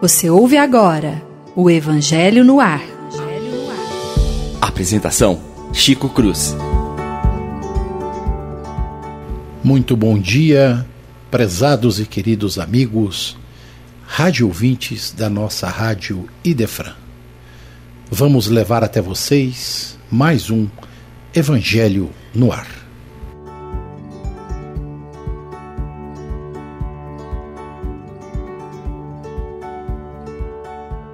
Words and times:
Você 0.00 0.30
ouve 0.30 0.56
agora 0.56 1.20
o 1.56 1.68
Evangelho 1.68 2.44
no 2.44 2.60
Ar. 2.60 2.82
Apresentação: 4.60 5.40
Chico 5.72 6.08
Cruz. 6.08 6.54
Muito 9.64 9.96
bom 9.96 10.16
dia, 10.16 10.86
prezados 11.28 11.98
e 11.98 12.06
queridos 12.06 12.56
amigos, 12.56 13.36
rádio 14.06 14.46
ouvintes 14.46 15.10
da 15.10 15.28
nossa 15.28 15.66
rádio 15.66 16.28
Idefran. 16.44 16.94
Vamos 18.08 18.46
levar 18.46 18.84
até 18.84 19.00
vocês 19.02 19.98
mais 20.08 20.50
um 20.50 20.68
Evangelho 21.34 22.10
no 22.32 22.52
Ar. 22.52 22.85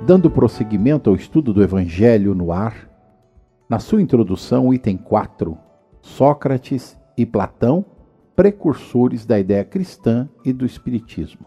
Dando 0.04 0.28
prosseguimento 0.28 1.08
ao 1.08 1.14
estudo 1.14 1.52
do 1.52 1.62
Evangelho 1.62 2.34
no 2.34 2.50
ar, 2.50 2.88
na 3.70 3.78
sua 3.78 4.02
introdução, 4.02 4.74
item 4.74 4.96
4, 4.96 5.56
Sócrates 6.00 6.98
e 7.16 7.24
Platão, 7.24 7.84
precursores 8.34 9.24
da 9.24 9.38
ideia 9.38 9.64
cristã 9.64 10.28
e 10.44 10.52
do 10.52 10.66
Espiritismo. 10.66 11.46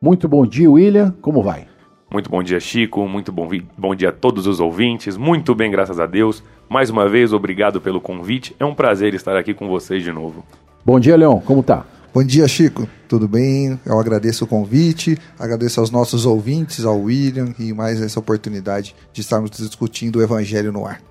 Muito 0.00 0.28
bom 0.28 0.46
dia, 0.46 0.70
William, 0.70 1.10
como 1.20 1.42
vai? 1.42 1.66
Muito 2.10 2.30
bom 2.30 2.40
dia, 2.40 2.60
Chico. 2.60 3.06
Muito 3.08 3.32
bom, 3.32 3.48
bom 3.76 3.94
dia 3.96 4.10
a 4.10 4.12
todos 4.12 4.46
os 4.46 4.60
ouvintes. 4.60 5.16
Muito 5.16 5.52
bem, 5.52 5.68
graças 5.68 5.98
a 5.98 6.06
Deus. 6.06 6.42
Mais 6.68 6.90
uma 6.90 7.08
vez, 7.08 7.32
obrigado 7.32 7.80
pelo 7.80 8.00
convite. 8.00 8.54
É 8.60 8.64
um 8.64 8.74
prazer 8.74 9.12
estar 9.12 9.36
aqui 9.36 9.52
com 9.52 9.66
vocês 9.66 10.04
de 10.04 10.12
novo. 10.12 10.44
Bom 10.84 11.00
dia, 11.00 11.16
Leão. 11.16 11.40
Como 11.40 11.64
tá? 11.64 11.84
Bom 12.12 12.24
dia, 12.24 12.48
Chico. 12.48 12.88
Tudo 13.06 13.28
bem? 13.28 13.78
Eu 13.84 14.00
agradeço 14.00 14.44
o 14.44 14.48
convite, 14.48 15.18
agradeço 15.38 15.78
aos 15.78 15.90
nossos 15.90 16.24
ouvintes, 16.24 16.86
ao 16.86 16.98
William 16.98 17.54
e 17.58 17.74
mais 17.74 18.00
essa 18.00 18.18
oportunidade 18.18 18.96
de 19.12 19.20
estarmos 19.20 19.50
discutindo 19.50 20.16
o 20.16 20.22
Evangelho 20.22 20.72
no 20.72 20.86
ar. 20.86 21.02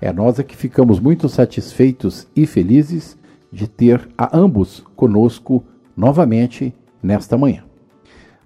É 0.00 0.12
nós 0.12 0.38
é 0.38 0.44
que 0.44 0.56
ficamos 0.56 1.00
muito 1.00 1.28
satisfeitos 1.28 2.28
e 2.34 2.46
felizes 2.46 3.18
de 3.50 3.66
ter 3.66 4.08
a 4.16 4.38
ambos 4.38 4.84
conosco 4.94 5.64
novamente 5.96 6.72
nesta 7.02 7.36
manhã. 7.36 7.64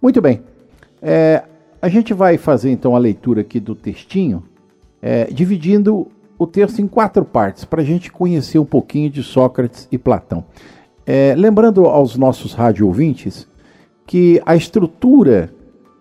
Muito 0.00 0.22
bem. 0.22 0.42
É, 1.02 1.44
a 1.82 1.88
gente 1.90 2.14
vai 2.14 2.38
fazer 2.38 2.70
então 2.70 2.96
a 2.96 2.98
leitura 2.98 3.42
aqui 3.42 3.60
do 3.60 3.74
textinho, 3.74 4.42
é, 5.02 5.24
dividindo 5.24 6.08
o 6.38 6.46
texto 6.46 6.78
em 6.80 6.88
quatro 6.88 7.26
partes, 7.26 7.66
para 7.66 7.82
a 7.82 7.84
gente 7.84 8.10
conhecer 8.10 8.58
um 8.58 8.64
pouquinho 8.64 9.10
de 9.10 9.22
Sócrates 9.22 9.86
e 9.92 9.98
Platão. 9.98 10.46
É, 11.12 11.34
lembrando 11.36 11.86
aos 11.86 12.16
nossos 12.16 12.52
rádio 12.52 12.86
ouvintes 12.86 13.48
que 14.06 14.40
a 14.46 14.54
estrutura 14.54 15.52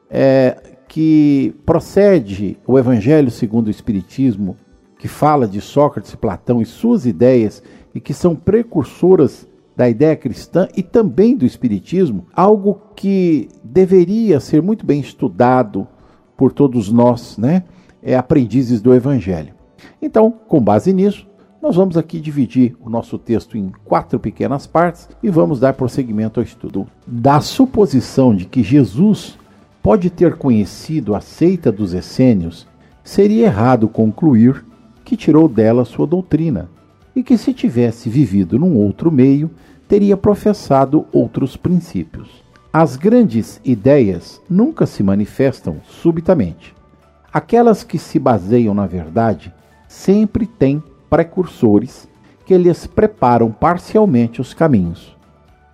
é, 0.08 0.56
que 0.88 1.56
procede 1.66 2.60
o 2.68 2.78
Evangelho 2.78 3.32
segundo 3.32 3.70
o 3.70 3.72
Espiritismo, 3.72 4.56
que 5.00 5.08
fala 5.08 5.48
de 5.48 5.62
Sócrates 5.62 6.14
Platão 6.14 6.62
e 6.62 6.66
suas 6.66 7.08
ideias, 7.08 7.64
e 7.96 8.00
que 8.00 8.14
são 8.14 8.36
precursoras 8.36 9.48
da 9.76 9.90
ideia 9.90 10.16
cristã 10.16 10.68
e 10.78 10.84
também 10.84 11.36
do 11.36 11.44
Espiritismo, 11.44 12.28
algo 12.32 12.80
que 12.96 13.50
deveria 13.64 14.40
ser 14.40 14.62
muito 14.62 14.86
bem 14.86 15.00
estudado 15.00 15.88
por 16.38 16.54
todos 16.54 16.92
nós, 16.92 17.36
né? 17.36 17.64
É, 18.04 18.16
aprendizes 18.16 18.80
do 18.80 18.94
Evangelho. 18.94 19.56
Então, 20.00 20.30
com 20.30 20.62
base 20.62 20.94
nisso, 20.94 21.28
nós 21.62 21.76
vamos 21.76 21.98
aqui 21.98 22.22
dividir 22.22 22.76
o 22.80 22.90
nosso 22.90 23.18
texto 23.18 23.58
em 23.58 23.72
quatro 23.84 24.18
pequenas 24.18 24.66
partes 24.66 25.10
e 25.22 25.30
vamos 25.30 25.60
dar 25.60 25.74
prosseguimento 25.74 26.40
ao 26.40 26.44
estudo. 26.44 26.88
Da 27.06 27.42
suposição 27.42 28.34
de 28.34 28.46
que 28.46 28.64
Jesus 28.64 29.38
pode 29.84 30.10
ter 30.10 30.36
conhecido 30.36 31.14
a 31.16 31.22
seita 31.22 31.72
dos 31.72 31.94
essênios, 31.94 32.66
seria 33.04 33.48
errado 33.48 33.90
concluir 33.90 34.64
que 35.04 35.18
tirou 35.18 35.50
dela 35.50 35.84
sua 35.84 36.08
doutrina 36.08 36.70
e 37.16 37.24
que, 37.24 37.38
se 37.38 37.54
tivesse 37.54 38.10
vivido 38.10 38.58
num 38.58 38.76
outro 38.76 39.12
meio, 39.12 39.52
teria 39.88 40.16
professado 40.16 41.08
outros 41.12 41.58
princípios. 41.58 42.44
As 42.72 42.96
grandes 42.96 43.60
ideias 43.66 44.40
nunca 44.50 44.86
se 44.86 45.02
manifestam 45.02 45.78
subitamente. 45.84 46.76
Aquelas 47.34 47.84
que 47.84 47.98
se 47.98 48.20
baseiam 48.20 48.74
na 48.74 48.86
verdade 48.86 49.54
sempre 49.88 50.46
têm 50.46 50.82
precursores 51.10 52.08
que 52.46 52.58
lhes 52.58 52.88
preparam 52.88 53.52
parcialmente 53.52 54.42
os 54.42 54.54
caminhos. 54.54 55.16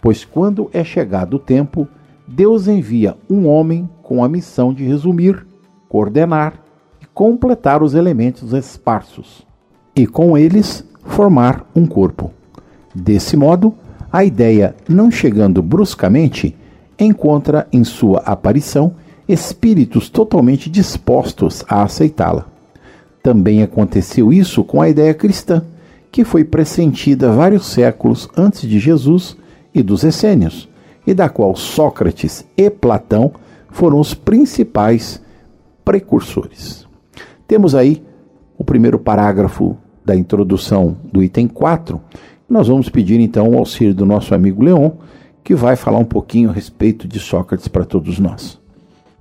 Pois 0.01 0.25
quando 0.25 0.69
é 0.73 0.84
chegado 0.84 1.35
o 1.35 1.40
tempo, 1.40 1.88
Deus 2.28 2.68
envia 2.68 3.16
um 3.29 3.47
homem 3.47 3.90
com 4.03 4.24
a 4.24 4.29
missão 4.29 4.74
de 4.74 4.84
resumir, 4.84 5.45
coordenar 5.88 6.53
e 7.01 7.06
completar 7.06 7.81
os 7.81 7.94
elementos 7.94 8.53
esparsos, 8.53 9.45
e 9.95 10.06
com 10.06 10.38
eles 10.38 10.88
formar 11.03 11.66
um 11.75 11.85
corpo. 11.85 12.31
Desse 12.94 13.38
modo, 13.38 13.74
a 14.12 14.24
ideia, 14.24 14.75
não 14.88 15.12
chegando 15.12 15.62
bruscamente, 15.62 16.56
encontra 17.00 17.68
em 17.72 17.84
sua 17.84 18.19
aparição 18.19 18.95
espíritos 19.28 20.09
totalmente 20.09 20.69
dispostos 20.69 21.63
a 21.68 21.84
aceitá-la. 21.84 22.54
Também 23.25 23.63
aconteceu 23.63 24.31
isso 24.31 24.63
com 24.63 24.80
a 24.80 24.88
ideia 24.88 25.12
cristã, 25.12 25.66
que 26.12 26.24
foi 26.24 26.44
pressentida 26.44 27.31
vários 27.31 27.66
séculos 27.66 28.30
antes 28.38 28.69
de 28.69 28.78
Jesus 28.78 29.36
e 29.74 29.81
dos 29.81 30.03
essênios, 30.03 30.69
e 31.08 31.12
da 31.12 31.28
qual 31.28 31.56
Sócrates 31.56 32.46
e 32.56 32.69
Platão 32.69 33.31
foram 33.72 34.00
os 34.00 34.13
principais 34.13 35.19
precursores. 35.84 36.88
Temos 37.47 37.74
aí 37.74 38.03
o 38.59 38.63
primeiro 38.63 39.00
parágrafo 39.00 39.75
da 40.06 40.16
introdução 40.16 40.96
do 41.12 41.24
item 41.24 41.47
4. 41.47 42.00
Nós 42.47 42.68
vamos 42.68 42.90
pedir 42.90 43.19
então 43.19 43.50
o 43.50 43.57
auxílio 43.57 43.96
do 43.96 44.06
nosso 44.06 44.36
amigo 44.36 44.63
Leon, 44.63 44.92
que 45.44 45.56
vai 45.56 45.75
falar 45.75 45.97
um 45.97 46.06
pouquinho 46.06 46.52
a 46.52 46.53
respeito 46.53 47.07
de 47.07 47.19
Sócrates 47.19 47.68
para 47.68 47.86
todos 47.86 48.19
nós. 48.19 48.63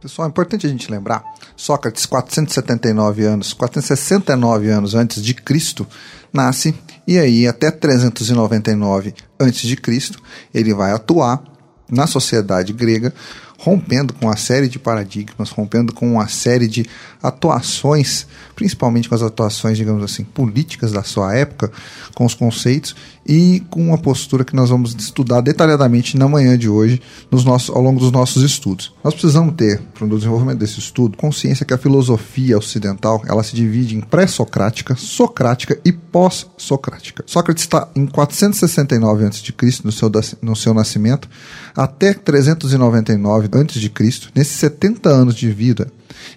Pessoal, 0.05 0.29
é 0.29 0.29
importante 0.29 0.67
a 0.67 0.69
gente 0.69 0.91
lembrar, 0.91 1.25
Sócrates, 1.57 2.05
479 2.05 3.25
anos, 3.25 3.55
469 3.55 4.69
anos 4.69 4.95
antes 4.95 5.23
de 5.23 5.33
Cristo, 5.33 5.87
nasce 6.31 6.75
e 7.07 7.19
aí 7.19 7.49
até 7.49 7.71
399 7.71 9.15
antes 9.41 9.67
de 9.67 9.77
Cristo, 9.79 10.21
ele 10.53 10.75
vai 10.75 10.93
atuar 10.93 11.43
na 11.91 12.07
sociedade 12.07 12.75
grega 12.75 13.15
rompendo 13.59 14.13
com 14.13 14.27
uma 14.27 14.37
série 14.37 14.69
de 14.69 14.79
paradigmas, 14.79 15.49
rompendo 15.49 15.91
com 15.95 16.07
uma 16.13 16.29
série 16.29 16.69
de 16.69 16.85
atuações, 17.23 18.27
principalmente 18.55 19.09
com 19.09 19.15
as 19.15 19.23
atuações, 19.23 19.77
digamos 19.77 20.03
assim, 20.03 20.25
políticas 20.25 20.93
da 20.93 21.03
sua 21.03 21.35
época, 21.35 21.71
com 22.15 22.25
os 22.25 22.35
conceitos 22.35 22.95
e 23.27 23.63
com 23.71 23.89
uma 23.89 23.99
postura 23.99 24.45
que 24.45 24.55
nós 24.55 24.71
vamos 24.71 24.95
estudar 24.95 25.41
detalhadamente 25.41 26.17
na 26.17 26.29
manhã 26.29 26.57
de 26.57 26.69
hoje, 26.69 27.01
nos 27.31 27.45
nossos, 27.45 27.75
ao 27.75 27.83
longo 27.83 27.99
dos 27.99 28.13
nossos 28.13 28.43
estudos. 28.43 28.95
Nós 29.03 29.15
precisamos 29.15 29.55
ter, 29.55 29.81
para 29.95 30.05
o 30.05 30.09
desenvolvimento 30.09 30.59
desse 30.59 30.79
estudo, 30.79 31.17
consciência 31.17 31.65
que 31.65 31.75
a 31.75 31.79
filosofia 31.79 32.59
ocidental 32.59 33.23
ela 33.27 33.43
se 33.43 33.57
divide 33.57 33.97
em 33.97 34.01
pré-socrática, 34.01 34.95
socrática 34.97 35.79
e 35.85 35.93
pós-socrática. 35.93 37.25
Sócrates 37.27 37.65
está 37.65 37.89
em 37.95 38.07
469 38.07 39.27
a.C., 39.27 39.55
no 39.85 39.93
seu, 39.93 40.11
no 40.43 40.57
seu 40.57 40.75
nascimento, 40.75 41.29
até 41.75 42.13
399 42.13 43.49
a.C., 43.49 44.31
nesses 44.35 44.57
70 44.57 45.09
anos 45.09 45.35
de 45.35 45.51
vida, 45.51 45.91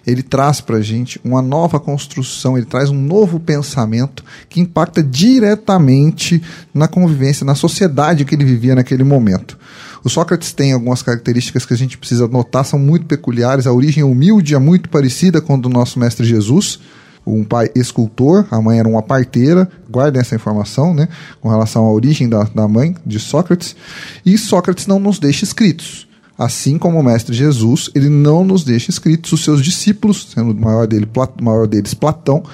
ele 0.06 0.22
traz 0.22 0.60
para 0.60 0.76
a 0.76 0.80
gente 0.80 1.20
uma 1.24 1.42
nova 1.42 1.78
construção, 1.78 2.56
ele 2.56 2.66
traz 2.66 2.90
um 2.90 3.00
novo 3.00 3.38
pensamento 3.38 4.24
que 4.48 4.60
impacta 4.60 5.02
diretamente 5.02 6.42
na 6.72 6.88
convivência, 6.88 7.44
na 7.44 7.54
sociedade 7.54 8.24
que 8.24 8.34
ele 8.34 8.44
vivia 8.44 8.74
naquele 8.74 9.04
momento. 9.04 9.58
O 10.04 10.08
Sócrates 10.08 10.52
tem 10.52 10.72
algumas 10.72 11.02
características 11.02 11.66
que 11.66 11.74
a 11.74 11.76
gente 11.76 11.98
precisa 11.98 12.28
notar, 12.28 12.64
são 12.64 12.78
muito 12.78 13.06
peculiares. 13.06 13.66
A 13.66 13.72
origem 13.72 14.02
humilde 14.02 14.54
é 14.54 14.58
muito 14.58 14.88
parecida 14.88 15.40
com 15.40 15.54
a 15.54 15.56
do 15.58 15.68
nosso 15.68 15.98
mestre 15.98 16.26
Jesus, 16.26 16.78
um 17.26 17.44
pai 17.44 17.70
escultor, 17.74 18.46
a 18.50 18.60
mãe 18.60 18.78
era 18.78 18.88
uma 18.88 19.02
parteira, 19.02 19.68
guardem 19.90 20.20
essa 20.20 20.34
informação, 20.34 20.94
né, 20.94 21.08
com 21.40 21.48
relação 21.48 21.84
à 21.84 21.92
origem 21.92 22.28
da, 22.28 22.44
da 22.44 22.66
mãe 22.66 22.96
de 23.04 23.18
Sócrates. 23.18 23.76
E 24.24 24.38
Sócrates 24.38 24.86
não 24.86 24.98
nos 24.98 25.18
deixa 25.18 25.44
escritos. 25.44 26.07
Assim 26.38 26.78
como 26.78 27.00
o 27.00 27.02
Mestre 27.02 27.34
Jesus, 27.34 27.90
ele 27.96 28.08
não 28.08 28.44
nos 28.44 28.62
deixa 28.62 28.90
escritos 28.90 29.32
os 29.32 29.42
seus 29.42 29.60
discípulos, 29.60 30.28
sendo 30.32 30.52
o 30.52 30.54
maior, 30.54 30.86
dele, 30.86 31.08
maior 31.42 31.66
deles 31.66 31.94
Platão, 31.94 32.44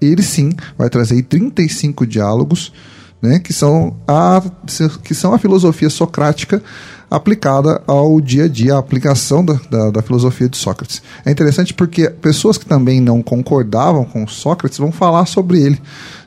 ele 0.00 0.22
sim 0.22 0.50
vai 0.78 0.88
trazer 0.88 1.22
35 1.22 2.06
diálogos, 2.06 2.72
né, 3.20 3.38
que, 3.38 3.52
são 3.52 3.96
a, 4.08 4.42
que 5.02 5.14
são 5.14 5.34
a 5.34 5.38
filosofia 5.38 5.90
socrática 5.90 6.62
aplicada 7.10 7.82
ao 7.86 8.20
dia 8.20 8.44
a 8.44 8.48
dia, 8.48 8.74
a 8.74 8.78
aplicação 8.78 9.44
da, 9.44 9.60
da, 9.70 9.90
da, 9.90 10.02
filosofia 10.02 10.48
de 10.48 10.56
Sócrates. 10.56 11.02
É 11.24 11.30
interessante 11.30 11.72
porque 11.72 12.08
pessoas 12.08 12.58
que 12.58 12.66
também 12.66 13.00
não 13.00 13.22
concordavam 13.22 14.04
com 14.04 14.26
Sócrates 14.26 14.78
vão 14.78 14.90
falar 14.90 15.26
sobre 15.26 15.60
ele. 15.60 15.80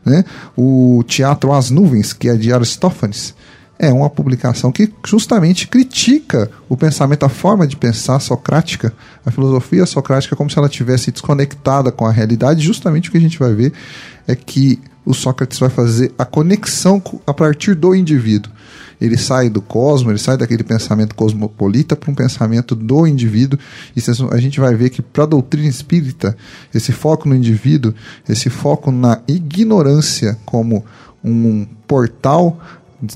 Né? 0.06 0.24
O 0.56 1.04
Teatro 1.08 1.52
As 1.52 1.70
Nuvens, 1.70 2.14
que 2.14 2.30
é 2.30 2.36
de 2.36 2.54
Aristófanes, 2.54 3.34
é 3.80 3.92
uma 3.94 4.10
publicação 4.10 4.72
que 4.72 4.92
justamente 5.06 5.68
critica 5.68 6.50
o 6.68 6.76
pensamento, 6.76 7.24
a 7.24 7.30
forma 7.30 7.68
de 7.68 7.76
pensar 7.76 8.20
socrática, 8.20 8.94
a 9.26 9.32
filosofia 9.32 9.86
socrática, 9.86 10.36
como 10.36 10.50
se 10.50 10.58
ela 10.58 10.70
tivesse 10.70 11.12
desconectada 11.12 11.92
com 11.92 12.06
a 12.06 12.12
realidade. 12.12 12.64
Justamente 12.64 13.10
o 13.10 13.12
que 13.12 13.18
a 13.18 13.22
gente 13.22 13.38
vai 13.38 13.54
ver 13.54 13.74
é 14.28 14.36
que 14.36 14.80
o 15.06 15.14
Sócrates 15.14 15.58
vai 15.58 15.70
fazer 15.70 16.12
a 16.18 16.26
conexão 16.26 17.02
a 17.26 17.34
partir 17.34 17.76
do 17.76 17.96
indivíduo. 17.96 18.52
Ele 19.00 19.16
sai 19.16 19.50
do 19.50 19.62
cosmos, 19.62 20.10
ele 20.10 20.20
sai 20.20 20.36
daquele 20.36 20.64
pensamento 20.64 21.16
cosmopolita 21.16 21.96
para 21.96 22.12
um 22.12 22.16
pensamento 22.16 22.76
do 22.76 23.08
indivíduo. 23.08 23.58
E 23.96 24.02
a 24.32 24.38
gente 24.38 24.60
vai 24.60 24.76
ver 24.76 24.90
que 24.90 25.02
para 25.02 25.24
a 25.24 25.28
doutrina 25.28 25.68
espírita, 25.70 26.36
esse 26.74 26.92
foco 26.92 27.30
no 27.30 27.36
indivíduo, 27.36 27.94
esse 28.28 28.50
foco 28.50 28.92
na 28.92 29.22
ignorância 29.28 30.38
como 30.46 30.84
um 31.24 31.66
portal 31.88 32.60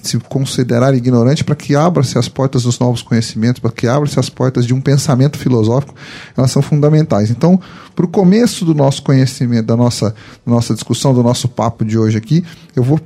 se 0.03 0.19
considerar 0.19 0.93
ignorante 0.93 1.43
para 1.43 1.55
que 1.55 1.75
abra-se 1.75 2.17
as 2.17 2.27
portas 2.27 2.63
dos 2.63 2.77
novos 2.77 3.01
conhecimentos, 3.01 3.59
para 3.59 3.71
que 3.71 3.87
abra-se 3.87 4.19
as 4.19 4.29
portas 4.29 4.65
de 4.65 4.73
um 4.73 4.81
pensamento 4.81 5.37
filosófico, 5.37 5.95
elas 6.37 6.51
são 6.51 6.61
fundamentais. 6.61 7.31
Então, 7.31 7.59
para 7.95 8.05
o 8.05 8.07
começo 8.07 8.63
do 8.63 8.75
nosso 8.75 9.01
conhecimento, 9.01 9.65
da 9.65 9.75
nossa, 9.75 10.13
nossa 10.45 10.73
discussão, 10.73 11.13
do 11.13 11.23
nosso 11.23 11.47
papo 11.47 11.83
de 11.83 11.97
hoje 11.97 12.17
aqui, 12.17 12.43
eu 12.75 12.83
vou 12.83 12.99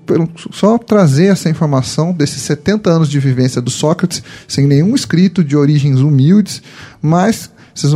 só 0.51 0.77
trazer 0.77 1.27
essa 1.27 1.49
informação 1.49 2.11
desses 2.11 2.41
70 2.41 2.89
anos 2.89 3.09
de 3.09 3.19
vivência 3.19 3.61
do 3.61 3.69
Sócrates, 3.69 4.21
sem 4.47 4.67
nenhum 4.67 4.95
escrito, 4.95 5.43
de 5.43 5.55
origens 5.55 6.01
humildes, 6.01 6.61
mas 7.01 7.49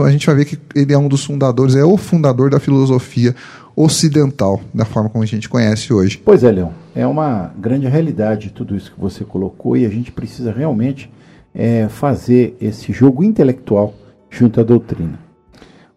a 0.05 0.11
gente 0.11 0.25
vai 0.25 0.35
ver 0.35 0.45
que 0.45 0.57
ele 0.75 0.93
é 0.93 0.97
um 0.97 1.07
dos 1.07 1.25
fundadores, 1.25 1.75
é 1.75 1.83
o 1.83 1.97
fundador 1.97 2.49
da 2.49 2.59
filosofia 2.59 3.35
ocidental, 3.75 4.59
da 4.73 4.83
forma 4.83 5.09
como 5.09 5.23
a 5.23 5.27
gente 5.27 5.47
conhece 5.47 5.93
hoje. 5.93 6.21
Pois 6.23 6.43
é, 6.43 6.51
Leão. 6.51 6.73
É 6.99 7.07
uma 7.07 7.53
grande 7.57 7.87
realidade 7.87 8.49
tudo 8.49 8.75
isso 8.75 8.91
que 8.91 8.99
você 8.99 9.23
colocou 9.23 9.77
e 9.77 9.85
a 9.85 9.89
gente 9.89 10.11
precisa 10.11 10.51
realmente 10.51 11.09
é, 11.55 11.87
fazer 11.87 12.57
esse 12.59 12.91
jogo 12.91 13.23
intelectual 13.23 13.93
junto 14.29 14.59
à 14.59 14.63
doutrina. 14.63 15.17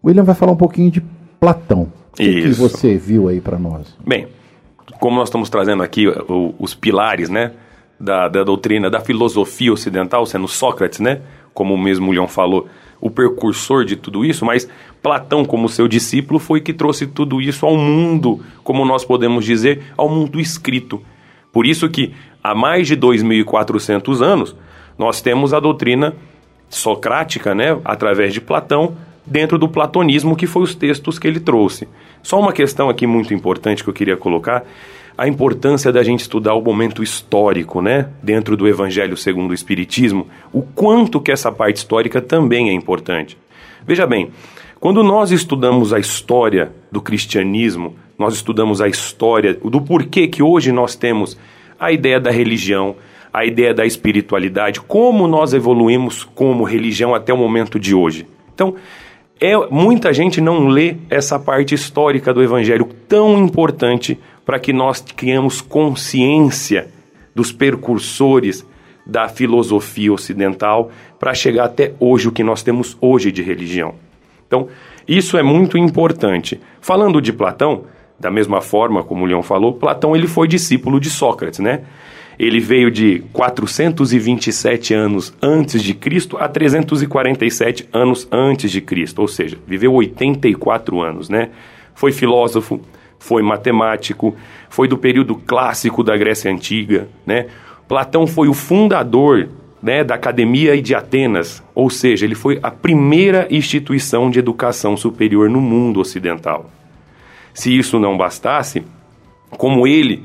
O 0.00 0.06
William 0.06 0.22
vai 0.22 0.37
falar 0.37 0.52
um 0.52 0.56
pouquinho 0.56 0.93
de 0.93 1.02
Platão. 1.40 1.93
O 2.12 2.16
que, 2.16 2.43
que 2.43 2.52
você 2.52 2.96
viu 2.96 3.26
aí 3.26 3.40
para 3.40 3.58
nós? 3.58 3.99
Bem, 4.06 4.28
como 5.00 5.16
nós 5.16 5.26
estamos 5.26 5.50
trazendo 5.50 5.82
aqui 5.82 6.06
o, 6.06 6.54
os 6.56 6.72
pilares, 6.72 7.28
né, 7.28 7.50
da, 7.99 8.28
da 8.28 8.44
doutrina, 8.44 8.88
da 8.88 9.00
filosofia 9.00 9.72
ocidental, 9.72 10.25
sendo 10.25 10.46
Sócrates, 10.46 11.00
né, 11.00 11.20
como 11.52 11.75
o 11.75 11.78
mesmo 11.78 12.12
Leão 12.12 12.28
falou, 12.28 12.69
o 13.02 13.10
precursor 13.10 13.84
de 13.84 13.96
tudo 13.96 14.25
isso, 14.25 14.46
mas 14.46 14.69
Platão, 15.02 15.44
como 15.44 15.69
seu 15.69 15.88
discípulo, 15.88 16.38
foi 16.38 16.60
que 16.60 16.72
trouxe 16.72 17.04
tudo 17.04 17.40
isso 17.40 17.66
ao 17.66 17.76
mundo, 17.76 18.40
como 18.62 18.84
nós 18.84 19.04
podemos 19.04 19.44
dizer, 19.44 19.82
ao 19.96 20.08
mundo 20.08 20.38
escrito. 20.38 21.02
Por 21.52 21.66
isso 21.66 21.88
que 21.88 22.14
há 22.43 22.54
mais 22.54 22.87
de 22.87 22.96
2.400 22.96 24.22
anos 24.22 24.56
nós 24.96 25.20
temos 25.20 25.52
a 25.52 25.58
doutrina 25.58 26.14
socrática, 26.69 27.56
né, 27.56 27.76
através 27.84 28.32
de 28.32 28.40
Platão, 28.40 28.96
dentro 29.26 29.58
do 29.58 29.69
platonismo, 29.69 30.37
que 30.37 30.46
foi 30.46 30.62
os 30.62 30.75
textos 30.75 31.19
que 31.19 31.26
ele 31.26 31.40
trouxe. 31.40 31.88
Só 32.22 32.38
uma 32.38 32.52
questão 32.52 32.88
aqui 32.88 33.04
muito 33.04 33.34
importante 33.34 33.82
que 33.82 33.90
eu 33.90 33.94
queria 33.94 34.16
colocar 34.16 34.64
a 35.17 35.29
importância 35.29 35.93
da 35.93 36.03
gente 36.03 36.20
estudar 36.20 36.55
o 36.55 36.62
momento 36.62 37.03
histórico, 37.03 37.82
né, 37.82 38.09
dentro 38.23 38.56
do 38.56 38.67
Evangelho 38.67 39.17
segundo 39.17 39.50
o 39.50 39.55
Espiritismo, 39.55 40.26
o 40.53 40.62
quanto 40.62 41.20
que 41.20 41.31
essa 41.31 41.53
parte 41.53 41.76
histórica 41.76 42.20
também 42.20 42.70
é 42.70 42.73
importante. 42.73 43.37
Veja 43.87 44.06
bem, 44.06 44.31
quando 44.81 45.03
nós 45.03 45.31
estudamos 45.31 45.93
a 45.93 45.99
história 45.99 46.73
do 46.91 47.00
cristianismo, 47.00 47.94
nós 48.19 48.35
estudamos 48.35 48.81
a 48.81 48.88
história 48.88 49.55
do 49.55 49.81
porquê 49.81 50.26
que 50.26 50.43
hoje 50.43 50.73
nós 50.73 50.97
temos 50.97 51.38
a 51.79 51.93
ideia 51.93 52.20
da 52.20 52.31
religião, 52.31 52.97
a 53.32 53.44
ideia 53.44 53.73
da 53.73 53.87
espiritualidade, 53.87 54.81
como 54.81 55.26
nós 55.26 55.55
evoluímos 55.55 56.25
como 56.35 56.64
religião 56.64 57.14
até 57.14 57.32
o 57.32 57.37
momento 57.37 57.79
de 57.79 57.94
hoje. 57.94 58.26
Então, 58.55 58.75
é, 59.41 59.56
muita 59.70 60.12
gente 60.12 60.41
não 60.41 60.69
lê 60.69 60.97
essa 61.11 61.38
parte 61.38 61.75
histórica 61.75 62.32
do 62.32 62.43
evangelho 62.43 62.88
tão 63.09 63.37
importante 63.38 64.19
para 64.44 64.58
que 64.58 64.72
nós 64.72 65.00
tenhamos 65.00 65.60
consciência 65.60 66.88
dos 67.34 67.52
percursores 67.52 68.66
da 69.06 69.28
filosofia 69.28 70.12
ocidental 70.12 70.90
para 71.18 71.34
chegar 71.34 71.64
até 71.64 71.92
hoje 71.98 72.28
o 72.28 72.32
que 72.32 72.44
nós 72.44 72.62
temos 72.62 72.96
hoje 73.00 73.32
de 73.32 73.42
religião. 73.42 73.94
Então, 74.46 74.68
isso 75.06 75.36
é 75.36 75.42
muito 75.42 75.76
importante. 75.76 76.60
Falando 76.80 77.20
de 77.20 77.32
Platão, 77.32 77.84
da 78.18 78.30
mesma 78.30 78.60
forma 78.60 79.02
como 79.02 79.24
o 79.24 79.26
Leão 79.26 79.42
falou, 79.42 79.72
Platão 79.72 80.14
ele 80.14 80.28
foi 80.28 80.46
discípulo 80.46 81.00
de 81.00 81.10
Sócrates, 81.10 81.58
né? 81.58 81.82
Ele 82.38 82.60
veio 82.60 82.90
de 82.90 83.22
427 83.32 84.94
anos 84.94 85.34
antes 85.40 85.82
de 85.82 85.94
Cristo 85.94 86.36
a 86.38 86.48
347 86.48 87.88
anos 87.92 88.26
antes 88.30 88.70
de 88.70 88.80
Cristo, 88.80 89.20
ou 89.20 89.28
seja, 89.28 89.58
viveu 89.66 89.92
84 89.92 91.00
anos, 91.00 91.28
né? 91.28 91.50
Foi 91.94 92.10
filósofo, 92.10 92.80
foi 93.22 93.40
matemático, 93.40 94.34
foi 94.69 94.88
do 94.88 94.98
período 94.98 95.36
clássico 95.36 96.02
da 96.02 96.16
Grécia 96.16 96.50
Antiga, 96.50 97.08
né? 97.24 97.46
Platão 97.86 98.26
foi 98.26 98.48
o 98.48 98.54
fundador 98.54 99.48
né, 99.80 100.02
da 100.02 100.16
Academia 100.16 100.80
de 100.82 100.92
Atenas, 100.92 101.62
ou 101.72 101.88
seja, 101.88 102.24
ele 102.24 102.34
foi 102.34 102.58
a 102.62 102.70
primeira 102.70 103.46
instituição 103.48 104.28
de 104.28 104.40
educação 104.40 104.96
superior 104.96 105.48
no 105.48 105.60
mundo 105.60 106.00
ocidental. 106.00 106.69
Se 107.54 107.76
isso 107.76 108.00
não 108.00 108.16
bastasse, 108.16 108.82
como 109.50 109.86
ele 109.86 110.25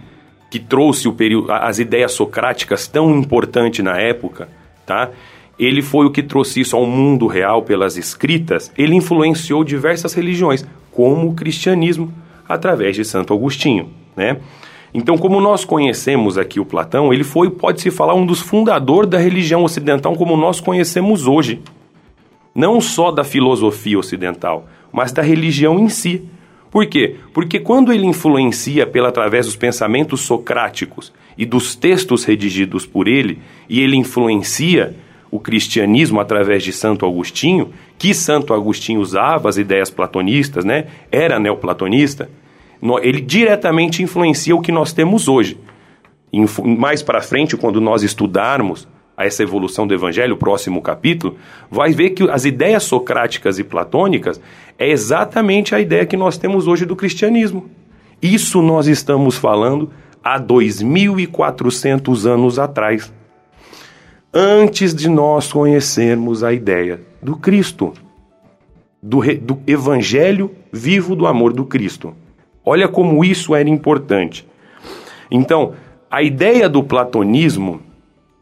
que 0.49 0.59
trouxe 0.59 1.11
período, 1.11 1.51
as 1.51 1.77
ideias 1.77 2.13
socráticas 2.13 2.87
tão 2.87 3.15
importante 3.15 3.83
na 3.83 3.97
época, 3.99 4.49
tá? 4.85 5.11
Ele 5.59 5.81
foi 5.81 6.05
o 6.05 6.11
que 6.11 6.23
trouxe 6.23 6.61
isso 6.61 6.75
ao 6.75 6.85
mundo 6.85 7.27
real 7.27 7.61
pelas 7.61 7.97
escritas. 7.97 8.71
Ele 8.77 8.95
influenciou 8.95 9.63
diversas 9.63 10.13
religiões, 10.13 10.65
como 10.91 11.29
o 11.29 11.35
cristianismo, 11.35 12.11
através 12.47 12.95
de 12.95 13.03
Santo 13.03 13.33
Agostinho, 13.33 13.89
né? 14.15 14.37
Então, 14.93 15.17
como 15.17 15.39
nós 15.39 15.65
conhecemos 15.65 16.37
aqui 16.37 16.59
o 16.59 16.65
Platão, 16.65 17.13
ele 17.13 17.23
foi, 17.23 17.49
pode-se 17.49 17.91
falar, 17.91 18.15
um 18.15 18.25
dos 18.25 18.39
fundadores 18.39 19.09
da 19.09 19.17
religião 19.17 19.63
ocidental 19.63 20.15
como 20.15 20.35
nós 20.37 20.59
conhecemos 20.59 21.27
hoje. 21.27 21.61
Não 22.55 22.81
só 22.81 23.11
da 23.11 23.23
filosofia 23.23 23.99
ocidental, 23.99 24.67
mas 24.91 25.11
da 25.11 25.21
religião 25.21 25.77
em 25.77 25.89
si. 25.89 26.23
Por 26.71 26.85
quê? 26.87 27.15
Porque 27.33 27.59
quando 27.59 27.93
ele 27.93 28.05
influencia 28.05 28.87
pela 28.87 29.09
através 29.09 29.45
dos 29.45 29.55
pensamentos 29.55 30.21
socráticos 30.21 31.13
e 31.37 31.45
dos 31.45 31.75
textos 31.75 32.23
redigidos 32.23 32.85
por 32.85 33.07
ele, 33.07 33.39
e 33.69 33.81
ele 33.81 33.95
influencia 33.95 34.95
o 35.37 35.39
cristianismo 35.39 36.19
através 36.19 36.63
de 36.63 36.73
Santo 36.73 37.05
Agostinho, 37.05 37.71
que 37.97 38.13
Santo 38.13 38.53
Agostinho 38.53 38.99
usava 38.99 39.47
as 39.47 39.57
ideias 39.57 39.89
platonistas, 39.89 40.65
né? 40.65 40.87
Era 41.11 41.39
neoplatonista 41.39 42.29
ele 43.01 43.21
diretamente 43.21 44.03
influencia 44.03 44.55
o 44.55 44.61
que 44.61 44.71
nós 44.71 44.93
temos 44.93 45.27
hoje. 45.27 45.57
Mais 46.63 47.01
para 47.01 47.21
frente, 47.21 47.57
quando 47.57 47.81
nós 47.81 48.03
estudarmos 48.03 48.87
essa 49.17 49.41
evolução 49.41 49.87
do 49.87 49.93
evangelho, 49.93 50.35
o 50.35 50.37
próximo 50.37 50.81
capítulo, 50.81 51.37
vai 51.71 51.91
ver 51.91 52.11
que 52.11 52.29
as 52.29 52.45
ideias 52.45 52.83
socráticas 52.83 53.57
e 53.57 53.63
platônicas 53.63 54.39
é 54.77 54.89
exatamente 54.89 55.73
a 55.73 55.79
ideia 55.79 56.05
que 56.05 56.15
nós 56.15 56.37
temos 56.37 56.67
hoje 56.67 56.85
do 56.85 56.95
cristianismo. 56.95 57.67
Isso 58.21 58.61
nós 58.61 58.87
estamos 58.87 59.35
falando 59.35 59.89
há 60.23 60.37
2400 60.37 62.27
anos 62.27 62.59
atrás. 62.59 63.11
Antes 64.33 64.93
de 64.93 65.09
nós 65.09 65.51
conhecermos 65.51 66.43
a 66.43 66.51
ideia 66.51 67.01
do 67.21 67.35
Cristo, 67.37 67.93
do, 69.01 69.21
do 69.37 69.59
evangelho 69.65 70.51
vivo 70.71 71.15
do 71.15 71.25
amor 71.25 71.53
do 71.53 71.65
Cristo. 71.65 72.13
Olha 72.65 72.87
como 72.87 73.23
isso 73.23 73.55
era 73.55 73.69
importante. 73.69 74.45
Então, 75.31 75.73
a 76.11 76.21
ideia 76.21 76.67
do 76.67 76.83
platonismo 76.83 77.81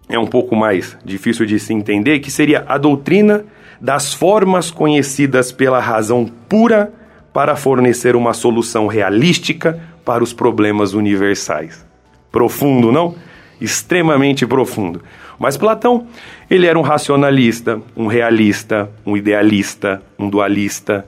é 0.09 0.17
um 0.17 0.27
pouco 0.27 0.55
mais 0.55 0.97
difícil 1.03 1.45
de 1.45 1.59
se 1.59 1.73
entender, 1.73 2.19
que 2.19 2.31
seria 2.31 2.63
a 2.67 2.77
doutrina 2.77 3.45
das 3.79 4.13
formas 4.13 4.71
conhecidas 4.71 5.51
pela 5.51 5.79
razão 5.79 6.25
pura 6.47 6.93
para 7.33 7.55
fornecer 7.55 8.15
uma 8.15 8.33
solução 8.33 8.87
realística 8.87 9.79
para 10.03 10.23
os 10.23 10.31
problemas 10.31 10.93
universais. 10.93 11.85
Profundo, 12.31 12.91
não? 12.91 13.15
Extremamente 13.59 14.45
profundo. 14.45 15.01
Mas 15.39 15.57
Platão, 15.57 16.07
ele 16.49 16.65
era 16.65 16.77
um 16.77 16.81
racionalista, 16.81 17.81
um 17.95 18.07
realista, 18.07 18.89
um 19.05 19.17
idealista, 19.17 20.01
um 20.17 20.29
dualista, 20.29 21.05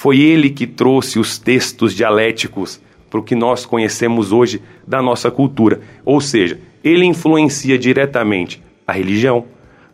foi 0.00 0.18
ele 0.18 0.48
que 0.48 0.66
trouxe 0.66 1.18
os 1.18 1.38
textos 1.38 1.94
dialéticos 1.94 2.80
para 3.10 3.20
o 3.20 3.22
que 3.22 3.34
nós 3.34 3.66
conhecemos 3.66 4.32
hoje 4.32 4.62
da 4.86 5.02
nossa 5.02 5.30
cultura. 5.30 5.80
Ou 6.06 6.22
seja, 6.22 6.58
ele 6.82 7.04
influencia 7.04 7.78
diretamente 7.78 8.62
a 8.86 8.92
religião, 8.92 9.44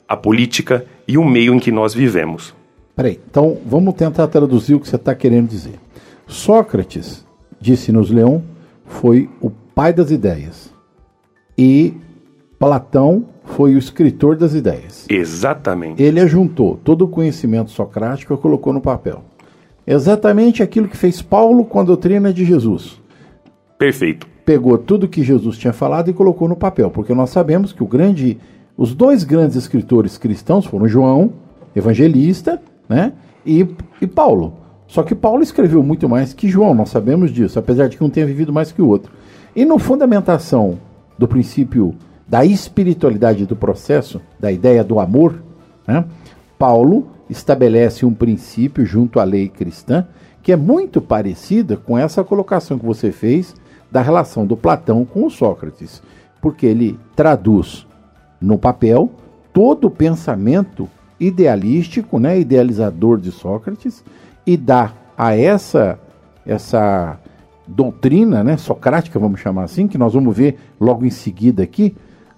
a 0.08 0.16
política 0.16 0.86
e 1.08 1.18
o 1.18 1.24
meio 1.24 1.52
em 1.52 1.58
que 1.58 1.72
nós 1.72 1.92
vivemos. 1.92 2.54
Peraí, 2.94 3.18
então 3.28 3.58
vamos 3.66 3.94
tentar 3.94 4.28
traduzir 4.28 4.74
o 4.74 4.80
que 4.80 4.88
você 4.88 4.94
está 4.94 5.12
querendo 5.12 5.48
dizer. 5.48 5.74
Sócrates, 6.28 7.26
disse-nos 7.60 8.08
Leão, 8.08 8.44
foi 8.84 9.28
o 9.40 9.50
pai 9.50 9.92
das 9.92 10.12
ideias. 10.12 10.72
E 11.58 11.94
Platão 12.60 13.26
foi 13.56 13.74
o 13.74 13.78
escritor 13.78 14.36
das 14.36 14.52
ideias. 14.52 15.06
Exatamente. 15.08 16.02
Ele 16.02 16.20
ajuntou 16.20 16.78
todo 16.84 17.06
o 17.06 17.08
conhecimento 17.08 17.70
socrático 17.70 18.34
e 18.34 18.36
colocou 18.36 18.70
no 18.70 18.82
papel. 18.82 19.22
Exatamente 19.86 20.62
aquilo 20.62 20.86
que 20.86 20.96
fez 20.96 21.22
Paulo 21.22 21.64
com 21.64 21.80
a 21.80 21.82
doutrina 21.82 22.34
de 22.34 22.44
Jesus. 22.44 23.00
Perfeito. 23.78 24.26
Pegou 24.44 24.76
tudo 24.76 25.08
que 25.08 25.22
Jesus 25.22 25.56
tinha 25.56 25.72
falado 25.72 26.10
e 26.10 26.12
colocou 26.12 26.46
no 26.46 26.54
papel, 26.54 26.90
porque 26.90 27.14
nós 27.14 27.30
sabemos 27.30 27.72
que 27.72 27.82
o 27.82 27.86
grande, 27.86 28.36
os 28.76 28.94
dois 28.94 29.24
grandes 29.24 29.56
escritores 29.56 30.18
cristãos 30.18 30.66
foram 30.66 30.86
João, 30.86 31.32
evangelista, 31.74 32.60
né, 32.86 33.14
e, 33.44 33.66
e 34.02 34.06
Paulo. 34.06 34.52
Só 34.86 35.02
que 35.02 35.14
Paulo 35.14 35.42
escreveu 35.42 35.82
muito 35.82 36.06
mais 36.06 36.34
que 36.34 36.46
João, 36.46 36.74
nós 36.74 36.90
sabemos 36.90 37.32
disso, 37.32 37.58
apesar 37.58 37.88
de 37.88 37.96
que 37.96 38.04
um 38.04 38.10
tenha 38.10 38.26
vivido 38.26 38.52
mais 38.52 38.70
que 38.70 38.82
o 38.82 38.86
outro. 38.86 39.10
E 39.54 39.64
no 39.64 39.78
fundamentação 39.78 40.78
do 41.18 41.26
princípio 41.26 41.94
da 42.26 42.44
espiritualidade 42.44 43.46
do 43.46 43.54
processo, 43.54 44.20
da 44.38 44.50
ideia 44.50 44.82
do 44.82 44.98
amor, 44.98 45.42
né, 45.86 46.04
Paulo 46.58 47.08
estabelece 47.28 48.04
um 48.04 48.14
princípio 48.14 48.84
junto 48.84 49.20
à 49.20 49.24
lei 49.24 49.48
cristã 49.48 50.06
que 50.42 50.52
é 50.52 50.56
muito 50.56 51.00
parecida 51.00 51.76
com 51.76 51.98
essa 51.98 52.22
colocação 52.22 52.78
que 52.78 52.86
você 52.86 53.10
fez 53.10 53.54
da 53.90 54.00
relação 54.00 54.46
do 54.46 54.56
Platão 54.56 55.04
com 55.04 55.28
Sócrates, 55.28 56.00
porque 56.40 56.66
ele 56.66 56.98
traduz 57.16 57.84
no 58.40 58.56
papel 58.56 59.10
todo 59.52 59.88
o 59.88 59.90
pensamento 59.90 60.88
idealístico, 61.18 62.18
né, 62.18 62.38
idealizador 62.38 63.18
de 63.18 63.32
Sócrates 63.32 64.04
e 64.46 64.56
dá 64.56 64.92
a 65.18 65.36
essa 65.36 65.98
essa 66.46 67.18
doutrina, 67.66 68.44
né, 68.44 68.56
socrática, 68.56 69.18
vamos 69.18 69.40
chamar 69.40 69.64
assim, 69.64 69.88
que 69.88 69.98
nós 69.98 70.14
vamos 70.14 70.36
ver 70.36 70.56
logo 70.80 71.04
em 71.04 71.10
seguida 71.10 71.64
aqui, 71.64 71.96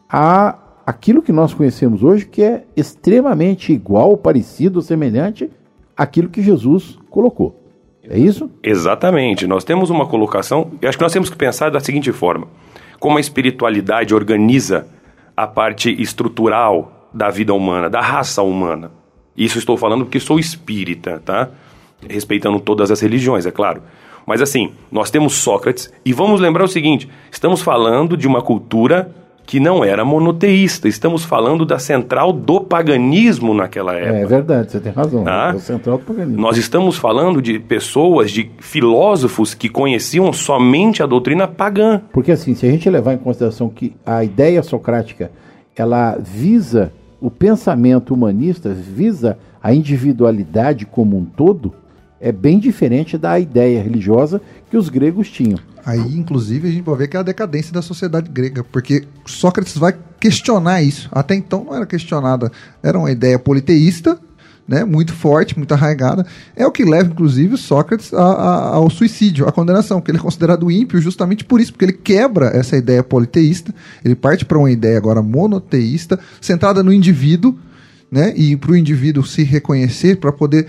a 0.08 0.58
aquilo 0.86 1.20
que 1.20 1.32
nós 1.32 1.52
conhecemos 1.52 2.02
hoje, 2.02 2.24
que 2.24 2.42
é 2.42 2.64
extremamente 2.74 3.72
igual, 3.74 4.16
parecido, 4.16 4.80
semelhante 4.80 5.50
àquilo 5.94 6.30
que 6.30 6.40
Jesus 6.42 6.98
colocou. 7.10 7.62
É 8.02 8.18
isso? 8.18 8.50
Exatamente. 8.62 9.46
Nós 9.46 9.64
temos 9.64 9.90
uma 9.90 10.06
colocação, 10.06 10.70
eu 10.80 10.88
acho 10.88 10.96
que 10.96 11.04
nós 11.04 11.12
temos 11.12 11.28
que 11.28 11.36
pensar 11.36 11.70
da 11.70 11.78
seguinte 11.78 12.10
forma: 12.10 12.48
como 12.98 13.18
a 13.18 13.20
espiritualidade 13.20 14.14
organiza 14.14 14.86
a 15.36 15.46
parte 15.46 15.90
estrutural 16.00 17.10
da 17.12 17.28
vida 17.28 17.52
humana, 17.52 17.90
da 17.90 18.00
raça 18.00 18.42
humana. 18.42 18.90
Isso 19.36 19.58
estou 19.58 19.76
falando 19.76 20.04
porque 20.04 20.18
sou 20.18 20.38
espírita, 20.38 21.22
tá? 21.24 21.50
Respeitando 22.08 22.58
todas 22.60 22.90
as 22.90 23.00
religiões, 23.00 23.44
é 23.44 23.50
claro. 23.50 23.82
Mas 24.26 24.40
assim, 24.40 24.72
nós 24.90 25.10
temos 25.10 25.34
Sócrates 25.34 25.92
e 26.04 26.12
vamos 26.12 26.40
lembrar 26.40 26.64
o 26.64 26.68
seguinte: 26.68 27.08
estamos 27.30 27.60
falando 27.60 28.16
de 28.16 28.26
uma 28.26 28.40
cultura 28.40 29.14
que 29.48 29.58
não 29.58 29.82
era 29.82 30.04
monoteísta. 30.04 30.88
Estamos 30.88 31.24
falando 31.24 31.64
da 31.64 31.78
central 31.78 32.34
do 32.34 32.60
paganismo 32.60 33.54
naquela 33.54 33.94
época. 33.94 34.18
É 34.18 34.26
verdade, 34.26 34.70
você 34.70 34.78
tem 34.78 34.92
razão. 34.92 35.24
Tá? 35.24 35.54
É 35.56 35.58
central 35.58 35.96
do 35.96 36.04
paganismo. 36.04 36.38
Nós 36.38 36.58
estamos 36.58 36.98
falando 36.98 37.40
de 37.40 37.58
pessoas, 37.58 38.30
de 38.30 38.50
filósofos 38.58 39.54
que 39.54 39.70
conheciam 39.70 40.30
somente 40.34 41.02
a 41.02 41.06
doutrina 41.06 41.48
pagã. 41.48 42.02
Porque 42.12 42.30
assim, 42.30 42.54
se 42.54 42.66
a 42.66 42.70
gente 42.70 42.90
levar 42.90 43.14
em 43.14 43.16
consideração 43.16 43.70
que 43.70 43.96
a 44.04 44.22
ideia 44.22 44.62
socrática 44.62 45.30
ela 45.74 46.18
visa 46.20 46.92
o 47.18 47.30
pensamento 47.30 48.12
humanista, 48.12 48.68
visa 48.68 49.38
a 49.62 49.72
individualidade 49.72 50.84
como 50.84 51.16
um 51.16 51.24
todo, 51.24 51.72
é 52.20 52.30
bem 52.30 52.58
diferente 52.58 53.16
da 53.16 53.40
ideia 53.40 53.82
religiosa 53.82 54.42
que 54.70 54.76
os 54.76 54.90
gregos 54.90 55.30
tinham. 55.30 55.58
Aí, 55.88 56.18
inclusive, 56.18 56.68
a 56.68 56.70
gente 56.70 56.82
pode 56.82 56.98
ver 56.98 57.08
que 57.08 57.16
é 57.16 57.20
a 57.20 57.22
decadência 57.22 57.72
da 57.72 57.80
sociedade 57.80 58.28
grega, 58.30 58.62
porque 58.62 59.04
Sócrates 59.24 59.74
vai 59.78 59.96
questionar 60.20 60.82
isso. 60.82 61.08
Até 61.10 61.34
então 61.34 61.64
não 61.64 61.74
era 61.74 61.86
questionada, 61.86 62.52
era 62.82 62.98
uma 62.98 63.10
ideia 63.10 63.38
politeísta, 63.38 64.18
né, 64.68 64.84
muito 64.84 65.14
forte, 65.14 65.56
muito 65.56 65.72
arraigada. 65.72 66.26
É 66.54 66.66
o 66.66 66.70
que 66.70 66.84
leva, 66.84 67.10
inclusive, 67.10 67.56
Sócrates 67.56 68.12
a, 68.12 68.22
a, 68.22 68.68
ao 68.74 68.90
suicídio, 68.90 69.48
à 69.48 69.52
condenação, 69.52 69.98
porque 69.98 70.10
ele 70.10 70.18
é 70.18 70.20
considerado 70.20 70.70
ímpio 70.70 71.00
justamente 71.00 71.42
por 71.42 71.58
isso, 71.58 71.72
porque 71.72 71.86
ele 71.86 71.94
quebra 71.94 72.48
essa 72.48 72.76
ideia 72.76 73.02
politeísta, 73.02 73.74
ele 74.04 74.14
parte 74.14 74.44
para 74.44 74.58
uma 74.58 74.70
ideia 74.70 74.98
agora 74.98 75.22
monoteísta, 75.22 76.20
centrada 76.38 76.82
no 76.82 76.92
indivíduo, 76.92 77.56
né, 78.10 78.34
e 78.36 78.56
para 78.58 78.72
o 78.72 78.76
indivíduo 78.76 79.24
se 79.24 79.42
reconhecer, 79.42 80.16
para 80.16 80.32
poder 80.32 80.66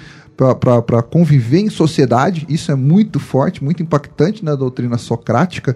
para 0.56 1.02
conviver 1.02 1.60
em 1.60 1.70
sociedade, 1.70 2.46
isso 2.48 2.72
é 2.72 2.76
muito 2.76 3.20
forte, 3.20 3.64
muito 3.64 3.84
impactante 3.84 4.44
na 4.44 4.56
doutrina 4.56 4.98
socrática, 4.98 5.76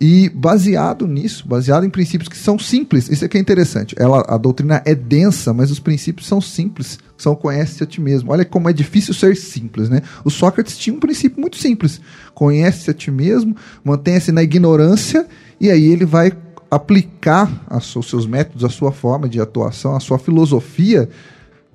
e 0.00 0.30
baseado 0.30 1.06
nisso, 1.06 1.46
baseado 1.46 1.84
em 1.84 1.90
princípios 1.90 2.28
que 2.28 2.36
são 2.36 2.58
simples, 2.58 3.08
isso 3.10 3.24
aqui 3.24 3.36
é 3.36 3.40
interessante. 3.40 3.94
Ela, 3.98 4.24
a 4.26 4.38
doutrina 4.38 4.82
é 4.86 4.94
densa, 4.94 5.52
mas 5.52 5.70
os 5.70 5.78
princípios 5.78 6.26
são 6.26 6.40
simples, 6.40 6.98
são 7.18 7.34
conhece 7.36 7.82
a 7.84 7.86
ti 7.86 8.00
mesmo. 8.00 8.32
Olha 8.32 8.44
como 8.44 8.68
é 8.68 8.72
difícil 8.72 9.12
ser 9.12 9.36
simples, 9.36 9.90
né? 9.90 10.00
O 10.24 10.30
Sócrates 10.30 10.78
tinha 10.78 10.96
um 10.96 10.98
princípio 10.98 11.38
muito 11.38 11.58
simples: 11.58 12.00
conhece 12.34 12.90
a 12.90 12.94
ti 12.94 13.10
mesmo, 13.10 13.54
mantenha-se 13.84 14.32
na 14.32 14.42
ignorância, 14.42 15.26
e 15.60 15.70
aí 15.70 15.84
ele 15.84 16.06
vai 16.06 16.32
aplicar 16.70 17.66
os 17.70 18.08
seus 18.08 18.26
métodos, 18.26 18.64
a 18.64 18.70
sua 18.70 18.92
forma 18.92 19.28
de 19.28 19.38
atuação, 19.38 19.94
a 19.94 20.00
sua 20.00 20.18
filosofia 20.18 21.10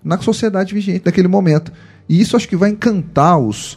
na 0.04 0.20
sociedade 0.20 0.74
vigente 0.74 1.04
naquele 1.06 1.28
momento. 1.28 1.72
E 2.08 2.22
isso 2.22 2.36
acho 2.36 2.48
que 2.48 2.56
vai 2.56 2.70
encantar 2.70 3.38
os, 3.38 3.74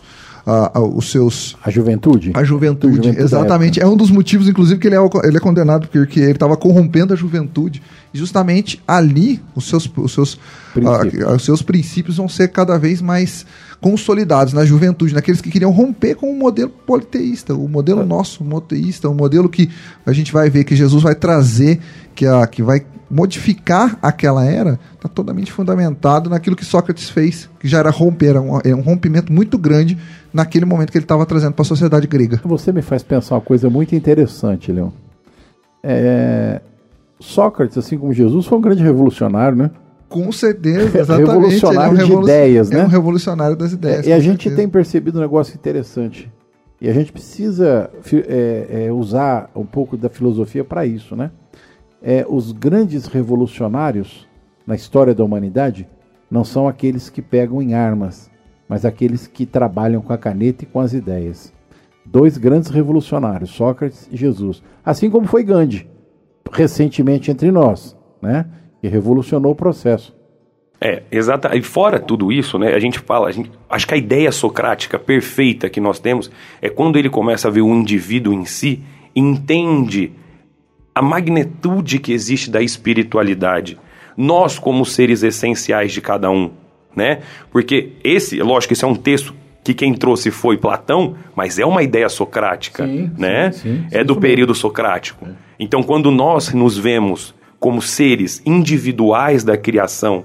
uh, 0.47 0.79
uh, 0.79 0.97
os 0.97 1.11
seus. 1.11 1.57
A 1.63 1.71
juventude? 1.71 2.33
A 2.35 2.45
juventude, 2.45 2.97
juventude 2.97 3.23
exatamente. 3.23 3.81
É 3.81 3.87
um 3.87 3.97
dos 3.97 4.11
motivos, 4.11 4.49
inclusive, 4.49 4.81
que 4.81 4.87
ele 4.87 4.97
é, 4.97 5.11
ele 5.25 5.37
é 5.37 5.41
condenado, 5.41 5.89
porque 5.89 6.21
ele 6.21 6.33
estava 6.33 6.57
corrompendo 6.57 7.13
a 7.13 7.17
juventude. 7.17 7.83
E 8.13 8.19
justamente 8.19 8.83
ali, 8.87 9.41
os 9.55 9.69
seus, 9.69 9.91
os, 9.97 10.13
seus, 10.13 10.35
uh, 10.35 11.35
os 11.37 11.45
seus 11.45 11.63
princípios 11.63 12.17
vão 12.17 12.29
ser 12.29 12.49
cada 12.49 12.79
vez 12.79 13.03
mais 13.03 13.45
consolidados 13.81 14.53
na 14.53 14.65
juventude, 14.65 15.15
naqueles 15.15 15.41
que 15.41 15.51
queriam 15.51 15.71
romper 15.71 16.17
com 16.17 16.31
o 16.31 16.37
modelo 16.37 16.71
politeísta, 16.71 17.55
o 17.55 17.69
modelo 17.69 18.05
nosso 18.05 18.43
monoteísta, 18.43 19.09
o 19.09 19.15
modelo 19.15 19.49
que 19.49 19.71
a 20.05 20.13
gente 20.13 20.33
vai 20.33 20.51
ver 20.51 20.65
que 20.65 20.75
Jesus 20.75 21.03
vai 21.03 21.15
trazer, 21.15 21.79
que, 22.15 22.27
a, 22.27 22.47
que 22.47 22.63
vai 22.63 22.85
modificar 23.11 23.99
aquela 24.03 24.45
era 24.45 24.79
está 24.95 25.09
totalmente 25.09 25.51
fundamentado 25.51 26.29
naquilo 26.29 26.55
que 26.55 26.65
Sócrates 26.65 27.09
fez, 27.09 27.49
que 27.59 27.67
já 27.67 27.79
era 27.79 27.91
romper, 27.91 28.31
era 28.31 28.41
um, 28.41 28.59
era 28.59 28.77
um 28.77 28.81
rompimento 28.81 29.33
muito 29.33 29.57
grande 29.57 29.97
naquele 30.33 30.65
momento 30.65 30.93
que 30.93 30.99
ele 30.99 31.05
estava 31.05 31.25
trazendo 31.25 31.53
para 31.53 31.63
a 31.63 31.67
sociedade 31.67 32.07
grega. 32.07 32.41
Você 32.45 32.73
me 32.73 32.83
faz 32.83 33.03
pensar 33.03 33.37
uma 33.37 33.41
coisa 33.41 33.71
muito 33.71 33.95
interessante, 33.95 34.71
Leon. 34.71 34.91
É... 35.83 36.61
Sócrates, 37.21 37.77
assim 37.79 37.99
como 37.99 38.13
Jesus, 38.13 38.47
foi 38.47 38.59
um 38.59 38.61
grande 38.61 38.83
revolucionário, 38.83 39.57
né? 39.57 39.71
Com 40.09 40.31
certeza, 40.33 40.97
exatamente. 40.99 41.31
Revolucionário 41.31 42.01
é 42.01 42.05
um 42.05 42.07
de 42.07 42.13
ideias, 42.23 42.71
né? 42.71 42.81
É 42.81 42.85
um 42.85 42.89
revolucionário 42.89 43.57
das 43.57 43.73
ideias. 43.73 44.07
É, 44.07 44.11
e 44.11 44.13
a 44.13 44.21
gente 44.21 44.45
certeza. 44.45 44.57
tem 44.57 44.69
percebido 44.69 45.19
um 45.19 45.23
negócio 45.23 45.55
interessante. 45.55 46.31
E 46.81 46.89
a 46.89 46.93
gente 46.93 47.11
precisa 47.11 47.91
é, 48.29 48.87
é, 48.87 48.93
usar 48.93 49.51
um 49.55 49.67
pouco 49.67 49.97
da 49.97 50.09
filosofia 50.09 50.63
para 50.63 50.87
isso, 50.87 51.17
né? 51.17 51.31
É, 52.03 52.25
os 52.29 52.53
grandes 52.53 53.07
revolucionários 53.07 54.29
na 54.67 54.75
história 54.75 55.15
da 55.15 55.25
humanidade 55.25 55.89
não 56.31 56.45
são 56.45 56.69
aqueles 56.69 57.09
que 57.09 57.23
pegam 57.23 57.63
em 57.63 57.75
armas, 57.75 58.31
mas 58.69 58.85
aqueles 58.85 59.27
que 59.27 59.47
trabalham 59.47 60.03
com 60.03 60.13
a 60.13 60.19
caneta 60.19 60.65
e 60.65 60.67
com 60.67 60.81
as 60.81 60.93
ideias. 60.93 61.53
Dois 62.05 62.37
grandes 62.39 62.71
revolucionários, 62.71 63.51
Sócrates 63.51 64.09
e 64.11 64.17
Jesus. 64.17 64.63
Assim 64.85 65.11
como 65.11 65.27
foi 65.27 65.43
Gandhi, 65.43 65.89
recentemente 66.53 67.31
entre 67.31 67.51
nós, 67.51 67.97
né? 68.21 68.47
que 68.81 68.89
revolucionou 68.89 69.53
o 69.53 69.57
processo. 69.57 70.17
É, 70.81 71.03
exata. 71.11 71.57
E 71.57 71.63
fora 71.63 71.99
tudo 71.99 72.31
isso, 72.31 72.59
né, 72.59 72.73
a 72.73 72.79
gente 72.79 73.01
fala, 73.01 73.27
a 73.29 73.33
gente, 73.33 73.51
acho 73.69 73.87
que 73.87 73.95
a 73.95 73.97
ideia 73.97 74.31
socrática 74.31 74.97
perfeita 74.99 75.69
que 75.69 75.81
nós 75.81 75.99
temos 75.99 76.31
é 76.63 76.69
quando 76.69 76.97
ele 76.97 77.11
começa 77.11 77.49
a 77.49 77.51
ver 77.51 77.63
o 77.63 77.75
indivíduo 77.75 78.33
em 78.33 78.45
si, 78.45 78.85
entende 79.15 80.13
a 80.99 81.03
magnitude 81.03 82.01
que 82.01 82.13
existe 82.13 82.51
da 82.51 82.61
espiritualidade. 82.61 83.79
Nós, 84.17 84.59
como 84.59 84.85
seres 84.85 85.23
essenciais 85.23 85.93
de 85.93 86.01
cada 86.01 86.29
um, 86.29 86.51
né? 86.95 87.21
Porque 87.53 87.93
esse, 88.03 88.43
lógico, 88.43 88.73
esse 88.73 88.85
é 88.85 88.89
um 88.89 88.97
texto 88.97 89.33
que 89.63 89.73
quem 89.75 89.95
trouxe 89.95 90.33
foi 90.33 90.57
Platão, 90.57 91.15
mas 91.37 91.57
é 91.57 91.65
uma 91.65 91.85
ideia 91.85 92.09
socrática, 92.09 92.85
sim, 92.85 93.13
né? 93.17 93.53
Sim, 93.53 93.87
sim, 93.89 93.97
é 93.97 94.03
do 94.03 94.17
período 94.17 94.57
socrático. 94.57 95.25
É. 95.25 95.31
Então, 95.61 95.85
quando 95.85 96.11
nós 96.11 96.53
nos 96.53 96.77
vemos 96.77 97.33
como 97.61 97.81
seres 97.81 98.43
individuais 98.45 99.45
da 99.45 99.57
criação, 99.57 100.25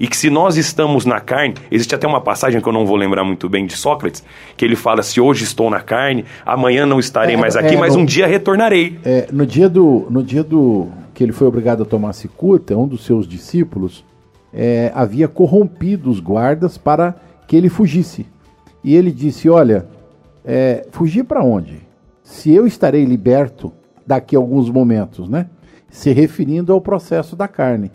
e 0.00 0.06
que 0.06 0.16
se 0.16 0.30
nós 0.30 0.56
estamos 0.56 1.04
na 1.04 1.20
carne, 1.20 1.54
existe 1.70 1.94
até 1.94 2.06
uma 2.06 2.20
passagem 2.20 2.60
que 2.60 2.68
eu 2.68 2.72
não 2.72 2.86
vou 2.86 2.96
lembrar 2.96 3.24
muito 3.24 3.48
bem 3.48 3.66
de 3.66 3.76
Sócrates, 3.76 4.22
que 4.56 4.64
ele 4.64 4.76
fala: 4.76 5.02
se 5.02 5.20
hoje 5.20 5.44
estou 5.44 5.68
na 5.70 5.80
carne, 5.80 6.24
amanhã 6.44 6.86
não 6.86 6.98
estarei 6.98 7.34
é, 7.34 7.38
mais 7.38 7.56
aqui, 7.56 7.74
é, 7.74 7.78
mas 7.78 7.94
no, 7.94 8.02
um 8.02 8.04
dia 8.04 8.26
retornarei. 8.26 8.98
É, 9.04 9.28
no 9.32 9.46
dia 9.46 9.68
do, 9.68 10.06
no 10.10 10.22
dia 10.22 10.44
do 10.44 10.88
que 11.14 11.24
ele 11.24 11.32
foi 11.32 11.46
obrigado 11.46 11.82
a 11.82 11.86
tomar 11.86 12.12
cicuta, 12.12 12.76
um 12.76 12.86
dos 12.86 13.04
seus 13.04 13.26
discípulos 13.26 14.04
é, 14.52 14.92
havia 14.94 15.26
corrompido 15.26 16.10
os 16.10 16.20
guardas 16.20 16.78
para 16.78 17.14
que 17.46 17.56
ele 17.56 17.68
fugisse. 17.68 18.26
E 18.84 18.94
ele 18.94 19.10
disse: 19.10 19.48
Olha, 19.48 19.86
é, 20.44 20.86
fugir 20.92 21.24
para 21.24 21.42
onde? 21.42 21.86
Se 22.22 22.54
eu 22.54 22.66
estarei 22.66 23.04
liberto 23.04 23.72
daqui 24.06 24.36
a 24.36 24.38
alguns 24.38 24.70
momentos, 24.70 25.28
né? 25.28 25.46
se 25.90 26.12
referindo 26.12 26.72
ao 26.72 26.80
processo 26.80 27.34
da 27.34 27.48
carne. 27.48 27.90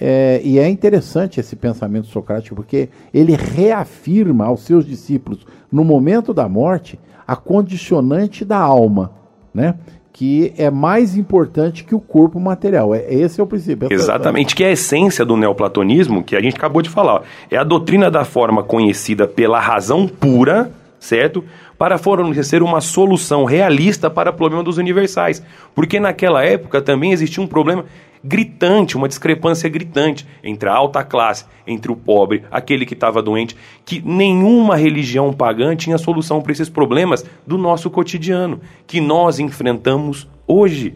É, 0.00 0.40
e 0.44 0.58
é 0.58 0.68
interessante 0.68 1.40
esse 1.40 1.56
pensamento 1.56 2.06
socrático, 2.06 2.54
porque 2.56 2.88
ele 3.12 3.34
reafirma 3.34 4.46
aos 4.46 4.62
seus 4.62 4.84
discípulos, 4.84 5.46
no 5.70 5.84
momento 5.84 6.34
da 6.34 6.48
morte, 6.48 6.98
a 7.26 7.34
condicionante 7.34 8.44
da 8.44 8.58
alma, 8.58 9.12
né? 9.52 9.74
que 10.16 10.54
é 10.56 10.70
mais 10.70 11.14
importante 11.14 11.84
que 11.84 11.94
o 11.94 12.00
corpo 12.00 12.40
material. 12.40 12.94
É, 12.94 13.04
esse 13.12 13.38
é 13.38 13.44
o 13.44 13.46
princípio. 13.46 13.86
Exatamente, 13.90 14.56
que 14.56 14.64
é 14.64 14.68
a 14.68 14.72
essência 14.72 15.26
do 15.26 15.36
neoplatonismo, 15.36 16.24
que 16.24 16.34
a 16.34 16.40
gente 16.40 16.56
acabou 16.56 16.80
de 16.80 16.88
falar. 16.88 17.22
É 17.50 17.58
a 17.58 17.62
doutrina 17.62 18.10
da 18.10 18.24
forma 18.24 18.62
conhecida 18.62 19.28
pela 19.28 19.60
razão 19.60 20.08
pura, 20.08 20.72
certo? 20.98 21.44
Para 21.76 21.98
fornecer 21.98 22.62
uma 22.62 22.80
solução 22.80 23.44
realista 23.44 24.08
para 24.08 24.30
o 24.30 24.32
problema 24.32 24.64
dos 24.64 24.78
universais. 24.78 25.42
Porque 25.74 26.00
naquela 26.00 26.42
época 26.42 26.80
também 26.80 27.12
existia 27.12 27.44
um 27.44 27.46
problema 27.46 27.84
gritante, 28.26 28.96
uma 28.96 29.08
discrepância 29.08 29.68
gritante 29.68 30.26
entre 30.42 30.68
a 30.68 30.74
alta 30.74 31.04
classe, 31.04 31.44
entre 31.66 31.92
o 31.92 31.96
pobre, 31.96 32.44
aquele 32.50 32.84
que 32.84 32.94
estava 32.94 33.22
doente, 33.22 33.56
que 33.84 34.02
nenhuma 34.04 34.76
religião 34.76 35.32
pagã 35.32 35.76
tinha 35.76 35.98
solução 35.98 36.42
para 36.42 36.52
esses 36.52 36.68
problemas 36.68 37.24
do 37.46 37.56
nosso 37.56 37.88
cotidiano, 37.88 38.60
que 38.86 39.00
nós 39.00 39.38
enfrentamos 39.38 40.28
hoje. 40.46 40.94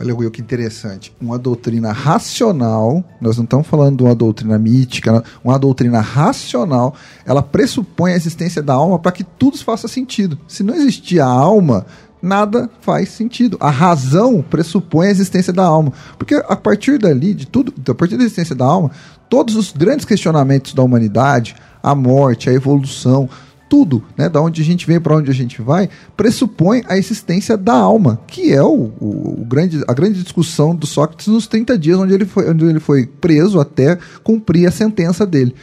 Olha, 0.00 0.14
Will, 0.14 0.30
que 0.30 0.40
interessante. 0.40 1.12
Uma 1.20 1.36
doutrina 1.36 1.90
racional, 1.90 3.02
nós 3.20 3.36
não 3.36 3.42
estamos 3.42 3.66
falando 3.66 3.96
de 3.96 4.04
uma 4.04 4.14
doutrina 4.14 4.56
mítica, 4.56 5.24
uma 5.42 5.58
doutrina 5.58 6.00
racional, 6.00 6.94
ela 7.26 7.42
pressupõe 7.42 8.12
a 8.12 8.16
existência 8.16 8.62
da 8.62 8.74
alma 8.74 9.00
para 9.00 9.10
que 9.10 9.24
tudo 9.24 9.58
faça 9.58 9.88
sentido. 9.88 10.38
Se 10.46 10.62
não 10.62 10.74
existir 10.74 11.18
a 11.18 11.26
alma, 11.26 11.84
nada 12.22 12.70
faz 12.80 13.10
sentido. 13.10 13.56
A 13.60 13.70
razão 13.70 14.42
pressupõe 14.42 15.06
a 15.06 15.10
existência 15.10 15.52
da 15.52 15.64
alma. 15.64 15.92
Porque 16.18 16.34
a 16.34 16.56
partir 16.56 16.98
dali, 16.98 17.34
de 17.34 17.46
tudo, 17.46 17.72
a 17.88 17.94
partir 17.94 18.16
da 18.16 18.24
existência 18.24 18.54
da 18.54 18.64
alma, 18.64 18.90
todos 19.28 19.56
os 19.56 19.72
grandes 19.72 20.04
questionamentos 20.04 20.74
da 20.74 20.82
humanidade, 20.82 21.56
a 21.82 21.94
morte, 21.94 22.50
a 22.50 22.52
evolução, 22.52 23.28
tudo, 23.68 24.02
né, 24.16 24.28
da 24.28 24.40
onde 24.40 24.62
a 24.62 24.64
gente 24.64 24.86
vem 24.86 24.98
para 24.98 25.16
onde 25.16 25.30
a 25.30 25.34
gente 25.34 25.60
vai, 25.60 25.88
pressupõe 26.16 26.82
a 26.88 26.96
existência 26.96 27.56
da 27.56 27.74
alma, 27.74 28.18
que 28.26 28.52
é 28.52 28.62
o, 28.62 28.90
o, 28.98 29.40
o, 29.42 29.44
grande, 29.44 29.82
a 29.86 29.92
grande 29.92 30.22
discussão 30.22 30.74
do 30.74 30.86
Sócrates 30.86 31.26
nos 31.26 31.46
30 31.46 31.78
dias 31.78 31.98
onde 31.98 32.14
ele 32.14 32.24
foi, 32.24 32.50
onde 32.50 32.64
ele 32.64 32.80
foi 32.80 33.06
preso 33.06 33.60
até 33.60 33.98
cumprir 34.24 34.66
a 34.66 34.72
sentença 34.72 35.26
dele. 35.26 35.54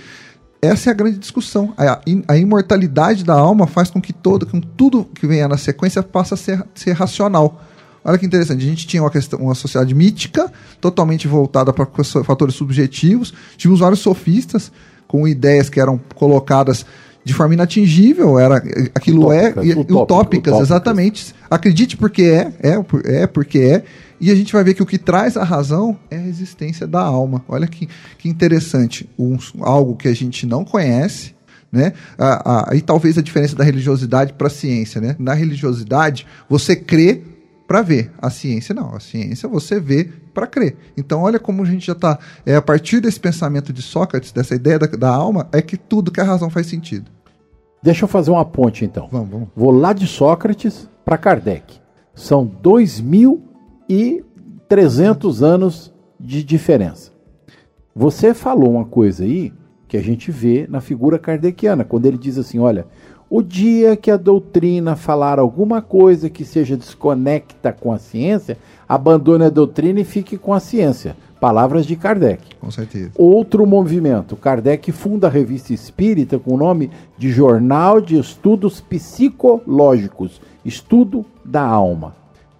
Essa 0.65 0.89
é 0.89 0.91
a 0.91 0.93
grande 0.93 1.17
discussão. 1.17 1.73
A, 1.77 2.01
a, 2.27 2.37
imortalidade 2.37 3.23
da 3.23 3.33
alma 3.33 3.67
faz 3.67 3.89
com 3.89 4.01
que 4.01 4.11
todo, 4.11 4.45
com 4.45 4.59
tudo 4.59 5.05
que 5.05 5.27
venha 5.27 5.47
na 5.47 5.57
sequência 5.57 6.01
passe 6.01 6.33
a 6.33 6.37
ser, 6.37 6.63
ser 6.73 6.93
racional. 6.93 7.61
Olha 8.03 8.17
que 8.17 8.25
interessante, 8.25 8.63
a 8.63 8.67
gente 8.67 8.85
tinha 8.85 9.01
uma, 9.01 9.09
questão, 9.09 9.39
uma 9.39 9.55
sociedade 9.55 9.93
mítica, 9.95 10.51
totalmente 10.79 11.27
voltada 11.27 11.73
para 11.73 11.87
fatores 12.23 12.53
subjetivos, 12.53 13.33
tínhamos 13.57 13.79
vários 13.79 13.99
sofistas 13.99 14.71
com 15.07 15.27
ideias 15.27 15.69
que 15.69 15.79
eram 15.79 15.99
colocadas 16.13 16.85
de 17.25 17.33
forma 17.33 17.55
inatingível, 17.55 18.37
era 18.37 18.57
aquilo 18.93 19.33
é 19.33 19.49
utópicas, 19.49 19.65
é 19.65 19.71
utópicas, 19.71 19.95
utópicas, 19.95 20.59
exatamente. 20.61 21.35
Acredite 21.49 21.97
porque 21.97 22.21
é, 22.21 22.53
é, 22.61 23.23
é 23.23 23.27
porque 23.27 23.57
é, 23.57 23.83
e 24.21 24.29
a 24.29 24.35
gente 24.35 24.53
vai 24.53 24.63
ver 24.63 24.75
que 24.75 24.83
o 24.83 24.85
que 24.85 24.99
traz 24.99 25.35
a 25.35 25.43
razão 25.43 25.97
é 26.11 26.17
a 26.17 26.27
existência 26.27 26.85
da 26.85 27.01
alma. 27.01 27.43
Olha 27.47 27.65
que, 27.65 27.89
que 28.19 28.29
interessante. 28.29 29.09
Um, 29.17 29.37
algo 29.59 29.95
que 29.95 30.07
a 30.07 30.13
gente 30.13 30.45
não 30.45 30.63
conhece, 30.63 31.33
né? 31.71 31.93
Aí 32.69 32.79
talvez 32.79 33.17
a 33.17 33.23
diferença 33.23 33.55
da 33.55 33.63
religiosidade 33.63 34.33
para 34.33 34.45
a 34.45 34.49
ciência, 34.49 35.01
né? 35.01 35.15
Na 35.17 35.33
religiosidade, 35.33 36.27
você 36.47 36.75
crê 36.75 37.23
para 37.67 37.81
ver. 37.81 38.11
A 38.21 38.29
ciência 38.29 38.73
não. 38.75 38.95
A 38.95 38.99
ciência 38.99 39.49
você 39.49 39.79
vê 39.79 40.09
para 40.33 40.45
crer. 40.45 40.75
Então, 40.95 41.21
olha 41.21 41.39
como 41.39 41.63
a 41.63 41.65
gente 41.65 41.87
já 41.87 41.93
está. 41.93 42.19
É 42.45 42.55
a 42.55 42.61
partir 42.61 42.99
desse 42.99 43.19
pensamento 43.19 43.73
de 43.73 43.81
Sócrates, 43.81 44.31
dessa 44.31 44.53
ideia 44.53 44.77
da, 44.77 44.85
da, 44.85 45.09
alma, 45.09 45.47
é 45.51 45.61
que 45.61 45.77
tudo 45.77 46.11
que 46.11 46.21
a 46.21 46.25
razão 46.25 46.49
faz 46.49 46.67
sentido. 46.67 47.09
Deixa 47.85 48.05
eu 48.05 48.07
fazer 48.07 48.31
uma 48.31 48.43
ponte 48.43 48.83
então. 48.83 49.07
Vamos, 49.11 49.29
vamos. 49.29 49.47
Vou 49.55 49.69
lá 49.69 49.93
de 49.93 50.07
Sócrates 50.07 50.89
para 51.05 51.19
Kardec. 51.19 51.79
São 52.15 52.43
dois 52.43 52.99
mil 52.99 53.43
e 53.87 54.23
300 54.67 55.43
anos 55.43 55.93
de 56.19 56.43
diferença. 56.43 57.11
Você 57.95 58.33
falou 58.33 58.71
uma 58.71 58.85
coisa 58.85 59.23
aí 59.23 59.53
que 59.87 59.95
a 59.95 60.01
gente 60.01 60.31
vê 60.31 60.65
na 60.67 60.81
figura 60.81 61.19
kardeciana, 61.19 61.83
quando 61.83 62.07
ele 62.07 62.17
diz 62.17 62.39
assim: 62.39 62.57
olha, 62.57 62.87
o 63.29 63.43
dia 63.43 63.95
que 63.95 64.09
a 64.09 64.17
doutrina 64.17 64.95
falar 64.95 65.37
alguma 65.37 65.79
coisa 65.79 66.27
que 66.27 66.43
seja 66.43 66.75
desconecta 66.75 67.71
com 67.71 67.91
a 67.91 67.99
ciência, 67.99 68.57
abandone 68.89 69.43
a 69.43 69.49
doutrina 69.49 69.99
e 69.99 70.03
fique 70.03 70.39
com 70.39 70.55
a 70.55 70.59
ciência. 70.59 71.15
Palavras 71.45 71.85
de 71.85 71.95
Kardec. 71.95 72.55
Com 72.59 72.71
certeza. 72.71 73.11
Outro 73.15 73.67
movimento. 73.67 74.35
Kardec 74.35 74.91
funda 74.91 75.27
a 75.27 75.29
revista 75.29 75.73
espírita 75.73 76.39
com 76.39 76.55
o 76.55 76.57
nome 76.57 76.89
de 77.19 77.29
Jornal 77.29 78.01
de 78.01 78.17
Estudos 78.17 78.81
Psicológicos 78.81 80.41
Estudo 80.65 81.23
da 81.45 81.61
Alma. 81.61 82.15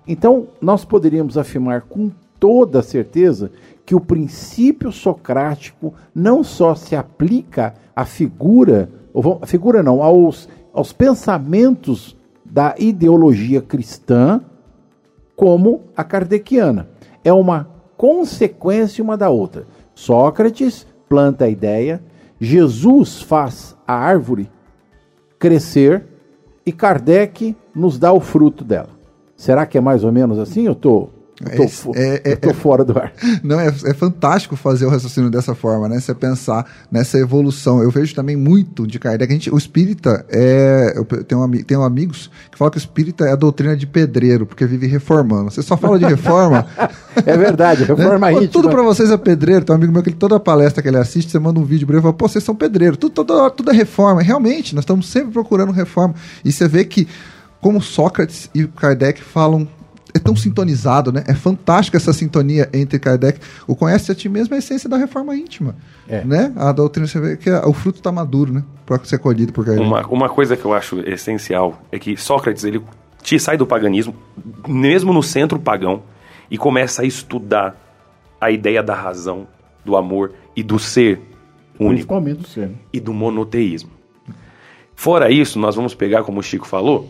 Então, 0.08 0.50
nós 0.62 0.86
poderíamos 0.86 1.36
afirmar 1.36 1.82
com 1.82 2.12
toda 2.40 2.84
certeza 2.84 3.50
que 3.84 3.96
o 3.96 4.00
princípio 4.00 4.92
socrático 4.92 5.92
não 6.14 6.44
só 6.44 6.76
se 6.76 6.96
aplica 6.96 7.74
à 7.96 8.06
figura, 8.06 8.92
a 9.42 9.48
figura 9.48 9.82
não, 9.82 10.04
aos, 10.04 10.48
aos 10.72 10.94
pensamentos 10.94 12.16
da 12.46 12.76
ideologia 12.78 13.64
cristã, 13.64 14.42
como 15.36 15.82
a 15.98 16.04
kardeciana. 16.04 16.88
É 17.24 17.34
uma 17.34 17.74
consequência 17.98 19.04
uma 19.04 19.18
da 19.18 19.30
outra. 19.30 19.66
Sócrates 19.94 20.86
planta 21.08 21.46
a 21.46 21.50
ideia, 21.50 22.02
Jesus 22.40 23.22
faz 23.22 23.76
a 23.88 23.94
árvore 23.94 24.50
crescer 25.40 26.06
e 26.66 26.72
Kardec 26.72 27.56
nos 27.74 28.00
dá 28.00 28.12
o 28.12 28.20
fruto 28.20 28.64
dela. 28.64 28.90
Será 29.36 29.66
que 29.66 29.78
é 29.78 29.82
mais 29.82 30.04
ou 30.04 30.12
menos 30.12 30.40
assim? 30.40 30.66
Eu 30.66 30.76
tô 30.76 31.10
eu 31.42 31.58
tô, 31.58 31.96
é, 31.96 32.22
é, 32.24 32.32
eu 32.32 32.38
tô 32.38 32.50
é, 32.50 32.54
fora 32.54 32.86
do 32.86 32.98
ar. 32.98 33.12
Não, 33.44 33.60
é, 33.60 33.68
é 33.68 33.94
fantástico 33.94 34.56
fazer 34.56 34.86
o 34.86 34.90
raciocínio 34.90 35.30
dessa 35.30 35.54
forma, 35.54 35.90
né? 35.90 36.00
Você 36.00 36.14
pensar 36.16 36.66
nessa 36.90 37.18
evolução. 37.18 37.84
Eu 37.84 37.92
vejo 37.92 38.16
também 38.16 38.38
muito 38.38 38.88
de 38.88 38.98
Kardec. 38.98 39.30
A 39.30 39.34
gente, 39.34 39.54
o 39.54 39.58
espírita 39.58 40.26
é. 40.30 40.94
Eu 40.96 41.04
tenho, 41.04 41.64
tenho 41.66 41.84
amigos 41.84 42.32
que 42.50 42.58
falam 42.58 42.72
que 42.72 42.78
o 42.78 42.80
espírita 42.80 43.26
é 43.26 43.34
a 43.34 43.36
doutrina 43.36 43.76
de 43.76 43.86
pedreiro, 43.86 44.46
porque 44.46 44.66
vive 44.66 44.88
reformando. 44.88 45.52
Você 45.52 45.62
só 45.62 45.76
fala 45.76 46.00
de 46.00 46.06
reforma. 46.06 46.66
é 47.26 47.38
verdade, 47.38 47.84
reforma 47.86 48.32
né? 48.32 48.48
Tudo 48.48 48.70
para 48.70 48.82
vocês 48.82 49.12
é 49.12 49.18
pedreiro. 49.18 49.66
Tem 49.66 49.74
um 49.74 49.78
amigo 49.78 49.92
meu 49.92 50.04
que 50.04 50.12
toda 50.12 50.40
palestra 50.40 50.82
que 50.82 50.88
ele 50.88 50.98
assiste, 50.98 51.32
você 51.32 51.40
manda 51.40 51.60
um 51.60 51.66
vídeo 51.66 51.86
para 51.86 51.96
ele 51.96 52.02
e 52.02 52.04
fala: 52.04 52.14
pô, 52.14 52.30
vocês 52.30 52.44
são 52.44 52.56
pedreiros. 52.56 52.98
Tudo, 52.98 53.26
tudo, 53.26 53.50
tudo 53.50 53.72
é 53.72 53.74
reforma. 53.74 54.22
Realmente, 54.22 54.74
nós 54.74 54.84
estamos 54.84 55.10
sempre 55.10 55.34
procurando 55.34 55.74
reforma. 55.74 56.16
E 56.46 56.52
você 56.52 56.66
vê 56.66 56.86
que 56.86 57.10
como 57.60 57.82
Sócrates 57.82 58.50
e 58.54 58.66
Kardec 58.68 59.22
falam 59.22 59.68
é 60.16 60.20
tão 60.20 60.36
sintonizado, 60.36 61.12
né? 61.12 61.26
É 61.28 61.34
fantástica 61.34 61.98
essa 61.98 62.14
sintonia 62.14 62.70
entre 62.74 62.98
Kardec. 62.98 63.40
O 63.68 63.76
conhece 63.76 64.10
a 64.12 64.16
ti 64.16 64.30
mesmo 64.30 64.54
é 64.54 64.58
a 64.58 64.60
essência 64.60 64.90
da 64.90 64.96
reforma 64.96 65.36
íntima, 65.36 65.76
é. 66.08 66.24
né? 66.24 66.54
A 66.56 66.72
doutrina 66.72 67.06
você 67.06 67.20
vê 67.20 67.36
que 67.36 67.52
o 67.52 67.74
fruto 67.74 68.00
está 68.00 68.14
maduro, 68.14 68.54
né? 68.54 68.64
Para 68.86 69.04
ser 69.04 69.20
colhido 69.20 69.52
por 69.52 69.66
Kardec. 69.66 69.86
Uma, 69.86 70.08
uma 70.08 70.30
coisa 70.30 70.56
que 70.56 70.64
eu 70.64 70.74
acho 70.74 71.02
essencial 71.02 71.82
é 71.92 72.00
que 72.00 72.16
Sócrates 72.16 72.64
ele 72.64 72.82
te 73.22 73.38
sai 73.38 73.58
do 73.58 73.68
paganismo, 73.68 74.16
mesmo 74.68 75.12
no 75.12 75.22
centro 75.22 75.60
pagão, 75.60 76.04
e 76.50 76.58
começa 76.58 77.02
a 77.02 77.06
estudar 77.06 77.76
a 78.40 78.50
ideia 78.52 78.82
da 78.82 78.96
razão, 78.96 79.48
do 79.84 79.98
amor 79.98 80.34
e 80.56 80.64
do 80.64 80.80
ser 80.80 81.20
único. 81.78 81.90
Principalmente 81.90 82.38
do 82.38 82.48
ser. 82.48 82.68
Né? 82.68 82.76
E 82.94 83.00
do 83.02 83.14
monoteísmo. 83.14 83.90
Fora 84.96 85.30
isso, 85.30 85.60
nós 85.60 85.76
vamos 85.76 85.94
pegar, 85.94 86.24
como 86.24 86.40
o 86.40 86.44
Chico 86.44 86.66
falou, 86.66 87.10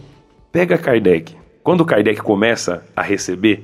Pega 0.52 0.78
Kardec. 0.78 1.36
Quando 1.66 1.84
Kardec 1.84 2.22
começa 2.22 2.86
a 2.96 3.02
receber 3.02 3.64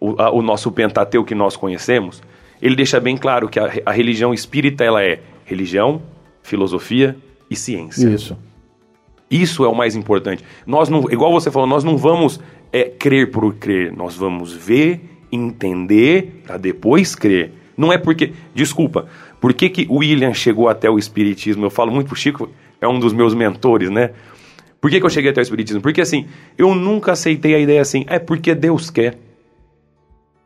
o, 0.00 0.14
a, 0.18 0.30
o 0.30 0.40
nosso 0.40 0.72
Pentateuco 0.72 1.28
que 1.28 1.34
nós 1.34 1.54
conhecemos, 1.54 2.22
ele 2.62 2.74
deixa 2.74 2.98
bem 2.98 3.14
claro 3.14 3.46
que 3.46 3.60
a, 3.60 3.70
a 3.84 3.92
religião 3.92 4.32
espírita 4.32 4.82
ela 4.82 5.04
é 5.04 5.20
religião, 5.44 6.00
filosofia 6.42 7.14
e 7.50 7.54
ciência. 7.54 8.08
Isso. 8.08 8.38
Isso 9.30 9.66
é 9.66 9.68
o 9.68 9.74
mais 9.74 9.94
importante. 9.94 10.42
Nós 10.66 10.88
não, 10.88 11.00
igual 11.10 11.30
você 11.30 11.50
falou, 11.50 11.68
nós 11.68 11.84
não 11.84 11.98
vamos 11.98 12.40
é, 12.72 12.84
crer 12.84 13.30
por 13.30 13.54
crer, 13.56 13.92
nós 13.94 14.16
vamos 14.16 14.54
ver, 14.54 15.02
entender 15.30 16.40
para 16.46 16.56
depois 16.56 17.14
crer. 17.14 17.52
Não 17.76 17.92
é 17.92 17.98
porque, 17.98 18.32
desculpa, 18.54 19.08
por 19.38 19.52
que, 19.52 19.68
que 19.68 19.86
o 19.90 19.96
William 19.96 20.32
chegou 20.32 20.70
até 20.70 20.88
o 20.88 20.98
espiritismo? 20.98 21.66
Eu 21.66 21.70
falo 21.70 21.92
muito 21.92 22.06
pro 22.06 22.16
Chico, 22.16 22.48
é 22.80 22.88
um 22.88 22.98
dos 22.98 23.12
meus 23.12 23.34
mentores, 23.34 23.90
né? 23.90 24.12
Por 24.82 24.90
que, 24.90 24.98
que 24.98 25.06
eu 25.06 25.10
cheguei 25.10 25.30
até 25.30 25.40
o 25.40 25.42
Espiritismo? 25.42 25.80
Porque 25.80 26.00
assim, 26.00 26.26
eu 26.58 26.74
nunca 26.74 27.12
aceitei 27.12 27.54
a 27.54 27.58
ideia 27.60 27.80
assim, 27.80 28.04
é 28.08 28.18
porque 28.18 28.52
Deus 28.52 28.90
quer. 28.90 29.16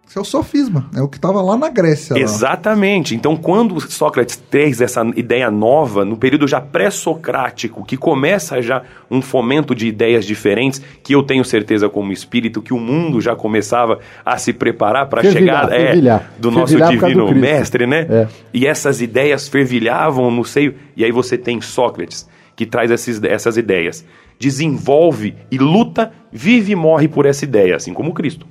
Isso 0.06 0.18
é 0.18 0.22
o 0.22 0.24
sofisma, 0.24 0.88
é 0.94 1.00
o 1.00 1.08
que 1.08 1.16
estava 1.16 1.40
lá 1.42 1.56
na 1.56 1.68
Grécia. 1.68 2.14
lá. 2.14 2.20
Exatamente. 2.20 3.14
Então, 3.14 3.34
quando 3.34 3.80
Sócrates 3.80 4.36
traz 4.36 4.80
essa 4.80 5.02
ideia 5.16 5.50
nova, 5.50 6.04
no 6.04 6.16
período 6.16 6.46
já 6.46 6.60
pré-socrático, 6.60 7.82
que 7.84 7.96
começa 7.96 8.60
já 8.60 8.82
um 9.10 9.20
fomento 9.22 9.74
de 9.74 9.88
ideias 9.88 10.24
diferentes, 10.26 10.80
que 11.02 11.14
eu 11.14 11.22
tenho 11.22 11.44
certeza 11.44 11.88
como 11.88 12.12
espírito 12.12 12.60
que 12.62 12.74
o 12.74 12.78
mundo 12.78 13.20
já 13.22 13.34
começava 13.34 13.98
a 14.24 14.36
se 14.38 14.52
preparar 14.52 15.08
para 15.08 15.22
a 15.22 15.32
chegada 15.32 15.74
é, 15.74 15.86
fervilhar. 15.86 16.30
do 16.38 16.50
nosso 16.50 16.78
Fervilhar 16.78 16.90
do 16.90 16.98
divino 16.98 17.26
Cristo. 17.28 17.40
mestre, 17.40 17.86
né? 17.86 18.06
É. 18.08 18.28
E 18.54 18.66
essas 18.66 19.00
ideias 19.00 19.48
fervilhavam 19.48 20.30
no 20.30 20.44
seio. 20.44 20.74
E 20.94 21.04
aí 21.04 21.10
você 21.10 21.36
tem 21.38 21.60
Sócrates, 21.60 22.28
que 22.54 22.64
traz 22.64 22.90
esses, 22.92 23.20
essas 23.24 23.56
ideias. 23.56 24.04
Desenvolve 24.38 25.34
e 25.50 25.58
luta, 25.58 26.12
vive 26.30 26.72
e 26.72 26.76
morre 26.76 27.08
por 27.08 27.26
essa 27.26 27.44
ideia, 27.44 27.76
assim 27.76 27.94
como 27.94 28.12
Cristo. 28.12 28.46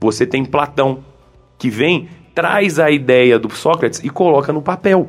Você 0.00 0.26
tem 0.26 0.44
Platão, 0.44 1.04
que 1.58 1.68
vem, 1.68 2.08
traz 2.34 2.78
a 2.78 2.90
ideia 2.90 3.38
do 3.38 3.50
Sócrates 3.54 4.00
e 4.02 4.08
coloca 4.08 4.52
no 4.52 4.62
papel. 4.62 5.08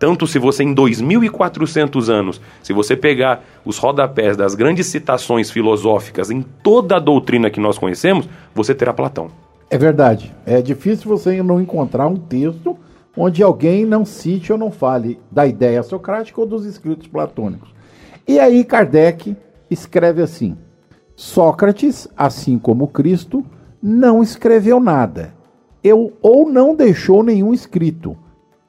Tanto 0.00 0.26
se 0.26 0.38
você, 0.38 0.64
em 0.64 0.74
2.400 0.74 2.08
anos, 2.08 2.40
se 2.62 2.72
você 2.72 2.96
pegar 2.96 3.44
os 3.66 3.76
rodapés 3.76 4.34
das 4.34 4.54
grandes 4.54 4.86
citações 4.86 5.50
filosóficas 5.50 6.30
em 6.30 6.40
toda 6.40 6.96
a 6.96 6.98
doutrina 6.98 7.50
que 7.50 7.60
nós 7.60 7.76
conhecemos, 7.76 8.26
você 8.54 8.74
terá 8.74 8.94
Platão. 8.94 9.28
É 9.68 9.76
verdade. 9.76 10.34
É 10.46 10.62
difícil 10.62 11.08
você 11.08 11.42
não 11.42 11.60
encontrar 11.60 12.06
um 12.06 12.16
texto 12.16 12.78
onde 13.16 13.42
alguém 13.42 13.84
não 13.84 14.04
cite 14.06 14.50
ou 14.50 14.58
não 14.58 14.70
fale 14.70 15.20
da 15.30 15.46
ideia 15.46 15.82
socrática 15.82 16.40
ou 16.40 16.46
dos 16.46 16.64
escritos 16.64 17.06
platônicos. 17.06 17.68
E 18.26 18.38
aí 18.38 18.64
Kardec 18.64 19.36
escreve 19.70 20.22
assim: 20.22 20.56
Sócrates, 21.14 22.08
assim 22.16 22.58
como 22.58 22.88
Cristo, 22.88 23.44
não 23.82 24.22
escreveu 24.22 24.80
nada, 24.80 25.34
eu, 25.82 26.12
ou 26.22 26.48
não 26.48 26.74
deixou 26.74 27.22
nenhum 27.22 27.52
escrito. 27.52 28.16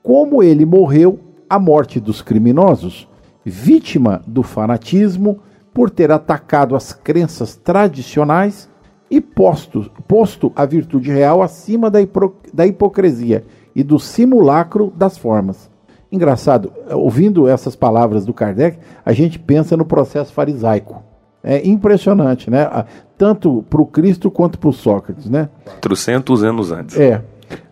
Como 0.03 0.41
ele 0.41 0.65
morreu, 0.65 1.19
a 1.49 1.59
morte 1.59 1.99
dos 1.99 2.21
criminosos, 2.21 3.07
vítima 3.45 4.21
do 4.27 4.43
fanatismo 4.43 5.39
por 5.73 5.89
ter 5.89 6.11
atacado 6.11 6.75
as 6.75 6.91
crenças 6.91 7.55
tradicionais 7.55 8.69
e 9.09 9.21
posto, 9.21 9.89
posto 10.07 10.51
a 10.55 10.65
virtude 10.65 11.11
real 11.11 11.41
acima 11.41 11.89
da, 11.89 12.01
hipro- 12.01 12.35
da 12.53 12.67
hipocrisia 12.67 13.45
e 13.73 13.83
do 13.83 13.97
simulacro 13.97 14.91
das 14.95 15.17
formas. 15.17 15.70
Engraçado, 16.11 16.73
ouvindo 16.91 17.47
essas 17.47 17.75
palavras 17.75 18.25
do 18.25 18.33
Kardec, 18.33 18.77
a 19.05 19.13
gente 19.13 19.39
pensa 19.39 19.77
no 19.77 19.85
processo 19.85 20.33
farisaico. 20.33 21.01
É 21.43 21.65
impressionante, 21.65 22.49
né? 22.49 22.85
Tanto 23.17 23.63
para 23.69 23.81
o 23.81 23.85
Cristo 23.85 24.29
quanto 24.29 24.59
para 24.59 24.69
o 24.69 24.73
Sócrates, 24.73 25.29
né? 25.29 25.49
400 25.65 26.43
anos 26.43 26.71
antes. 26.71 26.99
É. 26.99 27.21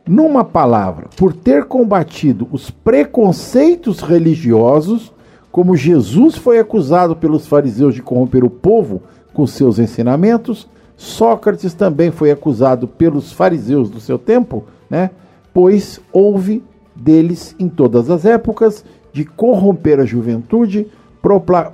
Numa 0.07 0.43
palavra, 0.43 1.07
por 1.15 1.33
ter 1.33 1.65
combatido 1.65 2.47
os 2.51 2.71
preconceitos 2.71 3.99
religiosos, 3.99 5.13
como 5.51 5.75
Jesus 5.75 6.35
foi 6.35 6.59
acusado 6.59 7.15
pelos 7.15 7.45
fariseus 7.45 7.93
de 7.93 8.01
corromper 8.01 8.43
o 8.43 8.49
povo 8.49 9.03
com 9.33 9.45
seus 9.45 9.77
ensinamentos, 9.77 10.67
Sócrates 10.95 11.73
também 11.73 12.11
foi 12.11 12.31
acusado 12.31 12.87
pelos 12.87 13.31
fariseus 13.31 13.89
do 13.89 13.99
seu 13.99 14.17
tempo, 14.17 14.65
né? 14.89 15.11
Pois 15.53 15.99
houve 16.11 16.63
deles 16.99 17.55
em 17.59 17.69
todas 17.69 18.09
as 18.09 18.25
épocas 18.25 18.83
de 19.11 19.25
corromper 19.25 19.99
a 19.99 20.05
juventude, 20.05 20.87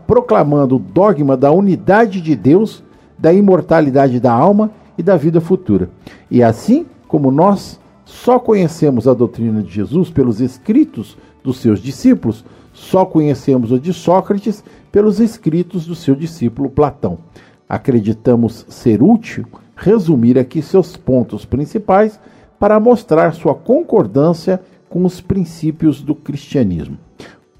proclamando 0.08 0.78
o 0.78 0.80
dogma 0.80 1.36
da 1.36 1.52
unidade 1.52 2.22
de 2.22 2.36
Deus, 2.36 2.84
da 3.18 3.34
imortalidade 3.34 4.20
da 4.20 4.32
alma 4.32 4.72
e 4.98 5.04
da 5.04 5.18
vida 5.18 5.42
futura. 5.42 5.90
E 6.30 6.42
assim 6.42 6.86
como 7.08 7.32
nós 7.32 7.80
só 8.04 8.40
conhecemos 8.40 9.08
a 9.08 9.14
doutrina 9.14 9.62
de 9.62 9.72
Jesus 9.72 10.10
pelos 10.10 10.40
escritos 10.40 11.18
dos 11.44 11.58
seus 11.58 11.80
discípulos, 11.80 12.46
só 12.74 13.06
conhecemos 13.06 13.72
a 13.72 13.78
de 13.78 13.94
Sócrates 13.94 14.64
pelos 14.92 15.20
escritos 15.20 15.86
do 15.86 15.96
seu 15.96 16.16
discípulo 16.16 16.70
Platão. 16.70 17.20
Acreditamos 17.68 18.66
ser 18.70 19.02
útil 19.02 19.46
resumir 19.76 20.40
aqui 20.40 20.62
seus 20.62 20.96
pontos 20.96 21.46
principais 21.46 22.20
para 22.60 22.80
mostrar 22.80 23.34
sua 23.34 23.54
concordância 23.54 24.62
com 24.96 25.04
os 25.04 25.20
princípios 25.20 26.02
do 26.02 26.16
cristianismo. 26.16 26.98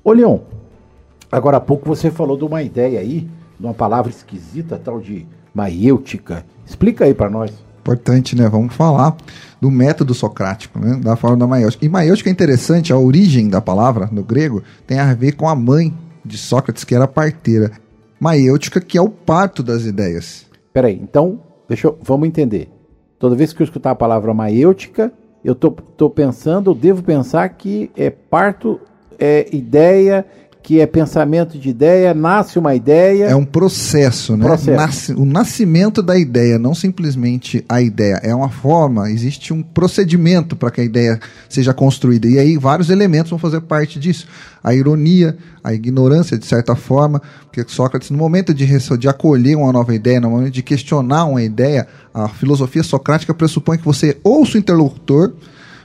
Ô 0.02 0.14
Leon, 0.14 0.40
agora 1.30 1.58
há 1.58 1.60
pouco 1.60 1.86
você 1.86 2.10
falou 2.10 2.38
de 2.38 2.46
uma 2.46 2.64
ideia 2.64 3.02
aí, 3.02 3.30
de 3.60 3.66
uma 3.66 3.74
palavra 3.74 4.10
esquisita, 4.10 4.80
tal 4.82 5.02
de 5.02 5.28
maiêutica. 5.54 6.46
Explica 6.66 7.04
aí 7.04 7.14
para 7.14 7.30
nós. 7.30 7.52
Importante, 7.82 8.38
né? 8.38 8.48
Vamos 8.48 8.74
falar 8.74 9.18
do 9.60 9.70
método 9.70 10.14
socrático, 10.14 10.80
né? 10.80 10.96
Da 11.04 11.18
forma 11.18 11.36
da 11.36 11.46
maiêutica. 11.46 11.86
E 11.86 11.90
maiêutica 11.90 12.30
é 12.30 12.32
interessante, 12.32 12.94
a 12.94 12.98
origem 12.98 13.50
da 13.50 13.60
palavra 13.60 14.08
no 14.10 14.24
grego 14.24 14.64
tem 14.88 15.00
a 15.00 15.14
ver 15.14 15.34
com 15.34 15.50
a 15.50 15.56
mãe 15.56 15.94
de 16.24 16.38
Sócrates, 16.38 16.86
que 16.86 16.96
era 16.96 17.06
parteira. 17.06 17.70
Maiêutica, 18.18 18.80
que 18.80 18.98
é 18.98 19.02
o 19.02 19.10
parto 19.10 19.62
das 19.62 19.84
ideias. 19.84 20.46
Peraí, 20.72 20.98
então, 21.04 21.42
deixa 21.68 21.88
eu, 21.88 22.00
vamos 22.02 22.30
entender. 22.30 22.70
Toda 23.20 23.36
vez 23.36 23.52
que 23.52 23.62
eu 23.62 23.66
escutar 23.66 23.92
a 23.92 23.96
palavra 23.96 24.34
maiêutica, 24.34 25.12
eu 25.46 25.54
tô 25.54 26.10
pensando, 26.10 26.74
devo 26.74 27.04
pensar 27.04 27.48
que 27.50 27.92
é 27.96 28.10
parto, 28.10 28.82
é 29.20 29.48
ideia, 29.56 30.26
que 30.66 30.80
é 30.80 30.88
pensamento 30.88 31.60
de 31.60 31.70
ideia, 31.70 32.12
nasce 32.12 32.58
uma 32.58 32.74
ideia. 32.74 33.26
É 33.26 33.36
um 33.36 33.46
processo, 33.46 34.36
né? 34.36 34.46
Processo. 34.46 34.72
Nasce- 34.76 35.14
o 35.14 35.24
nascimento 35.24 36.02
da 36.02 36.18
ideia, 36.18 36.58
não 36.58 36.74
simplesmente 36.74 37.64
a 37.70 37.84
ideia. 37.84 38.20
É 38.24 38.34
uma 38.34 38.50
forma, 38.50 39.12
existe 39.12 39.54
um 39.54 39.62
procedimento 39.62 40.56
para 40.56 40.72
que 40.72 40.82
a 40.82 40.84
ideia 40.84 41.20
seja 41.48 41.72
construída. 41.72 42.28
E 42.28 42.40
aí 42.40 42.58
vários 42.58 42.90
elementos 42.90 43.30
vão 43.30 43.38
fazer 43.38 43.62
parte 43.62 44.00
disso. 44.00 44.26
A 44.64 44.74
ironia, 44.74 45.38
a 45.64 45.72
ignorância, 45.72 46.36
de 46.36 46.48
certa 46.48 46.76
forma, 46.76 47.22
porque 47.44 47.64
Sócrates, 47.68 48.10
no 48.10 48.18
momento 48.18 48.52
de, 48.52 48.66
de 48.98 49.08
acolher 49.08 49.56
uma 49.56 49.72
nova 49.72 49.94
ideia, 49.94 50.20
no 50.20 50.32
momento 50.32 50.52
de 50.52 50.64
questionar 50.64 51.26
uma 51.26 51.44
ideia, 51.44 51.86
a 52.12 52.28
filosofia 52.28 52.82
socrática 52.82 53.36
pressupõe 53.36 53.78
que 53.78 53.86
você 53.86 54.18
ouça 54.24 54.58
o 54.58 54.60
interlocutor, 54.60 55.32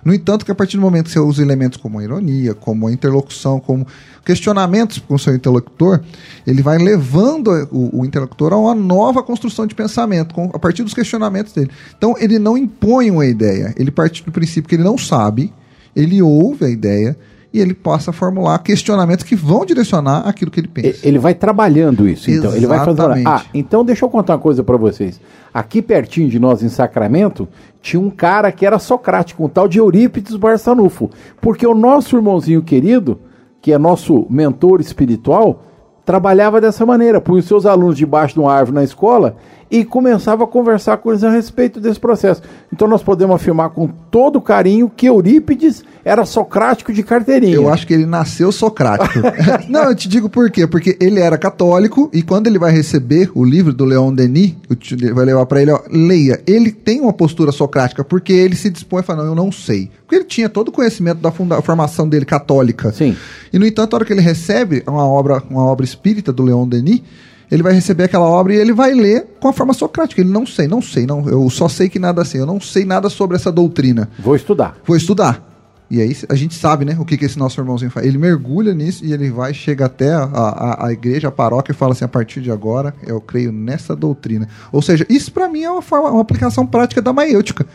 no 0.04 0.14
entanto, 0.14 0.44
que 0.44 0.50
a 0.50 0.54
partir 0.54 0.76
do 0.76 0.80
momento 0.82 1.06
que 1.06 1.12
você 1.12 1.18
usa 1.20 1.42
elementos 1.42 1.78
como 1.78 1.98
a 1.98 2.02
ironia, 2.04 2.54
como 2.54 2.86
a 2.86 2.92
interlocução, 2.92 3.60
como 3.60 3.86
questionamentos 4.24 4.98
com 4.98 5.14
o 5.14 5.18
seu 5.18 5.34
interlocutor, 5.34 6.00
ele 6.46 6.62
vai 6.62 6.78
levando 6.78 7.48
o, 7.70 8.00
o 8.00 8.04
interlocutor 8.04 8.52
a 8.52 8.56
uma 8.56 8.74
nova 8.74 9.22
construção 9.22 9.66
de 9.66 9.74
pensamento, 9.74 10.34
com- 10.34 10.50
a 10.54 10.58
partir 10.58 10.82
dos 10.82 10.94
questionamentos 10.94 11.52
dele. 11.52 11.70
Então, 11.96 12.14
ele 12.18 12.38
não 12.38 12.56
impõe 12.56 13.10
uma 13.10 13.26
ideia, 13.26 13.74
ele 13.76 13.90
parte 13.90 14.24
do 14.24 14.30
princípio 14.32 14.68
que 14.68 14.74
ele 14.76 14.84
não 14.84 14.96
sabe, 14.96 15.52
ele 15.94 16.22
ouve 16.22 16.64
a 16.64 16.68
ideia 16.68 17.16
e 17.52 17.60
ele 17.60 17.74
passa 17.74 18.10
a 18.10 18.14
formular 18.14 18.58
questionamentos 18.60 19.24
que 19.24 19.34
vão 19.34 19.66
direcionar 19.66 20.28
aquilo 20.28 20.50
que 20.50 20.60
ele 20.60 20.68
pensa. 20.68 21.06
Ele 21.06 21.18
vai 21.18 21.34
trabalhando 21.34 22.08
isso, 22.08 22.30
então. 22.30 22.54
Ele 22.54 22.66
vai 22.66 22.78
fazendo. 22.78 23.16
Exatamente. 23.16 23.28
Ah, 23.28 23.42
então 23.52 23.84
deixa 23.84 24.04
eu 24.04 24.08
contar 24.08 24.34
uma 24.34 24.38
coisa 24.38 24.62
para 24.62 24.76
vocês. 24.76 25.20
Aqui 25.52 25.82
pertinho 25.82 26.28
de 26.28 26.38
nós, 26.38 26.62
em 26.62 26.68
Sacramento, 26.68 27.48
tinha 27.82 28.00
um 28.00 28.10
cara 28.10 28.52
que 28.52 28.64
era 28.64 28.78
socrático, 28.78 29.44
um 29.44 29.48
tal 29.48 29.66
de 29.66 29.78
Eurípides 29.78 30.36
Barçanufo. 30.36 31.10
Porque 31.40 31.66
o 31.66 31.74
nosso 31.74 32.16
irmãozinho 32.16 32.62
querido, 32.62 33.18
que 33.60 33.72
é 33.72 33.78
nosso 33.78 34.26
mentor 34.30 34.80
espiritual, 34.80 35.64
trabalhava 36.04 36.60
dessa 36.60 36.86
maneira. 36.86 37.20
Punha 37.20 37.40
os 37.40 37.46
seus 37.46 37.66
alunos 37.66 37.96
debaixo 37.96 38.34
de 38.34 38.40
uma 38.40 38.52
árvore 38.52 38.76
na 38.76 38.84
escola 38.84 39.36
e 39.70 39.84
começava 39.84 40.44
a 40.44 40.46
conversar 40.46 40.96
com 40.96 41.10
eles 41.10 41.22
a 41.22 41.30
respeito 41.30 41.78
desse 41.80 42.00
processo. 42.00 42.42
Então 42.72 42.88
nós 42.88 43.02
podemos 43.02 43.36
afirmar 43.36 43.70
com 43.70 43.88
todo 44.10 44.40
carinho 44.40 44.90
que 44.94 45.06
Eurípides 45.06 45.84
era 46.04 46.24
socrático 46.24 46.92
de 46.92 47.02
carteirinha. 47.02 47.54
Eu 47.54 47.68
acho 47.72 47.86
que 47.86 47.94
ele 47.94 48.06
nasceu 48.06 48.50
socrático. 48.50 49.20
não, 49.68 49.84
eu 49.84 49.94
te 49.94 50.08
digo 50.08 50.28
por 50.28 50.50
quê. 50.50 50.66
Porque 50.66 50.96
ele 51.00 51.20
era 51.20 51.38
católico 51.38 52.10
e 52.12 52.22
quando 52.22 52.46
ele 52.48 52.58
vai 52.58 52.72
receber 52.72 53.30
o 53.34 53.44
livro 53.44 53.72
do 53.72 53.84
Leon 53.84 54.12
Denis, 54.12 54.54
eu 54.68 54.74
te- 54.74 54.94
ele 54.94 55.12
vai 55.12 55.24
levar 55.24 55.46
para 55.46 55.62
ele, 55.62 55.70
ó, 55.70 55.80
leia. 55.90 56.40
Ele 56.46 56.72
tem 56.72 57.00
uma 57.00 57.12
postura 57.12 57.52
socrática 57.52 58.02
porque 58.02 58.32
ele 58.32 58.56
se 58.56 58.70
dispõe 58.70 59.00
a 59.00 59.02
falar, 59.04 59.22
não, 59.22 59.30
eu 59.30 59.34
não 59.36 59.52
sei. 59.52 59.90
Porque 60.02 60.16
ele 60.16 60.24
tinha 60.24 60.48
todo 60.48 60.68
o 60.68 60.72
conhecimento 60.72 61.18
da 61.20 61.30
funda- 61.30 61.62
formação 61.62 62.08
dele 62.08 62.24
católica. 62.24 62.90
Sim. 62.92 63.14
E 63.52 63.58
no 63.58 63.66
entanto, 63.66 63.94
a 63.94 63.96
hora 63.98 64.04
que 64.04 64.12
ele 64.12 64.20
recebe 64.20 64.82
uma 64.86 65.06
obra, 65.06 65.40
uma 65.48 65.62
obra 65.64 65.84
espírita 65.84 66.32
do 66.32 66.42
Leon 66.42 66.66
Denis, 66.66 67.02
ele 67.50 67.62
vai 67.62 67.72
receber 67.72 68.04
aquela 68.04 68.26
obra 68.26 68.54
e 68.54 68.56
ele 68.56 68.72
vai 68.72 68.92
ler 68.92 69.26
com 69.40 69.48
a 69.48 69.52
forma 69.52 69.72
socrática. 69.72 70.20
Ele 70.20 70.30
não 70.30 70.46
sei, 70.46 70.68
não 70.68 70.80
sei, 70.80 71.06
não, 71.06 71.28
eu 71.28 71.48
só 71.50 71.68
sei 71.68 71.88
que 71.88 71.98
nada 71.98 72.24
sei, 72.24 72.40
eu 72.40 72.46
não 72.46 72.60
sei 72.60 72.84
nada 72.84 73.08
sobre 73.08 73.36
essa 73.36 73.50
doutrina 73.50 74.08
Vou 74.18 74.36
estudar. 74.36 74.76
vou 74.86 74.96
estudar. 74.96 75.48
E 75.90 76.00
aí 76.00 76.16
a 76.28 76.36
gente 76.36 76.54
sabe, 76.54 76.84
né, 76.84 76.96
o 77.00 77.04
que, 77.04 77.18
que 77.18 77.24
esse 77.24 77.36
nosso 77.36 77.60
irmãozinho 77.60 77.90
faz. 77.90 78.06
Ele 78.06 78.16
mergulha 78.16 78.72
nisso 78.72 79.04
e 79.04 79.12
ele 79.12 79.28
vai, 79.28 79.52
chega 79.52 79.86
até 79.86 80.14
a, 80.14 80.22
a, 80.22 80.86
a 80.86 80.92
igreja, 80.92 81.26
a 81.26 81.32
paróquia 81.32 81.72
e 81.72 81.74
fala 81.74 81.92
assim, 81.92 82.04
a 82.04 82.08
partir 82.08 82.40
de 82.40 82.50
agora 82.50 82.94
eu 83.04 83.20
creio 83.20 83.50
nessa 83.50 83.96
doutrina. 83.96 84.48
Ou 84.70 84.80
seja, 84.80 85.04
isso 85.10 85.32
para 85.32 85.48
mim 85.48 85.64
é 85.64 85.70
uma, 85.70 85.82
forma, 85.82 86.08
uma 86.10 86.20
aplicação 86.20 86.64
prática 86.64 87.02
da 87.02 87.12
maiêutica. 87.12 87.66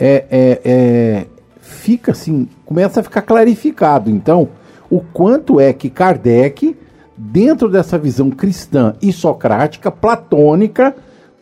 é, 0.00 0.24
é, 0.28 0.60
é, 0.64 1.26
fica 1.60 2.10
assim, 2.10 2.48
começa 2.64 2.98
a 2.98 3.02
ficar 3.04 3.22
clarificado, 3.22 4.10
então, 4.10 4.48
o 4.90 5.00
quanto 5.00 5.60
é 5.60 5.72
que 5.72 5.88
Kardec, 5.88 6.76
dentro 7.16 7.68
dessa 7.68 7.98
visão 7.98 8.30
cristã 8.30 8.94
e 9.00 9.12
socrática, 9.12 9.90
platônica, 9.90 10.94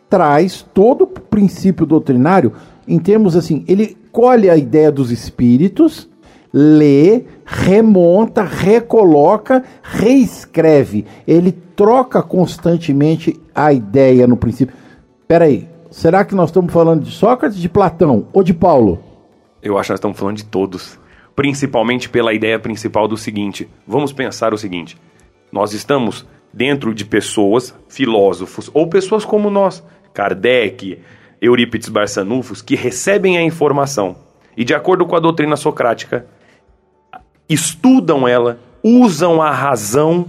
traz 0.08 0.62
todo 0.74 1.04
o 1.04 1.06
princípio 1.06 1.86
doutrinário. 1.86 2.52
em 2.86 2.98
termos 2.98 3.36
assim, 3.36 3.64
ele 3.68 3.96
colhe 4.10 4.50
a 4.50 4.56
ideia 4.56 4.90
dos 4.90 5.10
espíritos, 5.10 6.08
lê, 6.52 7.24
remonta, 7.46 8.42
recoloca, 8.42 9.64
reescreve. 9.82 11.06
Ele 11.26 11.52
troca 11.52 12.22
constantemente 12.22 13.40
a 13.54 13.72
ideia 13.72 14.26
no 14.26 14.36
princípio. 14.36 14.74
Peraí, 15.26 15.68
será 15.90 16.24
que 16.24 16.34
nós 16.34 16.50
estamos 16.50 16.72
falando 16.72 17.04
de 17.04 17.12
Sócrates, 17.12 17.58
de 17.58 17.68
Platão 17.68 18.26
ou 18.32 18.42
de 18.42 18.52
Paulo? 18.52 18.98
Eu 19.62 19.78
acho 19.78 19.86
que 19.86 19.92
nós 19.92 19.98
estamos 19.98 20.18
falando 20.18 20.36
de 20.36 20.44
todos. 20.44 20.98
Principalmente 21.34 22.10
pela 22.10 22.34
ideia 22.34 22.58
principal 22.58 23.08
do 23.08 23.16
seguinte: 23.16 23.66
vamos 23.86 24.12
pensar 24.12 24.52
o 24.52 24.58
seguinte. 24.58 24.98
Nós 25.52 25.74
estamos 25.74 26.26
dentro 26.50 26.94
de 26.94 27.04
pessoas, 27.04 27.74
filósofos, 27.88 28.70
ou 28.72 28.88
pessoas 28.88 29.24
como 29.24 29.50
nós, 29.50 29.84
Kardec, 30.14 30.98
Eurípides 31.40 31.90
Barçanufos, 31.90 32.62
que 32.62 32.74
recebem 32.74 33.36
a 33.36 33.42
informação 33.42 34.16
e, 34.56 34.64
de 34.64 34.74
acordo 34.74 35.04
com 35.04 35.14
a 35.14 35.20
doutrina 35.20 35.56
socrática, 35.56 36.26
estudam 37.48 38.26
ela, 38.26 38.58
usam 38.82 39.42
a 39.42 39.50
razão 39.50 40.26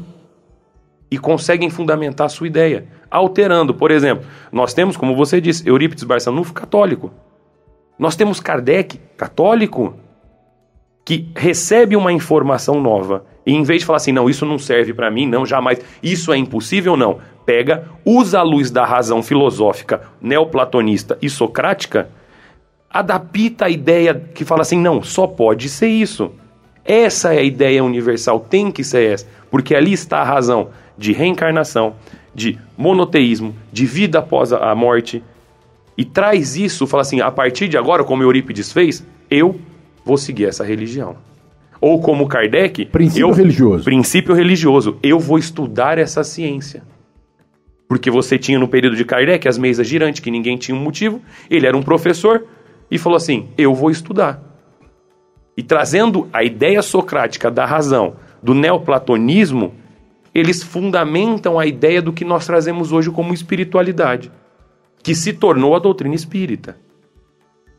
e 1.09 1.17
conseguem 1.17 1.69
fundamentar 1.69 2.29
sua 2.29 2.47
ideia, 2.47 2.85
alterando. 3.09 3.73
Por 3.73 3.91
exemplo, 3.91 4.25
nós 4.51 4.73
temos, 4.73 4.97
como 4.97 5.15
você 5.15 5.39
disse, 5.39 5.67
Eurípides 5.67 6.03
Barçanufo 6.03 6.53
católico. 6.53 7.11
Nós 7.97 8.15
temos 8.15 8.39
Kardec 8.39 8.99
católico 9.15 9.95
que 11.05 11.31
recebe 11.35 11.95
uma 11.95 12.11
informação 12.11 12.81
nova 12.81 13.25
e 13.45 13.53
em 13.53 13.63
vez 13.63 13.81
de 13.81 13.85
falar 13.85 13.97
assim, 13.97 14.11
não, 14.11 14.29
isso 14.29 14.45
não 14.45 14.57
serve 14.57 14.93
para 14.93 15.11
mim, 15.11 15.27
não, 15.27 15.45
jamais, 15.45 15.79
isso 16.01 16.31
é 16.31 16.37
impossível, 16.37 16.95
não. 16.95 17.19
Pega, 17.45 17.89
usa 18.05 18.39
a 18.39 18.43
luz 18.43 18.71
da 18.71 18.85
razão 18.85 19.21
filosófica 19.21 20.01
neoplatonista 20.21 21.17
e 21.21 21.29
socrática, 21.29 22.09
adapta 22.89 23.65
a 23.65 23.69
ideia 23.69 24.15
que 24.33 24.45
fala 24.45 24.61
assim, 24.61 24.79
não, 24.79 25.03
só 25.03 25.27
pode 25.27 25.67
ser 25.67 25.89
isso. 25.89 26.31
Essa 26.85 27.33
é 27.33 27.39
a 27.39 27.43
ideia 27.43 27.83
universal, 27.83 28.39
tem 28.39 28.71
que 28.71 28.83
ser 28.83 29.11
essa, 29.11 29.27
porque 29.51 29.75
ali 29.75 29.91
está 29.91 30.19
a 30.19 30.23
razão 30.23 30.69
de 30.97 31.11
reencarnação, 31.11 31.95
de 32.33 32.57
monoteísmo, 32.77 33.55
de 33.71 33.85
vida 33.85 34.19
após 34.19 34.53
a 34.53 34.73
morte. 34.73 35.23
E 35.97 36.05
traz 36.05 36.55
isso, 36.55 36.87
fala 36.87 37.01
assim, 37.01 37.21
a 37.21 37.31
partir 37.31 37.67
de 37.67 37.77
agora, 37.77 38.03
como 38.03 38.23
Eurípides 38.23 38.71
fez, 38.71 39.05
eu 39.29 39.59
vou 40.03 40.17
seguir 40.17 40.45
essa 40.45 40.63
religião. 40.63 41.15
Ou 41.83 41.99
como 41.99 42.29
Kardec, 42.29 42.85
Princípio 42.85 43.27
eu, 43.27 43.33
religioso. 43.33 43.83
Princípio 43.83 44.33
religioso. 44.33 44.97
Eu 45.03 45.19
vou 45.19 45.37
estudar 45.37 45.97
essa 45.97 46.23
ciência. 46.23 46.81
Porque 47.89 48.09
você 48.09 48.39
tinha 48.39 48.57
no 48.57 48.69
período 48.69 48.95
de 48.95 49.03
Kardec 49.03 49.45
as 49.49 49.57
mesas 49.57 49.85
girantes, 49.85 50.21
que 50.21 50.31
ninguém 50.31 50.55
tinha 50.55 50.77
um 50.77 50.79
motivo. 50.79 51.21
Ele 51.49 51.67
era 51.67 51.75
um 51.75 51.83
professor 51.83 52.47
e 52.89 52.97
falou 52.97 53.17
assim: 53.17 53.49
Eu 53.57 53.75
vou 53.75 53.91
estudar. 53.91 54.41
E 55.57 55.61
trazendo 55.61 56.29
a 56.31 56.41
ideia 56.41 56.81
socrática 56.81 57.51
da 57.51 57.65
razão, 57.65 58.15
do 58.41 58.53
neoplatonismo, 58.53 59.73
eles 60.33 60.63
fundamentam 60.63 61.59
a 61.59 61.65
ideia 61.65 62.01
do 62.01 62.13
que 62.13 62.23
nós 62.23 62.45
trazemos 62.45 62.93
hoje 62.93 63.11
como 63.11 63.33
espiritualidade, 63.33 64.31
que 65.03 65.13
se 65.13 65.33
tornou 65.33 65.75
a 65.75 65.79
doutrina 65.79 66.15
espírita. 66.15 66.77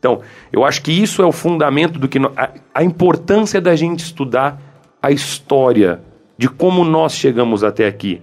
Então, 0.05 0.21
eu 0.53 0.63
acho 0.63 0.83
que 0.83 0.91
isso 0.91 1.23
é 1.23 1.25
o 1.25 1.31
fundamento 1.31 1.97
do 1.97 2.07
que 2.07 2.19
no, 2.19 2.31
a, 2.37 2.51
a 2.75 2.83
importância 2.83 3.59
da 3.59 3.75
gente 3.75 4.01
estudar 4.01 4.61
a 5.01 5.09
história 5.09 5.99
de 6.37 6.47
como 6.47 6.85
nós 6.85 7.15
chegamos 7.15 7.63
até 7.63 7.87
aqui. 7.87 8.21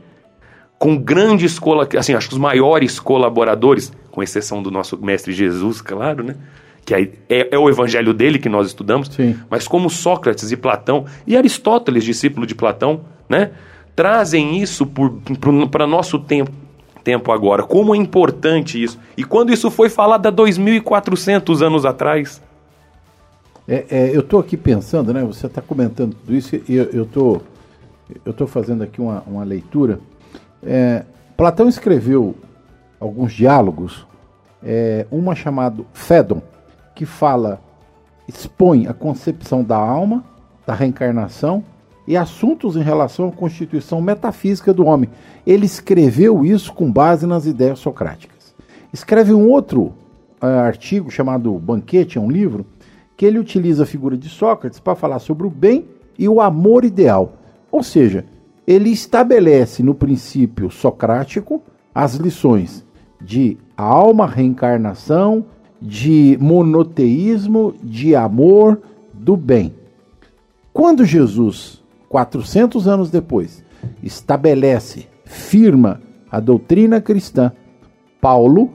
Com 0.79 0.97
grandes, 0.97 1.59
assim, 1.99 2.14
acho 2.14 2.29
que 2.29 2.35
os 2.35 2.40
maiores 2.40 3.01
colaboradores, 3.01 3.92
com 4.12 4.23
exceção 4.23 4.62
do 4.62 4.71
nosso 4.71 4.97
mestre 4.97 5.33
Jesus, 5.33 5.81
claro, 5.81 6.23
né? 6.23 6.37
Que 6.85 6.95
é, 6.95 7.11
é, 7.29 7.49
é 7.57 7.59
o 7.59 7.68
evangelho 7.68 8.14
dele 8.14 8.38
que 8.38 8.49
nós 8.49 8.68
estudamos, 8.68 9.09
Sim. 9.09 9.37
mas 9.51 9.66
como 9.66 9.90
Sócrates 9.90 10.53
e 10.53 10.57
Platão 10.57 11.05
e 11.27 11.37
Aristóteles, 11.37 12.05
discípulo 12.05 12.47
de 12.47 12.55
Platão, 12.55 13.01
né? 13.29 13.51
Trazem 13.97 14.61
isso 14.61 14.87
para 15.68 15.87
nosso 15.87 16.18
tempo, 16.21 16.53
tempo 17.02 17.32
agora. 17.32 17.62
Como 17.62 17.94
é 17.94 17.98
importante 17.98 18.82
isso. 18.82 18.98
E 19.16 19.24
quando 19.24 19.52
isso 19.52 19.70
foi 19.70 19.88
falado 19.88 20.26
há 20.26 20.32
2.400 20.32 21.62
anos 21.64 21.84
atrás. 21.84 22.42
É, 23.66 23.84
é, 23.90 24.16
eu 24.16 24.20
estou 24.20 24.40
aqui 24.40 24.56
pensando, 24.56 25.14
né? 25.14 25.22
Você 25.24 25.46
está 25.46 25.62
comentando 25.62 26.14
tudo 26.14 26.34
isso 26.34 26.56
e 26.56 26.74
eu 26.74 27.04
estou 27.04 27.42
eu 28.24 28.32
tô 28.32 28.46
fazendo 28.46 28.82
aqui 28.82 29.00
uma, 29.00 29.22
uma 29.26 29.44
leitura. 29.44 30.00
É, 30.62 31.04
Platão 31.36 31.68
escreveu 31.68 32.34
alguns 33.00 33.32
diálogos, 33.32 34.06
é, 34.62 35.06
uma 35.10 35.34
chamado 35.34 35.86
Fédon, 35.92 36.42
que 36.94 37.06
fala, 37.06 37.60
expõe 38.28 38.86
a 38.86 38.92
concepção 38.92 39.64
da 39.64 39.76
alma, 39.76 40.24
da 40.66 40.74
reencarnação 40.74 41.64
e 42.06 42.16
assuntos 42.16 42.76
em 42.76 42.82
relação 42.82 43.28
à 43.28 43.32
constituição 43.32 44.00
metafísica 44.00 44.72
do 44.72 44.84
homem. 44.84 45.10
Ele 45.46 45.66
escreveu 45.66 46.44
isso 46.44 46.72
com 46.72 46.90
base 46.90 47.26
nas 47.26 47.46
ideias 47.46 47.78
socráticas. 47.78 48.54
Escreve 48.92 49.32
um 49.32 49.48
outro 49.48 49.92
uh, 50.42 50.46
artigo 50.46 51.10
chamado 51.10 51.52
Banquete, 51.58 52.18
é 52.18 52.20
um 52.20 52.30
livro, 52.30 52.66
que 53.16 53.24
ele 53.24 53.38
utiliza 53.38 53.84
a 53.84 53.86
figura 53.86 54.16
de 54.16 54.28
Sócrates 54.28 54.80
para 54.80 54.94
falar 54.94 55.18
sobre 55.18 55.46
o 55.46 55.50
bem 55.50 55.86
e 56.18 56.28
o 56.28 56.40
amor 56.40 56.84
ideal. 56.84 57.34
Ou 57.70 57.82
seja, 57.82 58.24
ele 58.66 58.90
estabelece 58.90 59.82
no 59.82 59.94
princípio 59.94 60.70
socrático 60.70 61.62
as 61.94 62.14
lições 62.14 62.84
de 63.20 63.56
alma, 63.76 64.26
reencarnação, 64.26 65.44
de 65.80 66.36
monoteísmo, 66.40 67.74
de 67.82 68.14
amor, 68.14 68.80
do 69.12 69.36
bem. 69.36 69.74
Quando 70.72 71.04
Jesus, 71.04 71.82
400 72.12 72.87
anos 72.87 73.11
depois, 73.11 73.64
estabelece, 74.03 75.07
firma 75.25 75.98
a 76.31 76.40
doutrina 76.40 77.01
cristã, 77.01 77.51
Paulo 78.20 78.70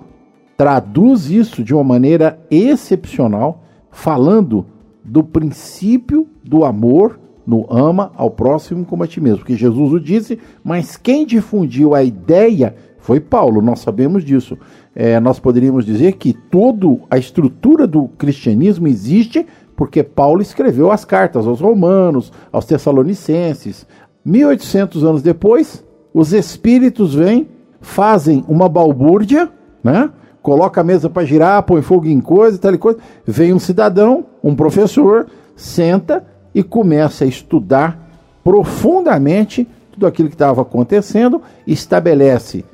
traduz 0.57 1.29
isso 1.29 1.63
de 1.63 1.71
uma 1.71 1.83
maneira 1.83 2.39
excepcional, 2.49 3.61
falando 3.91 4.65
do 5.05 5.23
princípio 5.23 6.27
do 6.43 6.65
amor 6.65 7.19
no 7.45 7.67
ama 7.69 8.11
ao 8.15 8.31
próximo 8.31 8.83
como 8.83 9.03
a 9.03 9.07
ti 9.07 9.21
mesmo. 9.21 9.37
Porque 9.37 9.55
Jesus 9.55 9.93
o 9.93 9.99
disse, 9.99 10.39
mas 10.63 10.97
quem 10.97 11.23
difundiu 11.23 11.93
a 11.93 12.03
ideia 12.03 12.75
foi 12.97 13.19
Paulo, 13.19 13.61
nós 13.61 13.81
sabemos 13.81 14.25
disso. 14.25 14.57
É, 14.95 15.19
nós 15.19 15.39
poderíamos 15.39 15.85
dizer 15.85 16.13
que 16.13 16.33
toda 16.33 16.87
a 17.07 17.19
estrutura 17.19 17.85
do 17.85 18.07
cristianismo 18.17 18.87
existe 18.87 19.45
porque 19.77 20.01
Paulo 20.01 20.41
escreveu 20.41 20.91
as 20.91 21.05
cartas 21.05 21.45
aos 21.45 21.61
romanos, 21.61 22.33
aos 22.51 22.65
tessalonicenses. 22.65 23.85
1800 24.25 25.03
anos 25.03 25.21
depois, 25.21 25.85
os 26.11 26.33
espíritos 26.33 27.13
vêm, 27.13 27.47
fazem 27.79 28.43
uma 28.47 28.67
balbúrdia, 28.67 29.49
né? 29.83 30.09
Coloca 30.41 30.81
a 30.81 30.83
mesa 30.83 31.09
para 31.09 31.25
girar, 31.25 31.61
põe 31.61 31.83
fogo 31.83 32.07
em 32.07 32.19
coisa, 32.19 32.57
tal 32.57 32.73
e 32.73 32.77
coisa. 32.77 32.97
Vem 33.23 33.53
um 33.53 33.59
cidadão, 33.59 34.25
um 34.43 34.55
professor, 34.55 35.27
senta 35.55 36.25
e 36.55 36.63
começa 36.63 37.23
a 37.23 37.27
estudar 37.27 38.09
profundamente 38.43 39.67
tudo 39.91 40.07
aquilo 40.07 40.29
que 40.29 40.35
estava 40.35 40.63
acontecendo, 40.63 41.41
estabelece 41.67 42.65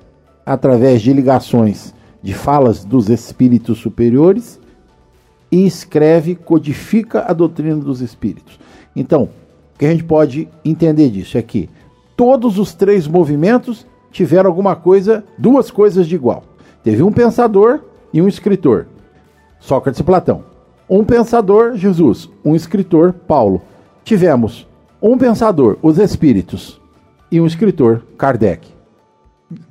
através 0.45 1.01
de 1.01 1.11
ligações 1.11 1.93
de 2.21 2.33
falas 2.33 2.85
dos 2.85 3.09
espíritos 3.09 3.79
superiores 3.79 4.62
e 5.53 5.67
escreve, 5.67 6.33
codifica 6.33 7.25
a 7.27 7.31
doutrina 7.31 7.75
dos 7.75 8.01
espíritos. 8.01 8.59
Então, 8.95 9.29
o 9.75 9.77
que 9.77 9.85
a 9.85 9.91
gente 9.91 10.03
pode 10.03 10.49
entender 10.65 11.11
disso 11.11 11.37
é 11.37 11.43
que 11.43 11.69
todos 12.17 12.57
os 12.57 12.73
três 12.73 13.07
movimentos 13.07 13.85
tiveram 14.11 14.49
alguma 14.49 14.75
coisa, 14.75 15.23
duas 15.37 15.69
coisas 15.69 16.07
de 16.07 16.15
igual. 16.15 16.43
Teve 16.83 17.03
um 17.03 17.11
pensador 17.11 17.81
e 18.11 18.19
um 18.19 18.27
escritor, 18.27 18.87
Sócrates 19.59 19.99
e 19.99 20.03
Platão. 20.03 20.43
Um 20.89 21.03
pensador, 21.03 21.75
Jesus. 21.75 22.27
Um 22.43 22.55
escritor, 22.55 23.13
Paulo. 23.13 23.61
Tivemos 24.03 24.67
um 24.99 25.15
pensador, 25.19 25.77
os 25.83 25.99
espíritos, 25.99 26.81
e 27.31 27.39
um 27.39 27.45
escritor, 27.45 28.01
Kardec. 28.17 28.72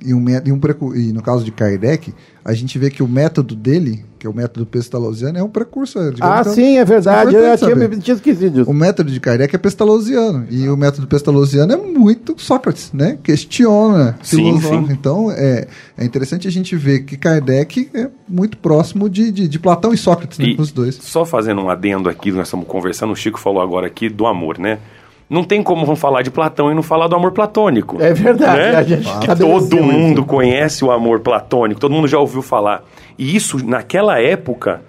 E, 0.03 0.13
um, 0.13 0.25
e, 0.29 0.51
um, 0.51 0.95
e 0.95 1.13
no 1.13 1.21
caso 1.21 1.43
de 1.43 1.51
Kardec, 1.51 2.13
a 2.45 2.53
gente 2.53 2.77
vê 2.77 2.89
que 2.89 3.01
o 3.01 3.07
método 3.07 3.55
dele, 3.55 4.03
que 4.19 4.27
é 4.27 4.29
o 4.29 4.33
método 4.33 4.65
pestalozziano, 4.65 5.37
é 5.37 5.43
um 5.43 5.49
precursor. 5.49 6.13
Ah, 6.19 6.39
então, 6.41 6.53
sim, 6.53 6.77
é 6.77 6.85
verdade. 6.85 7.35
É 7.35 7.53
eu 7.53 7.57
tinha, 7.57 7.75
me, 7.75 7.97
tinha 7.97 8.15
esquecido 8.15 8.51
disso. 8.51 8.69
O 8.69 8.73
método 8.73 9.11
de 9.11 9.19
Kardec 9.19 9.55
é 9.55 9.57
pestalozziano. 9.57 10.45
E 10.49 10.67
o 10.67 10.75
método 10.75 11.07
pestalozziano 11.07 11.71
é 11.71 11.77
muito 11.77 12.35
Sócrates, 12.37 12.91
né? 12.93 13.17
Questiona, 13.23 14.17
sim, 14.21 14.59
sim. 14.59 14.87
Então, 14.89 15.31
é, 15.31 15.67
é 15.97 16.03
interessante 16.03 16.47
a 16.47 16.51
gente 16.51 16.75
ver 16.75 17.05
que 17.05 17.15
Kardec 17.15 17.89
é 17.93 18.09
muito 18.27 18.57
próximo 18.57 19.09
de, 19.09 19.31
de, 19.31 19.47
de 19.47 19.59
Platão 19.59 19.93
e 19.93 19.97
Sócrates, 19.97 20.37
né, 20.37 20.47
e 20.47 20.61
os 20.61 20.71
dois. 20.71 20.95
Só 20.95 21.25
fazendo 21.25 21.61
um 21.61 21.69
adendo 21.69 22.09
aqui, 22.09 22.31
nós 22.31 22.47
estamos 22.47 22.67
conversando, 22.67 23.13
o 23.13 23.15
Chico 23.15 23.39
falou 23.39 23.61
agora 23.61 23.87
aqui 23.87 24.09
do 24.09 24.25
amor, 24.25 24.57
né? 24.59 24.79
Não 25.33 25.43
tem 25.43 25.63
como 25.63 25.83
vamos 25.83 25.99
falar 25.99 26.21
de 26.21 26.29
Platão 26.29 26.71
e 26.71 26.75
não 26.75 26.83
falar 26.83 27.07
do 27.07 27.15
amor 27.15 27.31
platônico. 27.31 27.99
É 27.99 28.13
verdade. 28.13 28.61
Né? 28.61 28.75
A 28.75 28.83
gente 28.83 29.19
que 29.19 29.35
todo 29.35 29.77
mundo 29.77 30.21
isso. 30.21 30.25
conhece 30.25 30.85
o 30.85 30.91
amor 30.91 31.21
platônico, 31.21 31.81
todo 31.81 31.91
mundo 31.91 32.07
já 32.07 32.19
ouviu 32.19 32.43
falar. 32.43 32.83
E 33.17 33.35
isso, 33.35 33.57
naquela 33.65 34.21
época, 34.21 34.81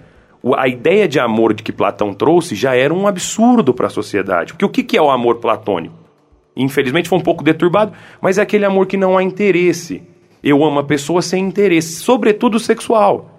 a 0.55 0.67
ideia 0.67 1.07
de 1.07 1.19
amor 1.19 1.51
de 1.51 1.63
que 1.63 1.71
Platão 1.71 2.13
trouxe 2.13 2.53
já 2.53 2.75
era 2.75 2.93
um 2.93 3.07
absurdo 3.07 3.73
para 3.73 3.87
a 3.87 3.89
sociedade. 3.89 4.53
Porque 4.53 4.65
o 4.65 4.69
que, 4.69 4.83
que 4.83 4.95
é 4.95 5.01
o 5.01 5.09
amor 5.09 5.37
platônico? 5.37 5.95
Infelizmente 6.55 7.09
foi 7.09 7.17
um 7.17 7.23
pouco 7.23 7.43
deturbado, 7.43 7.93
mas 8.21 8.37
é 8.37 8.43
aquele 8.43 8.65
amor 8.65 8.85
que 8.85 8.97
não 8.97 9.17
há 9.17 9.23
interesse. 9.23 10.03
Eu 10.43 10.63
amo 10.63 10.77
a 10.77 10.83
pessoa 10.83 11.23
sem 11.23 11.43
interesse, 11.43 11.95
sobretudo 11.95 12.59
sexual. 12.59 13.34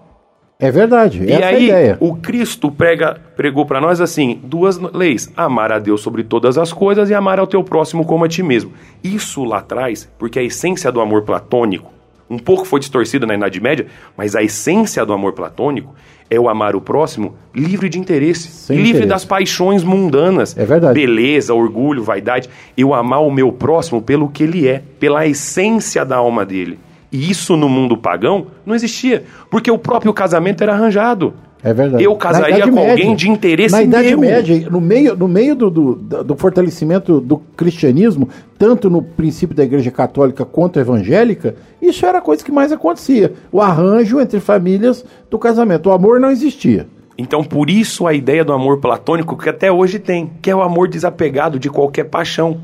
É 0.59 0.71
verdade, 0.71 1.23
E 1.23 1.31
essa 1.33 1.43
é 1.43 1.45
a 1.45 1.49
aí, 1.49 1.65
ideia. 1.67 1.97
o 2.01 2.17
Cristo 2.17 2.71
prega, 2.71 3.21
pregou 3.37 3.67
para 3.67 3.79
nós 3.81 4.01
assim, 4.01 4.41
duas 4.43 4.79
leis: 4.79 5.31
amar 5.37 5.71
a 5.71 5.79
Deus 5.79 6.01
sobre 6.01 6.25
todas 6.25 6.57
as 6.57 6.73
coisas 6.73 7.11
e 7.11 7.15
amar 7.15 7.39
ao 7.39 7.47
teu 7.47 7.63
próximo 7.63 8.07
como 8.07 8.25
a 8.25 8.29
ti 8.29 8.43
mesmo. 8.43 8.73
Isso 9.05 9.45
lá 9.45 9.59
atrás, 9.59 10.11
porque 10.19 10.39
a 10.39 10.43
essência 10.43 10.91
do 10.91 11.01
amor 11.01 11.23
platônico, 11.23 11.93
um 12.31 12.39
pouco 12.39 12.65
foi 12.65 12.81
distorcida 12.81 13.27
na 13.27 13.35
Idade 13.35 13.61
Média, 13.61 13.87
mas 14.17 14.35
a 14.35 14.43
essência 14.43 15.05
do 15.05 15.13
amor 15.13 15.35
platônico 15.35 15.95
é 16.31 16.41
o 16.41 16.49
amar 16.49 16.75
o 16.75 16.81
próximo 16.81 17.37
livre 17.55 17.89
de 17.91 17.99
interesse, 18.01 18.49
Sem 18.49 18.77
livre 18.79 18.91
interesse. 18.91 19.09
das 19.11 19.25
paixões 19.27 19.85
mundanas. 19.85 20.57
É 20.57 20.65
verdade. 20.65 20.99
Beleza, 20.99 21.53
orgulho, 21.55 22.03
vaidade. 22.03 22.49
Eu 22.77 22.95
amar 22.95 23.23
o 23.23 23.31
meu 23.31 23.53
próximo 23.53 24.01
pelo 24.03 24.29
que 24.29 24.43
ele 24.43 24.67
é, 24.67 24.83
pela 24.99 25.27
essência 25.27 26.03
da 26.05 26.17
alma 26.17 26.45
dele. 26.47 26.79
E 27.17 27.31
isso 27.31 27.57
no 27.57 27.67
mundo 27.67 27.97
pagão 27.97 28.49
não 28.67 28.75
existia, 28.75 29.25
porque 29.51 29.71
o 29.71 29.79
próprio 29.79 30.13
casamento 30.13 30.63
era 30.63 30.75
arranjado. 30.75 31.33
É 31.63 31.73
verdade. 31.73 32.05
Eu 32.05 32.15
casaria 32.15 32.65
com 32.69 32.75
Média. 32.75 32.91
alguém 32.91 33.17
de 33.17 33.31
interesse 33.31 33.75
Na 33.75 33.83
Idade 33.83 34.11
meu. 34.11 34.19
Média, 34.19 34.69
no 34.71 34.83
meio, 34.83 35.17
no 35.17 35.27
meio 35.27 35.57
do, 35.57 35.71
do, 35.71 35.95
do 35.95 36.37
fortalecimento 36.37 37.19
do 37.19 37.39
cristianismo, 37.57 38.29
tanto 38.59 38.91
no 38.91 39.01
princípio 39.01 39.57
da 39.57 39.65
Igreja 39.65 39.91
Católica 39.91 40.45
quanto 40.45 40.79
evangélica, 40.79 41.57
isso 41.81 42.05
era 42.05 42.19
a 42.19 42.21
coisa 42.21 42.45
que 42.45 42.53
mais 42.53 42.71
acontecia. 42.71 43.33
O 43.51 43.63
arranjo 43.63 44.21
entre 44.21 44.39
famílias 44.39 45.03
do 45.31 45.39
casamento. 45.39 45.89
O 45.89 45.93
amor 45.93 46.21
não 46.21 46.31
existia. 46.31 46.87
Então, 47.17 47.43
por 47.43 47.71
isso 47.71 48.07
a 48.07 48.13
ideia 48.13 48.45
do 48.45 48.53
amor 48.53 48.79
platônico 48.79 49.39
que 49.39 49.49
até 49.49 49.73
hoje 49.73 49.99
tem, 49.99 50.31
que 50.43 50.51
é 50.51 50.55
o 50.55 50.61
amor 50.61 50.87
desapegado 50.87 51.59
de 51.59 51.71
qualquer 51.71 52.05
paixão. 52.05 52.61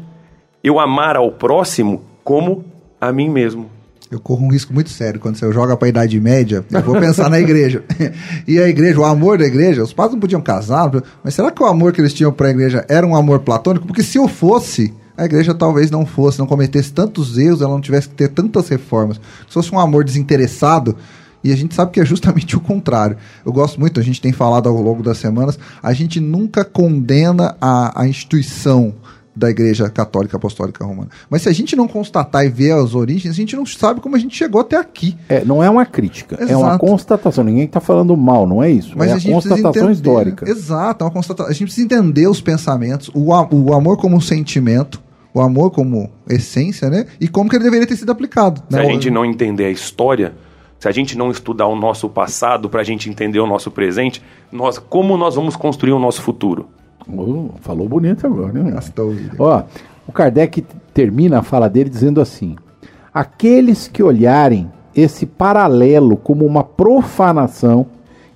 Eu 0.63 0.79
amar 0.79 1.17
ao 1.17 1.33
próximo 1.33 2.03
como 2.23 2.63
a 3.01 3.11
mim 3.11 3.31
mesmo. 3.31 3.82
Eu 4.13 4.21
corro 4.21 4.45
um 4.45 4.51
risco 4.51 4.75
muito 4.75 4.91
sério 4.91 5.19
quando 5.19 5.37
você 5.37 5.51
joga 5.51 5.75
pra 5.75 5.89
Idade 5.89 6.21
Média. 6.21 6.63
Eu 6.71 6.83
vou 6.83 7.01
pensar 7.01 7.31
na 7.31 7.41
igreja. 7.41 7.83
E 8.47 8.59
a 8.59 8.69
igreja, 8.69 9.01
o 9.01 9.05
amor 9.05 9.39
da 9.39 9.47
igreja, 9.47 9.83
os 9.83 9.93
pais 9.93 10.13
não 10.13 10.21
podiam 10.21 10.41
casar, 10.41 10.91
mas 11.25 11.33
será 11.33 11.51
que 11.51 11.63
o 11.63 11.67
amor 11.67 11.93
que 11.93 12.01
eles 12.01 12.13
tinham 12.13 12.31
pra 12.33 12.51
igreja 12.51 12.85
era 12.89 13.07
um 13.07 13.17
amor 13.17 13.41
platônico? 13.41 13.87
Porque 13.87 14.03
se 14.03 14.19
eu 14.19 14.29
fosse, 14.29 14.93
a 15.17 15.25
igreja 15.25 15.55
talvez 15.55 15.91
não 15.91 16.05
fosse, 16.05 16.39
não 16.39 16.47
cometesse 16.47 16.93
tantos 16.93 17.39
erros, 17.39 17.63
ela 17.63 17.73
não 17.73 17.81
tivesse 17.81 18.09
que 18.09 18.15
ter 18.15 18.29
tantas 18.29 18.69
reformas. 18.69 19.19
Se 19.49 19.55
fosse 19.55 19.75
um 19.75 19.79
amor 19.79 20.05
desinteressado, 20.05 20.97
e 21.43 21.51
a 21.51 21.57
gente 21.57 21.75
sabe 21.75 21.93
que 21.93 22.01
é 22.01 22.05
justamente 22.05 22.55
o 22.57 22.61
contrário. 22.61 23.17
Eu 23.47 23.53
gosto 23.53 23.81
muito, 23.81 23.99
a 23.99 24.03
gente 24.03 24.21
tem 24.21 24.33
falado 24.33 24.69
ao 24.69 24.77
longo 24.77 25.03
das 25.03 25.19
semanas, 25.19 25.59
a 25.83 25.93
gente 25.95 26.21
nunca 26.21 26.65
condena 26.65 27.57
a, 27.61 28.03
a 28.03 28.07
instituição 28.07 28.95
da 29.35 29.49
Igreja 29.49 29.89
Católica 29.89 30.37
Apostólica 30.37 30.85
Romana. 30.85 31.09
Mas 31.31 31.43
se 31.43 31.49
a 31.49 31.53
gente 31.53 31.75
não 31.75 31.89
constatar 31.89 32.45
e 32.45 32.49
ver 32.49 32.73
as 32.73 32.95
origens, 32.95 33.33
a 33.33 33.37
gente 33.37 33.57
não 33.57 33.65
sabe 33.65 34.01
como 34.01 34.15
a 34.15 34.19
gente 34.19 34.37
chegou 34.37 34.61
até 34.61 34.77
aqui. 34.77 35.17
É, 35.29 35.45
não 35.45 35.63
é 35.63 35.71
uma 35.71 35.87
crítica, 35.87 36.37
é 36.39 36.57
uma 36.57 36.69
Exato. 36.69 36.87
constatação. 36.87 37.45
Ninguém 37.45 37.65
está 37.65 37.81
falando 37.81 38.15
mal, 38.17 38.47
não 38.47 38.63
é 38.63 38.71
isso. 38.71 38.93
Mas 38.97 39.09
é 39.11 39.15
a 39.15 39.17
a 39.17 39.35
constatação 39.35 39.91
histórica. 39.91 40.49
Exato, 40.49 41.03
é 41.03 41.07
uma 41.07 41.13
constatação. 41.13 41.51
A 41.51 41.53
gente 41.55 41.65
precisa 41.65 41.87
entender 41.87 42.27
os 42.29 42.41
pensamentos, 42.41 43.11
o, 43.15 43.33
a- 43.33 43.49
o 43.51 43.73
amor 43.73 43.97
como 43.97 44.21
sentimento, 44.21 45.01
o 45.33 45.41
amor 45.41 45.71
como 45.71 46.11
essência, 46.29 46.91
né? 46.91 47.07
E 47.19 47.27
como 47.27 47.49
que 47.49 47.57
ele 47.57 47.65
deveria 47.65 47.87
ter 47.87 47.97
sido 47.97 48.13
aplicado. 48.13 48.63
Se 48.69 48.77
né? 48.77 48.83
a 48.83 48.85
gente 48.85 49.11
não 49.11 49.25
entender 49.25 49.65
a 49.65 49.71
história, 49.71 50.35
se 50.79 50.87
a 50.89 50.93
gente 50.93 51.17
não 51.17 51.31
estudar 51.31 51.67
o 51.69 51.75
nosso 51.77 52.07
passado 52.09 52.69
para 52.69 52.83
a 52.83 52.85
gente 52.85 53.09
entender 53.09 53.41
o 53.41 53.47
nosso 53.47 53.71
presente, 53.71 54.23
nós, 54.51 54.79
como 54.79 55.17
nós 55.17 55.37
vamos 55.37 55.57
construir 55.57 55.93
o 55.93 55.99
nosso 55.99 56.21
futuro? 56.21 56.69
Oh, 57.09 57.51
falou 57.61 57.89
bonito 57.89 58.27
agora, 58.27 58.53
né? 58.53 58.71
Gastou. 58.71 59.15
Ó, 59.39 59.63
o 60.07 60.13
Kardec 60.13 60.65
termina 60.93 61.39
a 61.39 61.43
fala 61.43 61.69
dele 61.69 61.91
dizendo 61.91 62.21
assim: 62.21 62.57
aqueles 63.13 63.89
que 63.89 64.03
olharem 64.03 64.71
esse 64.95 65.27
paralelo 65.27 66.17
como 66.17 66.45
uma 66.45 66.63
profanação 66.63 67.87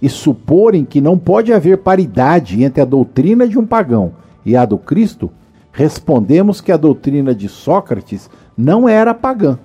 e 0.01 0.09
suporem 0.09 0.85
que 0.85 1.01
não 1.01 1.19
pode 1.19 1.53
haver 1.53 1.79
paridade 1.79 2.63
entre 2.63 2.81
a 2.81 2.85
doutrina 2.85 3.49
de 3.49 3.59
um 3.59 3.67
pagão 3.67 4.13
e 4.45 4.57
a 4.57 4.65
do 4.65 4.79
Cristo, 4.79 5.31
respondemos 5.73 6.61
que 6.61 6.73
a 6.73 6.77
doutrina 6.77 7.35
de 7.35 7.49
Sócrates 7.49 8.31
não 8.57 8.89
era 8.89 9.15
pagã, 9.15 9.59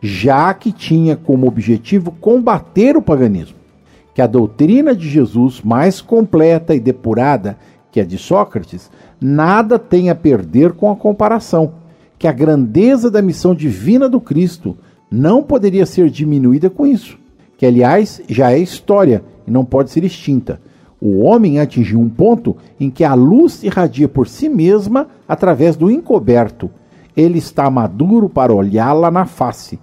já 0.00 0.52
que 0.52 0.72
tinha 0.72 1.16
como 1.16 1.46
objetivo 1.46 2.10
combater 2.12 2.96
o 2.96 3.02
paganismo 3.02 3.64
que 4.14 4.22
a 4.22 4.26
doutrina 4.28 4.94
de 4.94 5.08
Jesus, 5.08 5.60
mais 5.60 6.00
completa 6.00 6.74
e 6.74 6.80
depurada 6.80 7.58
que 7.94 8.00
a 8.00 8.04
de 8.04 8.18
Sócrates, 8.18 8.90
nada 9.20 9.78
tem 9.78 10.10
a 10.10 10.16
perder 10.16 10.72
com 10.72 10.90
a 10.90 10.96
comparação, 10.96 11.74
que 12.18 12.26
a 12.26 12.32
grandeza 12.32 13.08
da 13.08 13.22
missão 13.22 13.54
divina 13.54 14.08
do 14.08 14.20
Cristo 14.20 14.76
não 15.08 15.44
poderia 15.44 15.86
ser 15.86 16.10
diminuída 16.10 16.68
com 16.68 16.84
isso, 16.84 17.16
que 17.56 17.64
aliás 17.64 18.20
já 18.28 18.50
é 18.50 18.58
história 18.58 19.22
e 19.46 19.50
não 19.52 19.64
pode 19.64 19.92
ser 19.92 20.02
extinta. 20.02 20.60
O 21.00 21.20
homem 21.20 21.60
atingiu 21.60 22.00
um 22.00 22.08
ponto 22.08 22.56
em 22.80 22.90
que 22.90 23.04
a 23.04 23.14
luz 23.14 23.62
irradia 23.62 24.08
por 24.08 24.26
si 24.26 24.48
mesma 24.48 25.06
através 25.28 25.76
do 25.76 25.88
encoberto. 25.88 26.68
Ele 27.16 27.38
está 27.38 27.70
maduro 27.70 28.28
para 28.28 28.52
olhá-la 28.52 29.08
na 29.08 29.24
face. 29.24 29.78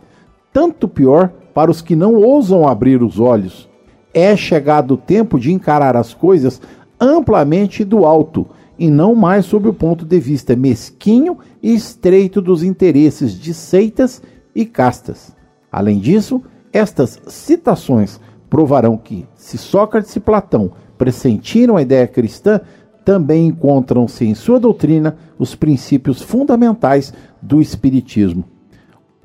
Tanto 0.51 0.85
pior 0.85 1.31
para 1.53 1.71
os 1.71 1.81
que 1.81 1.95
não 1.95 2.15
ousam 2.15 2.67
abrir 2.67 3.01
os 3.01 3.21
olhos. 3.21 3.69
É 4.13 4.35
chegado 4.35 4.95
o 4.95 4.97
tempo 4.97 5.39
de 5.39 5.53
encarar 5.53 5.95
as 5.95 6.13
coisas 6.13 6.61
amplamente 7.01 7.83
do 7.83 8.05
alto 8.05 8.47
e 8.77 8.89
não 8.89 9.15
mais 9.15 9.45
sob 9.45 9.67
o 9.67 9.73
ponto 9.73 10.05
de 10.05 10.19
vista 10.19 10.55
mesquinho 10.55 11.39
e 11.61 11.73
estreito 11.73 12.41
dos 12.41 12.63
interesses 12.63 13.33
de 13.33 13.53
seitas 13.53 14.21
e 14.55 14.65
castas. 14.65 15.35
Além 15.71 15.99
disso, 15.99 16.41
estas 16.71 17.19
citações 17.27 18.19
provarão 18.49 18.97
que, 18.97 19.25
se 19.35 19.57
Sócrates 19.57 20.15
e 20.15 20.19
Platão 20.19 20.71
pressentiram 20.97 21.77
a 21.77 21.81
ideia 21.81 22.07
cristã, 22.07 22.61
também 23.03 23.47
encontram-se 23.47 24.25
em 24.25 24.35
sua 24.35 24.59
doutrina 24.59 25.17
os 25.39 25.55
princípios 25.55 26.21
fundamentais 26.21 27.13
do 27.41 27.61
Espiritismo. 27.61 28.43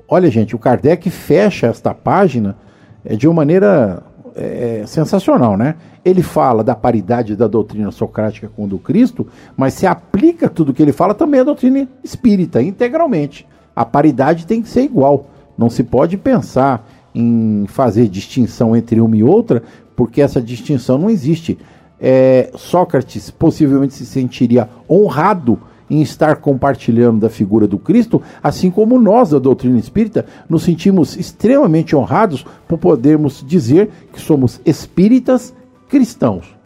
Olha, 0.07 0.31
gente, 0.31 0.55
o 0.55 0.59
Kardec 0.59 1.09
fecha 1.09 1.67
esta 1.67 1.93
página 1.93 2.57
é, 3.03 3.15
de 3.15 3.27
uma 3.27 3.35
maneira 3.35 4.03
é, 4.37 4.83
sensacional, 4.85 5.57
né? 5.57 5.75
Ele 6.05 6.21
fala 6.21 6.63
da 6.63 6.75
paridade 6.75 7.35
da 7.35 7.47
doutrina 7.47 7.91
socrática 7.91 8.49
com 8.55 8.67
do 8.67 8.77
Cristo, 8.77 9.27
mas 9.55 9.73
se 9.73 9.87
aplica 9.87 10.47
tudo 10.47 10.73
que 10.73 10.81
ele 10.81 10.93
fala 10.93 11.13
também 11.13 11.39
à 11.39 11.43
doutrina 11.43 11.87
espírita, 12.03 12.61
integralmente. 12.61 13.47
A 13.75 13.83
paridade 13.83 14.45
tem 14.45 14.61
que 14.61 14.69
ser 14.69 14.83
igual. 14.83 15.27
Não 15.57 15.69
se 15.69 15.83
pode 15.83 16.17
pensar 16.17 16.87
em 17.13 17.65
fazer 17.67 18.07
distinção 18.07 18.75
entre 18.75 19.01
uma 19.01 19.17
e 19.17 19.23
outra, 19.23 19.63
porque 19.95 20.21
essa 20.21 20.41
distinção 20.41 20.97
não 20.97 21.09
existe. 21.09 21.57
É, 21.99 22.51
Sócrates 22.55 23.31
possivelmente 23.31 23.95
se 23.95 24.05
sentiria 24.05 24.69
honrado 24.87 25.59
em 25.89 26.01
estar 26.01 26.37
compartilhando 26.37 27.19
da 27.19 27.29
figura 27.29 27.67
do 27.67 27.77
Cristo, 27.77 28.21
assim 28.43 28.69
como 28.69 28.99
nós 28.99 29.29
da 29.29 29.39
doutrina 29.39 29.79
espírita 29.79 30.25
nos 30.49 30.63
sentimos 30.63 31.15
extremamente 31.15 31.95
honrados 31.95 32.45
por 32.67 32.77
podermos 32.77 33.43
dizer 33.45 33.89
que 34.11 34.19
somos 34.19 34.59
espíritas 34.65 35.53
cristãos. 35.89 36.57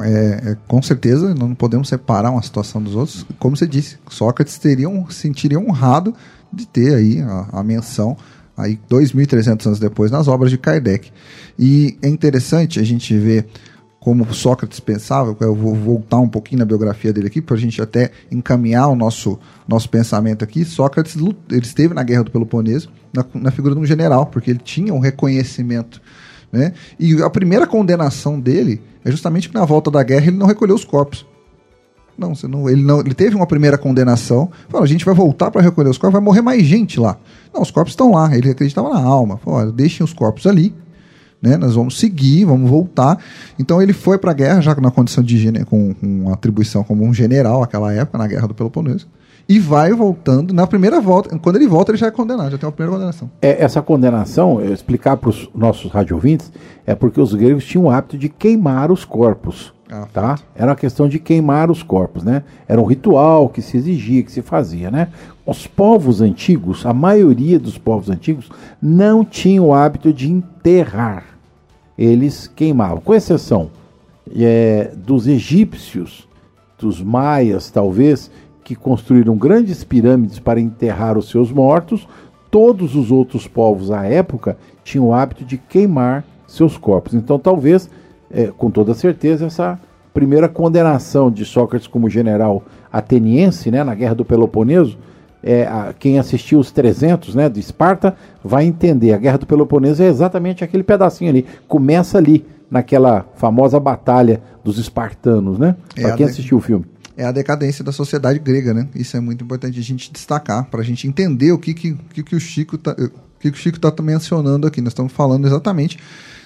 É, 0.00 0.52
é, 0.52 0.56
com 0.66 0.80
certeza, 0.80 1.34
não 1.34 1.54
podemos 1.54 1.88
separar 1.88 2.30
uma 2.30 2.42
situação 2.42 2.82
dos 2.82 2.94
outros. 2.94 3.26
Como 3.38 3.56
você 3.56 3.66
disse, 3.66 3.98
Sócrates 4.08 4.56
teria 4.58 4.88
um, 4.88 5.08
sentiria 5.10 5.58
honrado 5.58 6.14
de 6.52 6.66
ter 6.66 6.94
aí 6.94 7.20
a, 7.20 7.60
a 7.60 7.62
menção 7.62 8.16
aí 8.56 8.78
2.300 8.90 9.66
anos 9.66 9.78
depois 9.78 10.10
nas 10.10 10.28
obras 10.28 10.50
de 10.50 10.58
Kardec. 10.58 11.10
E 11.58 11.98
é 12.02 12.08
interessante 12.08 12.80
a 12.80 12.82
gente 12.82 13.16
ver 13.16 13.46
como 14.02 14.34
Sócrates 14.34 14.80
pensava, 14.80 15.36
eu 15.40 15.54
vou 15.54 15.76
voltar 15.76 16.18
um 16.18 16.28
pouquinho 16.28 16.58
na 16.58 16.64
biografia 16.64 17.12
dele 17.12 17.28
aqui, 17.28 17.40
para 17.40 17.54
a 17.54 17.58
gente 17.58 17.80
até 17.80 18.10
encaminhar 18.32 18.88
o 18.88 18.96
nosso, 18.96 19.38
nosso 19.66 19.88
pensamento 19.88 20.42
aqui. 20.42 20.64
Sócrates 20.64 21.14
ele 21.16 21.62
esteve 21.62 21.94
na 21.94 22.02
Guerra 22.02 22.24
do 22.24 22.30
Peloponeso, 22.32 22.90
na, 23.14 23.24
na 23.32 23.52
figura 23.52 23.76
de 23.76 23.80
um 23.80 23.86
general, 23.86 24.26
porque 24.26 24.50
ele 24.50 24.58
tinha 24.58 24.92
um 24.92 24.98
reconhecimento. 24.98 26.02
Né? 26.50 26.72
E 26.98 27.22
a 27.22 27.30
primeira 27.30 27.64
condenação 27.64 28.40
dele 28.40 28.82
é 29.04 29.10
justamente 29.12 29.48
que 29.48 29.54
na 29.54 29.64
volta 29.64 29.88
da 29.88 30.02
guerra 30.02 30.26
ele 30.26 30.36
não 30.36 30.48
recolheu 30.48 30.74
os 30.74 30.84
corpos. 30.84 31.24
Não, 32.18 32.32
não, 32.48 32.68
ele 32.68 32.82
não, 32.82 32.98
ele 32.98 33.14
teve 33.14 33.36
uma 33.36 33.46
primeira 33.46 33.78
condenação. 33.78 34.50
Falou, 34.68 34.82
a 34.82 34.88
gente 34.88 35.04
vai 35.04 35.14
voltar 35.14 35.48
para 35.52 35.62
recolher 35.62 35.90
os 35.90 35.96
corpos, 35.96 36.14
vai 36.14 36.20
morrer 36.20 36.42
mais 36.42 36.64
gente 36.64 36.98
lá. 36.98 37.16
Não, 37.54 37.62
os 37.62 37.70
corpos 37.70 37.92
estão 37.92 38.10
lá. 38.10 38.36
Ele 38.36 38.50
acreditava 38.50 38.88
na 38.90 39.00
alma. 39.00 39.38
Falou, 39.38 39.70
deixem 39.70 40.02
os 40.02 40.12
corpos 40.12 40.44
ali, 40.44 40.74
né? 41.42 41.56
Nós 41.56 41.74
vamos 41.74 41.98
seguir, 41.98 42.44
vamos 42.44 42.70
voltar. 42.70 43.18
Então 43.58 43.82
ele 43.82 43.92
foi 43.92 44.16
para 44.16 44.30
a 44.30 44.34
guerra 44.34 44.60
já 44.60 44.74
na 44.76 44.90
condição 44.90 45.22
de 45.22 45.52
com, 45.64 45.92
com 45.92 46.32
atribuição 46.32 46.84
como 46.84 47.04
um 47.04 47.12
general 47.12 47.60
naquela 47.60 47.92
época 47.92 48.16
na 48.16 48.26
guerra 48.26 48.46
do 48.46 48.54
Peloponeso 48.54 49.08
e 49.48 49.58
vai 49.58 49.92
voltando. 49.92 50.54
Na 50.54 50.66
primeira 50.66 51.00
volta, 51.00 51.36
quando 51.38 51.56
ele 51.56 51.66
volta, 51.66 51.90
ele 51.90 51.98
já 51.98 52.06
é 52.06 52.10
condenado, 52.10 52.52
já 52.52 52.58
tem 52.58 52.68
a 52.68 52.72
primeira 52.72 52.96
condenação. 52.96 53.30
É, 53.40 53.62
essa 53.62 53.82
condenação, 53.82 54.60
eu 54.60 54.72
explicar 54.72 55.16
para 55.16 55.30
os 55.30 55.48
nossos 55.54 55.90
radiovintes, 55.90 56.52
é 56.86 56.94
porque 56.94 57.20
os 57.20 57.34
gregos 57.34 57.64
tinham 57.64 57.86
o 57.86 57.90
hábito 57.90 58.16
de 58.16 58.28
queimar 58.28 58.90
os 58.90 59.04
corpos. 59.04 59.72
Ah, 59.90 60.08
tá? 60.10 60.38
Era 60.54 60.70
uma 60.70 60.76
questão 60.76 61.06
de 61.06 61.18
queimar 61.18 61.70
os 61.70 61.82
corpos, 61.82 62.24
né? 62.24 62.44
Era 62.66 62.80
um 62.80 62.84
ritual 62.86 63.50
que 63.50 63.60
se 63.60 63.76
exigia, 63.76 64.22
que 64.22 64.32
se 64.32 64.40
fazia, 64.40 64.90
né? 64.90 65.08
Os 65.44 65.66
povos 65.66 66.22
antigos, 66.22 66.86
a 66.86 66.94
maioria 66.94 67.58
dos 67.58 67.76
povos 67.76 68.08
antigos, 68.08 68.48
não 68.80 69.22
tinham 69.22 69.66
o 69.66 69.74
hábito 69.74 70.10
de 70.10 70.32
enterrar. 70.32 71.31
Eles 71.96 72.46
queimavam, 72.46 73.00
com 73.00 73.14
exceção 73.14 73.70
é, 74.34 74.90
dos 74.96 75.26
egípcios, 75.26 76.28
dos 76.78 77.02
maias, 77.02 77.70
talvez, 77.70 78.30
que 78.64 78.74
construíram 78.74 79.36
grandes 79.36 79.84
pirâmides 79.84 80.38
para 80.38 80.60
enterrar 80.60 81.18
os 81.18 81.28
seus 81.28 81.50
mortos, 81.52 82.06
todos 82.50 82.94
os 82.94 83.10
outros 83.10 83.46
povos 83.46 83.90
à 83.90 84.04
época 84.04 84.56
tinham 84.84 85.06
o 85.06 85.14
hábito 85.14 85.44
de 85.44 85.56
queimar 85.56 86.24
seus 86.46 86.76
corpos. 86.76 87.14
Então, 87.14 87.38
talvez, 87.38 87.88
é, 88.30 88.46
com 88.46 88.70
toda 88.70 88.94
certeza, 88.94 89.46
essa 89.46 89.80
primeira 90.12 90.48
condenação 90.48 91.30
de 91.30 91.44
Sócrates 91.44 91.86
como 91.86 92.10
general 92.10 92.62
ateniense 92.92 93.70
né, 93.70 93.82
na 93.82 93.94
Guerra 93.94 94.14
do 94.14 94.24
Peloponeso, 94.24 94.98
é, 95.42 95.64
a, 95.64 95.94
quem 95.98 96.18
assistiu 96.18 96.58
os 96.58 96.70
300 96.70 97.34
né, 97.34 97.48
de 97.48 97.60
Esparta 97.60 98.16
vai 98.42 98.64
entender. 98.64 99.12
A 99.12 99.18
Guerra 99.18 99.38
do 99.38 99.46
Peloponeso 99.46 100.02
é 100.02 100.06
exatamente 100.06 100.62
aquele 100.62 100.82
pedacinho 100.82 101.30
ali. 101.30 101.46
Começa 101.66 102.18
ali, 102.18 102.44
naquela 102.70 103.26
famosa 103.36 103.78
batalha 103.78 104.40
dos 104.64 104.78
espartanos, 104.78 105.58
né? 105.58 105.76
É 105.94 106.02
Para 106.02 106.16
quem 106.16 106.26
assistiu 106.26 106.56
o 106.56 106.60
filme 106.60 106.86
é 107.14 107.24
a 107.24 107.32
decadência 107.32 107.84
da 107.84 107.92
sociedade 107.92 108.38
grega, 108.38 108.72
né? 108.72 108.88
Isso 108.94 109.16
é 109.16 109.20
muito 109.20 109.44
importante 109.44 109.78
a 109.78 109.82
gente 109.82 110.10
destacar, 110.10 110.64
para 110.70 110.80
a 110.80 110.84
gente 110.84 111.06
entender 111.06 111.52
o 111.52 111.58
que, 111.58 111.74
que, 111.74 111.94
que, 112.12 112.22
que 112.22 112.34
o 112.34 112.40
Chico 112.40 112.76
está 112.76 112.94
que, 112.94 113.50
que 113.50 113.58
o 113.58 113.60
Chico 113.60 113.76
está 113.76 114.02
mencionando 114.02 114.66
aqui. 114.66 114.80
Nós 114.80 114.92
estamos 114.92 115.12
falando 115.12 115.46
exatamente 115.46 115.98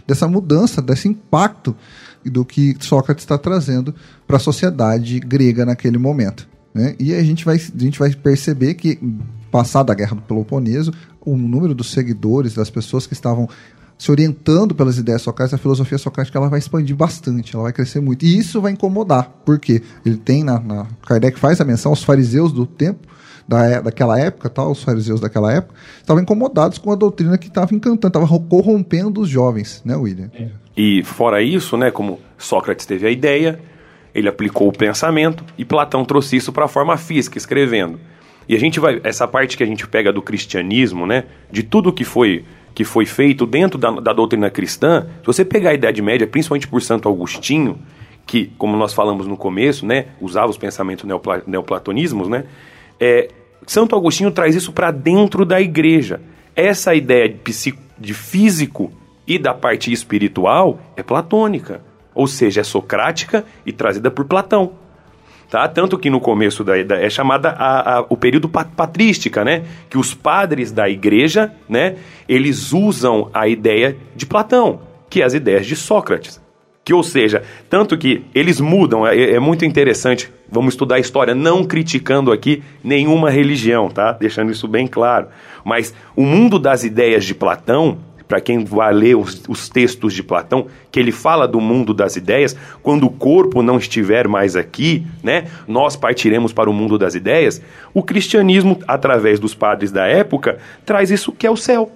dessa 0.06 0.26
mudança, 0.26 0.80
desse 0.80 1.08
impacto 1.08 1.76
do 2.24 2.44
que 2.44 2.76
Sócrates 2.80 3.22
está 3.22 3.38
trazendo 3.38 3.94
para 4.26 4.36
a 4.36 4.40
sociedade 4.40 5.20
grega 5.20 5.64
naquele 5.64 5.98
momento. 5.98 6.48
Né? 6.76 6.94
E 7.00 7.14
a 7.14 7.22
gente, 7.22 7.42
vai, 7.42 7.56
a 7.56 7.82
gente 7.82 7.98
vai 7.98 8.10
perceber 8.10 8.74
que, 8.74 8.98
passada 9.50 9.90
a 9.90 9.96
Guerra 9.96 10.16
do 10.16 10.20
Peloponeso, 10.20 10.92
o 11.24 11.34
número 11.34 11.74
dos 11.74 11.90
seguidores, 11.90 12.52
das 12.52 12.68
pessoas 12.68 13.06
que 13.06 13.14
estavam 13.14 13.48
se 13.96 14.10
orientando 14.10 14.74
pelas 14.74 14.98
ideias 14.98 15.22
socráticas, 15.22 15.58
a 15.58 15.62
filosofia 15.62 15.96
socrática 15.96 16.36
ela 16.38 16.50
vai 16.50 16.58
expandir 16.58 16.94
bastante, 16.94 17.54
ela 17.54 17.62
vai 17.62 17.72
crescer 17.72 18.00
muito. 18.00 18.26
E 18.26 18.36
isso 18.36 18.60
vai 18.60 18.72
incomodar, 18.72 19.40
porque 19.42 19.82
ele 20.04 20.18
tem 20.18 20.44
na, 20.44 20.60
na 20.60 20.86
Kardec 21.06 21.38
faz 21.38 21.62
a 21.62 21.64
menção 21.64 21.92
aos 21.92 22.04
fariseus 22.04 22.52
do 22.52 22.66
tempo, 22.66 23.08
da, 23.48 23.64
é, 23.64 23.80
daquela 23.80 24.20
época, 24.20 24.50
tal, 24.50 24.70
os 24.70 24.82
fariseus 24.82 25.18
daquela 25.18 25.50
época, 25.50 25.74
estavam 25.98 26.22
incomodados 26.22 26.76
com 26.76 26.92
a 26.92 26.94
doutrina 26.94 27.38
que 27.38 27.48
estava 27.48 27.74
encantando, 27.74 28.08
estava 28.08 28.26
corrompendo 28.40 29.22
os 29.22 29.30
jovens, 29.30 29.80
né, 29.82 29.96
William? 29.96 30.30
É. 30.34 30.50
E 30.76 31.02
fora 31.04 31.40
isso, 31.40 31.78
né, 31.78 31.90
como 31.90 32.20
Sócrates 32.36 32.84
teve 32.84 33.06
a 33.06 33.10
ideia, 33.10 33.58
ele 34.16 34.30
aplicou 34.30 34.66
o 34.66 34.72
pensamento 34.72 35.44
e 35.58 35.64
Platão 35.64 36.02
trouxe 36.02 36.36
isso 36.36 36.50
para 36.50 36.64
a 36.64 36.68
forma 36.68 36.96
física, 36.96 37.36
escrevendo. 37.36 38.00
E 38.48 38.56
a 38.56 38.58
gente 38.58 38.80
vai, 38.80 38.98
essa 39.04 39.28
parte 39.28 39.58
que 39.58 39.62
a 39.62 39.66
gente 39.66 39.86
pega 39.86 40.10
do 40.10 40.22
cristianismo, 40.22 41.06
né, 41.06 41.24
de 41.50 41.62
tudo 41.62 41.92
que 41.92 42.02
foi 42.02 42.44
que 42.74 42.84
foi 42.84 43.06
feito 43.06 43.46
dentro 43.46 43.78
da, 43.78 43.90
da 43.90 44.12
doutrina 44.12 44.50
cristã, 44.50 45.06
se 45.20 45.26
você 45.26 45.44
pegar 45.46 45.70
a 45.70 45.74
Idade 45.74 46.02
Média, 46.02 46.26
principalmente 46.26 46.68
por 46.68 46.82
Santo 46.82 47.08
Agostinho, 47.08 47.78
que, 48.26 48.52
como 48.58 48.76
nós 48.76 48.92
falamos 48.92 49.26
no 49.26 49.34
começo, 49.34 49.86
né, 49.86 50.06
usava 50.20 50.50
os 50.50 50.58
pensamentos 50.58 51.06
neopla, 51.06 51.42
neoplatonismos, 51.46 52.28
né, 52.28 52.44
é, 53.00 53.28
Santo 53.66 53.96
Agostinho 53.96 54.30
traz 54.30 54.54
isso 54.54 54.72
para 54.72 54.90
dentro 54.90 55.46
da 55.46 55.58
igreja. 55.58 56.20
Essa 56.54 56.94
ideia 56.94 57.28
de, 57.30 57.36
psico, 57.36 57.82
de 57.98 58.12
físico 58.12 58.92
e 59.26 59.38
da 59.38 59.54
parte 59.54 59.90
espiritual 59.90 60.78
é 60.96 61.02
platônica, 61.02 61.82
ou 62.16 62.26
seja, 62.26 62.62
é 62.62 62.64
socrática 62.64 63.44
e 63.64 63.70
trazida 63.70 64.10
por 64.10 64.24
Platão. 64.24 64.72
Tá? 65.50 65.68
Tanto 65.68 65.96
que 65.96 66.10
no 66.10 66.18
começo 66.18 66.64
da, 66.64 66.82
da 66.82 66.96
é 66.98 67.08
chamada 67.08 67.50
a, 67.50 67.98
a, 67.98 68.06
o 68.08 68.16
período 68.16 68.48
patrística, 68.48 69.44
né? 69.44 69.64
Que 69.88 69.96
os 69.96 70.12
padres 70.12 70.72
da 70.72 70.88
igreja, 70.88 71.52
né? 71.68 71.96
Eles 72.28 72.72
usam 72.72 73.30
a 73.32 73.46
ideia 73.46 73.96
de 74.16 74.26
Platão, 74.26 74.80
que 75.08 75.22
é 75.22 75.24
as 75.24 75.34
ideias 75.34 75.66
de 75.66 75.76
Sócrates. 75.76 76.44
Que, 76.84 76.92
ou 76.92 77.02
seja, 77.02 77.42
tanto 77.68 77.96
que 77.98 78.24
eles 78.34 78.60
mudam, 78.60 79.06
é, 79.06 79.34
é 79.34 79.38
muito 79.38 79.64
interessante. 79.64 80.32
Vamos 80.50 80.74
estudar 80.74 80.96
a 80.96 81.00
história, 81.00 81.34
não 81.34 81.64
criticando 81.64 82.32
aqui 82.32 82.62
nenhuma 82.82 83.30
religião, 83.30 83.88
tá? 83.88 84.12
Deixando 84.12 84.50
isso 84.50 84.66
bem 84.66 84.86
claro. 84.86 85.28
Mas 85.64 85.94
o 86.16 86.22
mundo 86.22 86.58
das 86.58 86.82
ideias 86.82 87.24
de 87.24 87.34
Platão 87.34 87.98
para 88.26 88.40
quem 88.40 88.64
vai 88.64 88.92
ler 88.92 89.16
os, 89.16 89.42
os, 89.48 89.68
textos 89.68 90.12
de 90.12 90.22
Platão, 90.22 90.66
que 90.90 90.98
ele 90.98 91.12
fala 91.12 91.46
do 91.46 91.60
mundo 91.60 91.94
das 91.94 92.16
ideias, 92.16 92.56
quando 92.82 93.06
o 93.06 93.10
corpo 93.10 93.62
não 93.62 93.78
estiver 93.78 94.26
mais 94.26 94.56
aqui, 94.56 95.06
né, 95.22 95.46
nós 95.66 95.96
partiremos 95.96 96.52
para 96.52 96.68
o 96.68 96.72
mundo 96.72 96.98
das 96.98 97.14
ideias. 97.14 97.62
O 97.94 98.02
cristianismo, 98.02 98.78
através 98.86 99.38
dos 99.38 99.54
padres 99.54 99.92
da 99.92 100.06
época, 100.06 100.58
traz 100.84 101.10
isso 101.10 101.32
que 101.32 101.46
é 101.46 101.50
o 101.50 101.56
céu. 101.56 101.90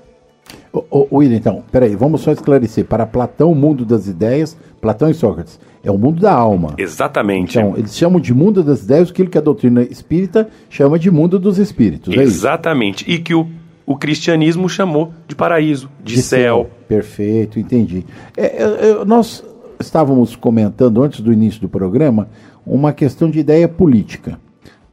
Ô, 0.72 0.84
ô, 0.90 1.18
William, 1.18 1.36
então, 1.36 1.64
peraí, 1.70 1.94
vamos 1.96 2.20
só 2.20 2.32
esclarecer. 2.32 2.84
Para 2.84 3.06
Platão, 3.06 3.50
o 3.50 3.54
mundo 3.54 3.84
das 3.84 4.06
ideias, 4.06 4.56
Platão 4.80 5.10
e 5.10 5.14
Sócrates, 5.14 5.58
é 5.82 5.90
o 5.90 5.98
mundo 5.98 6.20
da 6.20 6.32
alma. 6.32 6.74
Exatamente. 6.78 7.58
Então, 7.58 7.76
eles 7.76 7.96
chamam 7.96 8.20
de 8.20 8.34
mundo 8.34 8.62
das 8.62 8.82
ideias 8.82 9.10
aquilo 9.10 9.30
que 9.30 9.38
a 9.38 9.40
doutrina 9.40 9.82
espírita 9.82 10.48
chama 10.68 10.98
de 10.98 11.10
mundo 11.10 11.38
dos 11.38 11.58
espíritos. 11.58 12.16
É 12.16 12.22
Exatamente. 12.22 13.04
e 13.10 13.18
que 13.18 13.34
o 13.34 13.48
o 13.90 13.96
cristianismo 13.96 14.68
chamou 14.68 15.12
de 15.26 15.34
paraíso, 15.34 15.90
de, 16.00 16.14
de 16.14 16.22
céu. 16.22 16.58
céu. 16.58 16.70
Perfeito, 16.86 17.58
entendi. 17.58 18.06
É, 18.36 18.44
é, 18.44 18.62
é, 18.62 19.04
nós 19.04 19.44
estávamos 19.80 20.36
comentando 20.36 21.02
antes 21.02 21.18
do 21.18 21.32
início 21.32 21.60
do 21.60 21.68
programa 21.68 22.28
uma 22.64 22.92
questão 22.92 23.28
de 23.28 23.40
ideia 23.40 23.66
política 23.66 24.38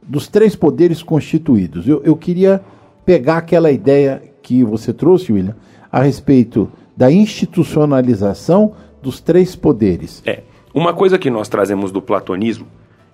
dos 0.02 0.26
três 0.26 0.56
poderes 0.56 1.00
constituídos. 1.00 1.86
Eu, 1.86 2.02
eu 2.02 2.16
queria 2.16 2.60
pegar 3.06 3.36
aquela 3.36 3.70
ideia 3.70 4.20
que 4.42 4.64
você 4.64 4.92
trouxe, 4.92 5.32
William, 5.32 5.54
a 5.92 6.02
respeito 6.02 6.68
da 6.96 7.08
institucionalização 7.08 8.72
dos 9.00 9.20
três 9.20 9.54
poderes. 9.54 10.24
É. 10.26 10.42
Uma 10.74 10.92
coisa 10.92 11.16
que 11.20 11.30
nós 11.30 11.48
trazemos 11.48 11.92
do 11.92 12.02
platonismo, 12.02 12.66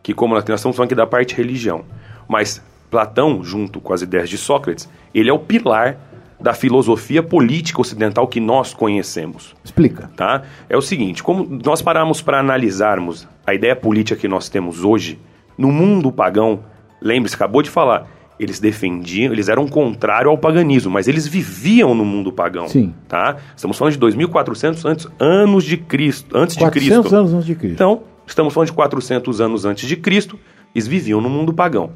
que 0.02 0.14
como 0.14 0.32
nós 0.32 0.44
estamos 0.44 0.62
falando 0.62 0.88
aqui 0.88 0.94
da 0.94 1.06
parte 1.06 1.34
religião, 1.34 1.84
mas 2.26 2.62
Platão, 2.94 3.42
junto 3.42 3.80
com 3.80 3.92
as 3.92 4.02
ideias 4.02 4.30
de 4.30 4.38
Sócrates, 4.38 4.88
ele 5.12 5.28
é 5.28 5.32
o 5.32 5.38
pilar 5.40 5.96
da 6.40 6.54
filosofia 6.54 7.24
política 7.24 7.80
ocidental 7.80 8.28
que 8.28 8.38
nós 8.38 8.72
conhecemos. 8.72 9.52
Explica. 9.64 10.08
Tá? 10.16 10.42
É 10.68 10.76
o 10.76 10.80
seguinte, 10.80 11.20
como 11.20 11.60
nós 11.64 11.82
paramos 11.82 12.22
para 12.22 12.38
analisarmos 12.38 13.26
a 13.44 13.52
ideia 13.52 13.74
política 13.74 14.14
que 14.14 14.28
nós 14.28 14.48
temos 14.48 14.84
hoje, 14.84 15.18
no 15.58 15.72
mundo 15.72 16.12
pagão, 16.12 16.60
lembre-se, 17.02 17.34
acabou 17.34 17.62
de 17.62 17.70
falar, 17.70 18.08
eles 18.38 18.60
defendiam, 18.60 19.32
eles 19.32 19.48
eram 19.48 19.66
contrário 19.66 20.30
ao 20.30 20.38
paganismo, 20.38 20.92
mas 20.92 21.08
eles 21.08 21.26
viviam 21.26 21.96
no 21.96 22.04
mundo 22.04 22.30
pagão. 22.30 22.68
Sim. 22.68 22.94
Tá? 23.08 23.38
Estamos 23.56 23.76
falando 23.76 23.94
de 23.94 23.98
2400 23.98 24.84
antes, 24.84 25.08
anos 25.18 25.64
de 25.64 25.78
Cristo, 25.78 26.38
antes 26.38 26.56
400 26.56 26.62
de 26.62 27.00
Cristo. 27.00 27.16
anos 27.16 27.34
antes 27.34 27.46
de 27.46 27.54
Cristo. 27.56 27.74
Então, 27.74 28.02
estamos 28.24 28.54
falando 28.54 28.68
de 28.68 28.74
400 28.74 29.40
anos 29.40 29.64
antes 29.64 29.88
de 29.88 29.96
Cristo, 29.96 30.38
eles 30.72 30.86
viviam 30.86 31.20
no 31.20 31.28
mundo 31.28 31.52
pagão. 31.52 31.90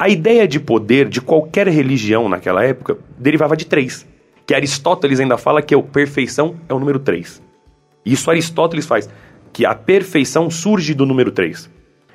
A 0.00 0.08
ideia 0.08 0.48
de 0.48 0.58
poder 0.58 1.10
de 1.10 1.20
qualquer 1.20 1.68
religião 1.68 2.26
naquela 2.26 2.64
época 2.64 2.96
derivava 3.18 3.54
de 3.54 3.66
três. 3.66 4.08
Que 4.46 4.54
Aristóteles 4.54 5.20
ainda 5.20 5.36
fala 5.36 5.60
que 5.60 5.74
a 5.74 5.82
perfeição 5.82 6.56
é 6.66 6.72
o 6.72 6.78
número 6.78 6.98
três. 6.98 7.42
Isso 8.02 8.30
Aristóteles 8.30 8.86
faz, 8.86 9.10
que 9.52 9.66
a 9.66 9.74
perfeição 9.74 10.48
surge 10.48 10.94
do 10.94 11.04
número 11.04 11.30
três. 11.30 11.68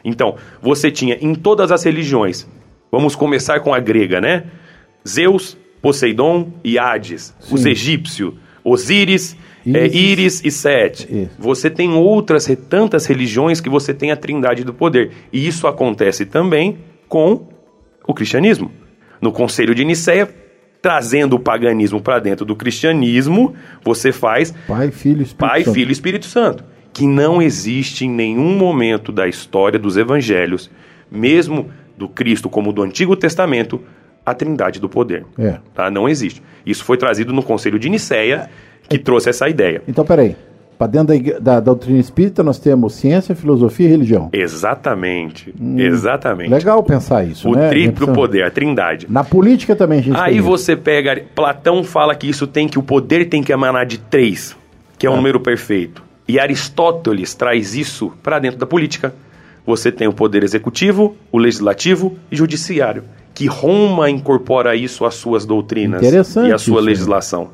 Então, 0.04 0.34
você 0.60 0.90
tinha 0.90 1.16
em 1.22 1.36
todas 1.36 1.72
as 1.72 1.84
religiões, 1.84 2.48
vamos 2.92 3.16
começar 3.16 3.60
com 3.60 3.72
a 3.72 3.80
grega, 3.80 4.20
né? 4.20 4.46
Zeus, 5.08 5.56
Poseidon 5.80 6.54
e 6.64 6.80
Hades. 6.80 7.36
Sim. 7.40 7.54
Os 7.54 7.68
egípcios, 7.68 8.34
Osíris, 8.64 9.38
é, 9.64 9.86
Íris 9.96 10.44
e 10.44 10.50
Sete. 10.50 11.04
Isso. 11.04 11.36
Você 11.38 11.70
tem 11.70 11.94
outras 11.94 12.48
tantas 12.68 13.06
religiões 13.06 13.62
que 13.62 13.70
você 13.70 13.94
tem 13.94 14.12
a 14.12 14.16
trindade 14.16 14.64
do 14.64 14.74
poder. 14.74 15.12
E 15.32 15.46
isso 15.48 15.68
acontece 15.68 16.26
também 16.26 16.80
com 17.08 17.54
o 18.08 18.14
cristianismo. 18.14 18.72
No 19.22 19.32
Conselho 19.32 19.74
de 19.74 19.84
Nicéia, 19.86 20.30
trazendo 20.82 21.36
o 21.36 21.40
paganismo 21.40 22.00
para 22.02 22.20
dentro 22.20 22.46
do 22.46 22.56
cristianismo, 22.56 23.56
você 23.84 24.12
faz 24.12 24.54
Pai, 24.68 24.92
Filho, 24.92 25.24
Espírito 25.24 25.38
Pai, 25.38 25.64
Santo. 25.64 25.74
Filho, 25.74 25.92
Espírito 25.92 26.26
Santo, 26.26 26.64
que 26.94 27.08
não 27.08 27.42
existe 27.42 28.06
em 28.06 28.10
nenhum 28.10 28.58
momento 28.58 29.12
da 29.12 29.28
história 29.28 29.80
dos 29.80 29.98
evangelhos, 29.98 30.70
mesmo 31.10 31.72
do 31.98 32.08
Cristo 32.08 32.50
como 32.50 32.72
do 32.72 32.84
Antigo 32.84 33.16
Testamento, 33.16 33.82
a 34.26 34.34
trindade 34.34 34.80
do 34.80 34.90
poder. 34.90 35.26
É. 35.38 35.60
Tá? 35.74 35.90
Não 35.90 36.10
existe. 36.10 36.42
Isso 36.66 36.84
foi 36.84 36.98
trazido 36.98 37.32
no 37.32 37.44
Conselho 37.44 37.80
de 37.80 37.90
Nicéia, 37.90 38.50
que 38.90 38.98
trouxe 38.98 39.30
essa 39.30 39.48
ideia. 39.50 39.82
Então, 39.88 40.06
peraí. 40.06 40.36
Para 40.78 40.88
dentro 40.88 41.08
da, 41.18 41.32
da, 41.34 41.40
da 41.40 41.60
doutrina 41.60 42.00
espírita, 42.00 42.44
nós 42.44 42.60
temos 42.60 42.94
ciência, 42.94 43.34
filosofia 43.36 43.88
e 43.88 43.90
religião. 43.90 44.30
Exatamente. 44.34 45.54
Exatamente. 45.78 46.50
Legal 46.50 46.84
pensar 46.84 47.24
isso, 47.26 47.50
O 47.50 47.56
né? 47.56 47.70
triplo 47.70 48.14
poder, 48.14 48.44
a 48.44 48.52
trindade. 48.52 49.08
Na 49.10 49.24
política 49.24 49.76
também 49.76 50.00
a 50.00 50.04
gente 50.04 50.18
Aí 50.18 50.32
tem 50.32 50.40
isso. 50.40 50.48
você 50.48 50.76
pega. 50.76 51.24
Platão 51.34 51.84
fala 51.84 52.14
que 52.16 52.28
isso 52.30 52.46
tem 52.46 52.68
que 52.68 52.78
o 52.78 52.84
poder 52.84 53.26
tem 53.30 53.42
que 53.42 53.54
emanar 53.54 53.86
de 53.86 53.98
três, 53.98 54.56
que 54.98 55.08
é 55.08 55.10
o 55.10 55.16
número 55.16 55.40
perfeito. 55.40 56.04
E 56.28 56.40
Aristóteles 56.40 57.34
traz 57.34 57.76
isso 57.76 58.12
para 58.22 58.40
dentro 58.40 58.58
da 58.60 58.66
política. 58.66 59.14
Você 59.66 59.92
tem 59.92 60.08
o 60.08 60.14
poder 60.14 60.44
executivo, 60.44 61.16
o 61.32 61.38
legislativo 61.38 62.18
e 62.32 62.36
judiciário. 62.36 63.04
Que 63.34 63.48
Roma 63.48 64.10
incorpora 64.10 64.76
isso 64.76 65.06
às 65.06 65.16
suas 65.16 65.46
doutrinas 65.46 66.02
e 66.02 66.18
à 66.18 66.24
sua 66.24 66.56
isso, 66.56 66.74
né? 66.76 66.82
legislação. 66.82 67.50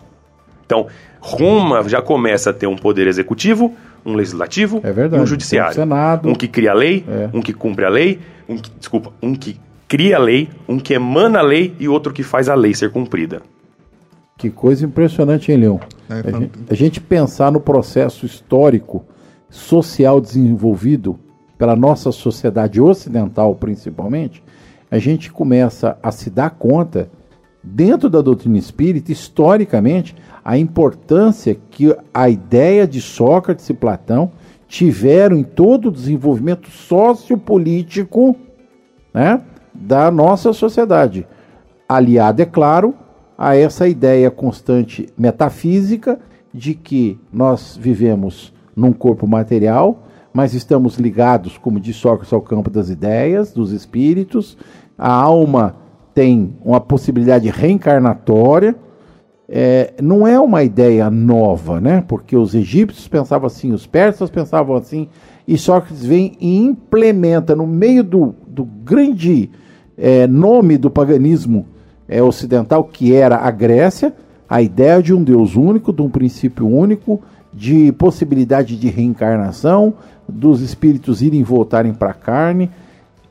Então, 0.66 0.88
Roma 1.22 1.88
já 1.88 2.02
começa 2.02 2.50
a 2.50 2.54
ter 2.54 2.66
um 2.68 2.76
poder 2.76 3.06
executivo, 3.08 3.74
um 4.06 4.14
legislativo 4.16 4.82
É 4.84 4.92
verdade, 4.92 5.22
e 5.22 5.24
um 5.24 5.28
judiciário. 5.28 5.72
o 5.72 5.76
Senado. 5.76 6.28
Um 6.28 6.34
que 6.34 6.48
cria 6.48 6.72
a 6.72 6.74
lei, 6.74 7.06
É. 7.08 7.30
um 7.32 7.42
que 7.42 7.54
cumpre 7.54 7.86
a 7.86 7.90
lei, 7.90 8.20
um 8.50 8.58
que, 8.58 8.72
desculpa, 8.80 9.14
um 9.22 9.36
que 9.36 9.60
cria 9.88 10.16
a 10.18 10.20
lei, 10.20 10.50
um 10.68 10.80
que 10.80 10.94
emana 10.96 11.40
a 11.40 11.44
lei 11.44 11.76
e 11.80 11.88
outro 11.88 12.12
que 12.12 12.24
faz 12.24 12.50
a 12.50 12.56
lei 12.56 12.74
ser 12.74 12.90
cumprida. 12.92 13.42
Que 14.38 14.50
coisa 14.50 14.84
impressionante, 14.86 15.52
hein, 15.52 15.58
Leon? 15.60 15.78
É, 16.10 16.14
a, 16.14 16.24
fantástico. 16.24 16.40
gente, 16.58 16.72
a 16.72 16.76
gente 16.76 17.00
pensar 17.02 17.52
no 17.52 17.60
processo 17.62 18.26
histórico, 18.26 19.06
social 19.50 20.20
desenvolvido 20.20 21.20
pela 21.58 21.76
nossa 21.76 22.12
sociedade 22.12 22.82
ocidental, 22.82 23.54
principalmente, 23.54 24.42
a 24.90 24.98
gente 24.98 25.32
começa 25.32 25.96
a 26.02 26.12
se 26.12 26.30
dar 26.32 26.50
conta, 26.50 27.10
dentro 27.64 28.10
da 28.10 28.22
doutrina 28.22 28.58
espírita, 28.58 29.12
historicamente, 29.12 30.16
a 30.44 30.58
importância 30.58 31.56
que 31.70 31.96
a 32.14 32.30
ideia 32.30 32.88
de 32.88 33.00
Sócrates 33.00 33.70
e 33.70 33.74
Platão 33.74 34.32
tiveram 34.68 35.38
em 35.38 35.44
todo 35.44 35.90
o 35.90 35.92
desenvolvimento 35.92 36.70
sociopolítico 36.70 38.36
né, 39.14 39.42
da 39.74 40.10
nossa 40.10 40.54
sociedade. 40.54 41.28
Aliado, 41.88 42.42
é 42.42 42.46
claro, 42.46 42.96
a 43.38 43.56
essa 43.56 43.88
ideia 43.88 44.32
constante 44.32 45.10
metafísica 45.18 46.20
de 46.54 46.74
que 46.74 47.20
nós 47.32 47.78
vivemos 47.80 48.54
num 48.76 48.94
corpo 48.94 49.28
material, 49.28 50.08
mas 50.34 50.54
estamos 50.54 50.98
ligados, 50.98 51.58
como 51.58 51.80
diz 51.80 51.96
Sócrates, 51.98 52.32
ao 52.32 52.42
campo 52.42 52.70
das 52.70 52.90
ideias, 52.90 53.52
dos 53.52 53.72
espíritos. 53.72 54.58
A 54.98 55.12
alma 55.12 55.76
tem 56.14 56.56
uma 56.64 56.80
possibilidade 56.80 57.50
reencarnatória. 57.50 58.76
É, 59.48 59.94
não 60.02 60.26
é 60.26 60.40
uma 60.40 60.64
ideia 60.64 61.10
nova, 61.10 61.82
né? 61.82 62.04
Porque 62.08 62.38
os 62.38 62.56
egípcios 62.56 63.08
pensavam 63.08 63.48
assim, 63.48 63.74
os 63.74 63.86
persas 63.86 64.30
pensavam 64.30 64.76
assim, 64.76 65.10
e 65.48 65.58
Sócrates 65.58 66.06
vem 66.06 66.38
e 66.40 66.58
implementa 66.58 67.56
no 67.56 67.68
meio 67.68 68.04
do, 68.04 68.34
do 68.48 68.64
grande 68.64 69.50
é, 69.98 70.26
nome 70.26 70.78
do 70.78 70.90
paganismo 70.90 71.66
é, 72.08 72.22
ocidental, 72.22 72.84
que 72.86 73.14
era 73.14 73.38
a 73.38 73.52
Grécia, 73.52 74.14
a 74.50 74.62
ideia 74.62 75.02
de 75.02 75.14
um 75.14 75.24
Deus 75.24 75.56
único, 75.56 75.94
de 75.94 76.02
um 76.02 76.10
princípio 76.10 76.68
único, 76.68 77.22
de 77.54 77.92
possibilidade 77.94 78.78
de 78.78 78.90
reencarnação, 78.90 79.94
dos 80.28 80.62
espíritos 80.62 81.22
irem 81.22 81.42
e 81.42 81.44
voltarem 81.44 81.94
para 81.94 82.12
a 82.12 82.14
carne. 82.14 82.70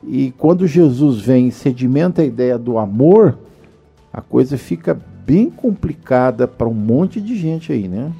E 0.03 0.33
quando 0.37 0.67
Jesus 0.67 1.21
vem 1.21 1.47
e 1.47 1.51
sedimenta 1.51 2.21
a 2.21 2.25
ideia 2.25 2.57
do 2.57 2.77
amor, 2.77 3.37
a 4.11 4.21
coisa 4.21 4.57
fica 4.57 4.97
bem 5.25 5.49
complicada 5.49 6.47
para 6.47 6.67
um 6.67 6.73
monte 6.73 7.21
de 7.21 7.37
gente 7.37 7.71
aí, 7.71 7.87
né? 7.87 8.11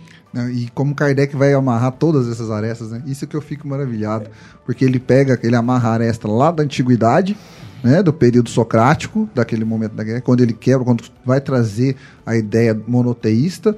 E 0.53 0.69
como 0.73 0.95
Kardec 0.95 1.35
vai 1.35 1.53
amarrar 1.53 1.91
todas 1.91 2.29
essas 2.29 2.49
arestas, 2.49 2.91
né? 2.91 3.03
Isso 3.05 3.27
que 3.27 3.35
eu 3.35 3.41
fico 3.41 3.67
maravilhado. 3.67 4.29
Porque 4.65 4.85
ele 4.85 4.99
pega, 4.99 5.37
ele 5.43 5.55
amarra 5.55 5.89
a 5.89 5.93
aresta 5.93 6.27
lá 6.27 6.51
da 6.51 6.63
antiguidade, 6.63 7.35
né? 7.83 8.01
Do 8.01 8.13
período 8.13 8.49
socrático, 8.49 9.29
daquele 9.35 9.65
momento 9.65 9.93
da 9.93 10.03
guerra, 10.03 10.21
quando 10.21 10.41
ele 10.41 10.53
quebra, 10.53 10.85
quando 10.85 11.03
vai 11.25 11.41
trazer 11.41 11.97
a 12.25 12.37
ideia 12.37 12.79
monoteísta, 12.87 13.75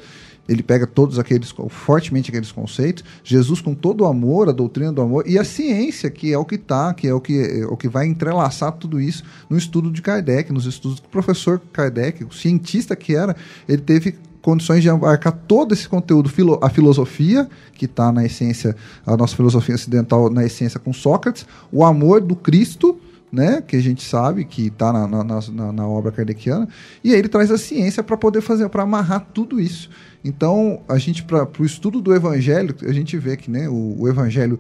ele 0.48 0.62
pega 0.62 0.86
todos 0.86 1.18
aqueles, 1.18 1.54
fortemente 1.70 2.30
aqueles 2.30 2.52
conceitos, 2.52 3.04
Jesus 3.24 3.62
com 3.62 3.74
todo 3.74 4.02
o 4.02 4.06
amor, 4.06 4.50
a 4.50 4.52
doutrina 4.52 4.91
do 4.91 5.02
amor, 5.02 5.28
e 5.28 5.39
a 5.39 5.44
ciência, 5.44 6.10
que 6.10 6.34
é 6.34 6.38
o 6.38 6.46
que 6.46 6.56
está, 6.56 6.94
que 6.94 7.08
é 7.08 7.14
o 7.14 7.22
que, 7.22 7.39
é 7.39 7.66
o 7.66 7.78
que 7.78 7.88
vai 7.88 8.08
entrelaçar 8.08 8.72
tudo 8.74 9.00
isso 9.00 9.24
no 9.50 9.58
estudo 9.58 9.89
de 9.89 10.02
Kardec, 10.02 10.52
nos 10.52 10.66
estudos 10.66 11.00
do 11.00 11.08
professor 11.08 11.62
Kardec, 11.72 12.24
o 12.24 12.34
cientista 12.34 12.96
que 12.96 13.16
era, 13.16 13.36
ele 13.68 13.82
teve 13.82 14.16
condições 14.41 14.84
de 14.84 14.89
abarcar 14.89 15.32
todo 15.48 15.74
esse 15.74 15.88
conteúdo, 15.88 16.30
a 16.62 16.70
filosofia, 16.70 17.50
que 17.72 17.86
está 17.86 18.12
na 18.12 18.26
essência, 18.26 18.76
a 19.06 19.16
nossa 19.16 19.36
filosofia 19.36 19.74
ocidental 19.74 20.30
na 20.30 20.44
essência 20.44 20.80
com 20.80 20.91
Sócrates, 20.91 21.46
o 21.72 21.86
amor 21.86 22.20
do 22.20 22.36
Cristo, 22.36 23.00
né, 23.34 23.63
que 23.65 23.75
a 23.75 23.81
gente 23.81 24.03
sabe 24.03 24.45
que 24.45 24.67
está 24.67 24.93
na, 24.93 25.07
na, 25.07 25.23
na- 25.23 25.73
na 25.73 25.88
obra 25.88 26.11
kardeciana, 26.11 26.67
e 27.03 27.11
aí 27.11 27.17
ele 27.17 27.27
traz 27.27 27.49
a 27.49 27.57
ciência 27.57 28.03
para 28.03 28.15
poder 28.15 28.41
fazer, 28.41 28.69
para 28.69 28.84
amarrar 28.84 29.25
tudo 29.34 29.59
isso. 29.59 29.89
Então, 30.23 30.81
a 30.88 30.99
gente, 30.99 31.23
para 31.23 31.47
o 31.59 31.65
estudo 31.65 31.99
do 31.99 32.13
Evangelho, 32.13 32.75
a 32.88 32.93
gente 32.93 33.17
vê 33.17 33.36
que 33.36 33.49
né, 33.49 33.67
o, 33.67 33.95
o 34.01 34.07
Evangelho 34.07 34.59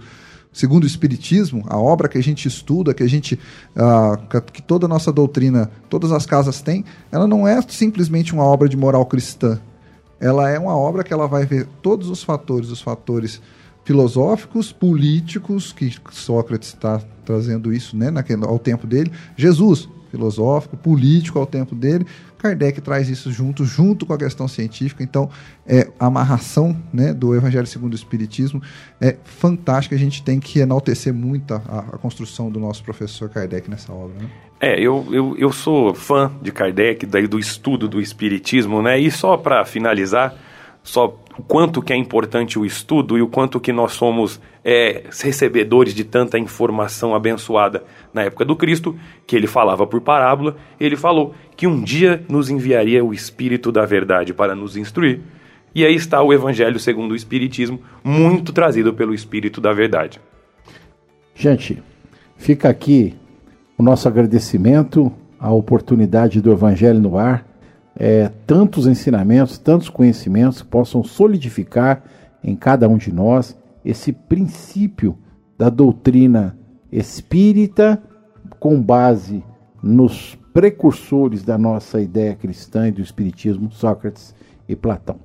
segundo 0.51 0.83
o 0.83 0.87
Espiritismo, 0.87 1.63
a 1.67 1.77
obra 1.77 2.07
que 2.07 2.17
a 2.17 2.21
gente 2.23 2.47
estuda, 2.47 2.93
que 2.93 3.01
a 3.03 3.07
gente, 3.09 3.39
ah, 3.75 4.17
que 4.51 4.61
toda 4.61 4.85
a 4.85 4.89
nossa 4.89 5.11
doutrina, 5.11 5.69
todas 5.89 6.11
as 6.11 6.25
casas 6.25 6.61
têm, 6.61 6.83
ela 7.11 7.27
não 7.27 7.47
é 7.47 7.59
simplesmente 7.67 8.33
uma 8.33 8.43
obra 8.43 8.67
de 8.69 8.77
moral 8.77 9.05
cristã. 9.05 9.59
Ela 10.19 10.49
é 10.49 10.59
uma 10.59 10.75
obra 10.77 11.03
que 11.03 11.11
ela 11.11 11.27
vai 11.27 11.45
ver 11.45 11.67
todos 11.81 12.07
os 12.09 12.23
fatores, 12.23 12.69
os 12.69 12.81
fatores 12.81 13.41
filosóficos, 13.83 14.71
políticos, 14.71 15.73
que 15.73 15.91
Sócrates 16.11 16.69
está 16.69 17.01
trazendo 17.25 17.73
isso 17.73 17.95
né, 17.97 18.09
naquele, 18.09 18.45
ao 18.45 18.59
tempo 18.59 18.87
dele. 18.87 19.11
Jesus, 19.35 19.89
filosófico, 20.11 20.77
político 20.77 21.39
ao 21.39 21.45
tempo 21.45 21.75
dele. 21.75 22.05
Kardec 22.37 22.81
traz 22.81 23.09
isso 23.09 23.31
junto, 23.31 23.63
junto 23.63 24.05
com 24.05 24.13
a 24.13 24.17
questão 24.17 24.49
científica. 24.49 25.01
Então, 25.01 25.29
é, 25.65 25.89
a 25.97 26.07
amarração 26.07 26.77
né, 26.91 27.13
do 27.13 27.33
Evangelho 27.33 27.65
segundo 27.65 27.93
o 27.93 27.95
Espiritismo 27.95 28.61
é 28.99 29.15
fantástica. 29.23 29.95
A 29.95 29.99
gente 29.99 30.21
tem 30.21 30.39
que 30.39 30.59
enaltecer 30.59 31.13
muito 31.13 31.53
a, 31.53 31.59
a 31.93 31.97
construção 31.97 32.51
do 32.51 32.59
nosso 32.59 32.83
professor 32.83 33.29
Kardec 33.29 33.69
nessa 33.69 33.93
obra. 33.93 34.21
Né? 34.21 34.29
É, 34.59 34.79
eu, 34.79 35.07
eu, 35.11 35.35
eu 35.37 35.51
sou 35.51 35.93
fã 35.93 36.31
de 36.41 36.51
Kardec, 36.51 37.05
daí 37.05 37.27
do 37.27 37.39
estudo 37.39 37.87
do 37.87 37.99
Espiritismo, 37.99 38.81
né? 38.81 38.99
E 38.99 39.09
só 39.09 39.35
para 39.35 39.63
finalizar, 39.65 40.35
só 40.83 41.17
o 41.37 41.41
quanto 41.41 41.81
que 41.81 41.93
é 41.93 41.95
importante 41.95 42.59
o 42.59 42.65
estudo 42.65 43.17
e 43.17 43.21
o 43.21 43.27
quanto 43.27 43.59
que 43.59 43.71
nós 43.71 43.93
somos 43.93 44.39
é, 44.63 45.03
recebedores 45.21 45.93
de 45.93 46.03
tanta 46.03 46.37
informação 46.37 47.15
abençoada 47.15 47.83
na 48.13 48.23
época 48.23 48.45
do 48.45 48.55
Cristo, 48.55 48.95
que 49.25 49.35
ele 49.35 49.47
falava 49.47 49.87
por 49.87 50.01
parábola, 50.01 50.57
ele 50.79 50.95
falou 50.95 51.33
que 51.55 51.65
um 51.65 51.81
dia 51.81 52.23
nos 52.29 52.49
enviaria 52.49 53.03
o 53.03 53.13
Espírito 53.13 53.71
da 53.71 53.85
Verdade 53.85 54.33
para 54.33 54.53
nos 54.53 54.77
instruir. 54.77 55.21
E 55.73 55.83
aí 55.83 55.95
está 55.95 56.21
o 56.21 56.31
Evangelho 56.31 56.79
segundo 56.79 57.13
o 57.13 57.15
Espiritismo, 57.15 57.79
muito 58.03 58.53
trazido 58.53 58.93
pelo 58.93 59.13
Espírito 59.13 59.59
da 59.59 59.73
Verdade. 59.73 60.21
Gente, 61.33 61.81
fica 62.37 62.69
aqui 62.69 63.15
o 63.77 63.81
nosso 63.81 64.07
agradecimento 64.07 65.11
à 65.39 65.51
oportunidade 65.51 66.41
do 66.41 66.51
Evangelho 66.51 66.99
no 66.99 67.17
ar. 67.17 67.52
É, 67.95 68.31
tantos 68.47 68.87
ensinamentos, 68.87 69.57
tantos 69.57 69.89
conhecimentos 69.89 70.61
que 70.61 70.67
possam 70.67 71.03
solidificar 71.03 72.03
em 72.43 72.55
cada 72.55 72.89
um 72.89 72.97
de 72.97 73.13
nós 73.13 73.55
esse 73.85 74.11
princípio 74.11 75.17
da 75.57 75.69
doutrina 75.69 76.57
espírita 76.91 78.01
com 78.59 78.81
base 78.81 79.43
nos 79.81 80.37
precursores 80.53 81.43
da 81.43 81.57
nossa 81.57 82.01
ideia 82.01 82.35
cristã 82.35 82.87
e 82.87 82.91
do 82.91 83.01
espiritismo, 83.01 83.71
Sócrates 83.71 84.33
e 84.67 84.75
Platão. 84.75 85.17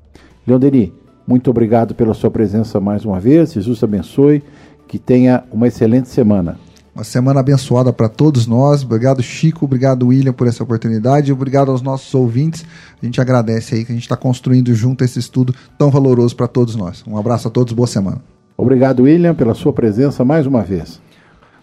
Leonderi, 0.46 0.92
muito 1.26 1.50
obrigado 1.50 1.94
pela 1.94 2.14
sua 2.14 2.30
presença 2.30 2.80
mais 2.80 3.04
uma 3.04 3.20
vez. 3.20 3.52
Jesus 3.52 3.78
te 3.78 3.84
abençoe. 3.84 4.42
Que 4.86 4.98
tenha 4.98 5.44
uma 5.52 5.68
excelente 5.68 6.08
semana. 6.08 6.58
Uma 6.98 7.04
semana 7.04 7.38
abençoada 7.38 7.92
para 7.92 8.08
todos 8.08 8.44
nós. 8.44 8.82
Obrigado, 8.82 9.22
Chico. 9.22 9.66
Obrigado, 9.66 10.08
William, 10.08 10.32
por 10.32 10.48
essa 10.48 10.64
oportunidade. 10.64 11.32
Obrigado 11.32 11.70
aos 11.70 11.80
nossos 11.80 12.12
ouvintes. 12.12 12.66
A 13.00 13.06
gente 13.06 13.20
agradece 13.20 13.76
aí 13.76 13.84
que 13.84 13.92
a 13.92 13.94
gente 13.94 14.02
está 14.02 14.16
construindo 14.16 14.74
junto 14.74 15.04
esse 15.04 15.16
estudo 15.16 15.54
tão 15.78 15.92
valoroso 15.92 16.34
para 16.34 16.48
todos 16.48 16.74
nós. 16.74 17.04
Um 17.06 17.16
abraço 17.16 17.46
a 17.46 17.52
todos. 17.52 17.72
Boa 17.72 17.86
semana. 17.86 18.20
Obrigado, 18.56 19.04
William, 19.04 19.32
pela 19.32 19.54
sua 19.54 19.72
presença 19.72 20.24
mais 20.24 20.44
uma 20.44 20.62
vez. 20.62 21.00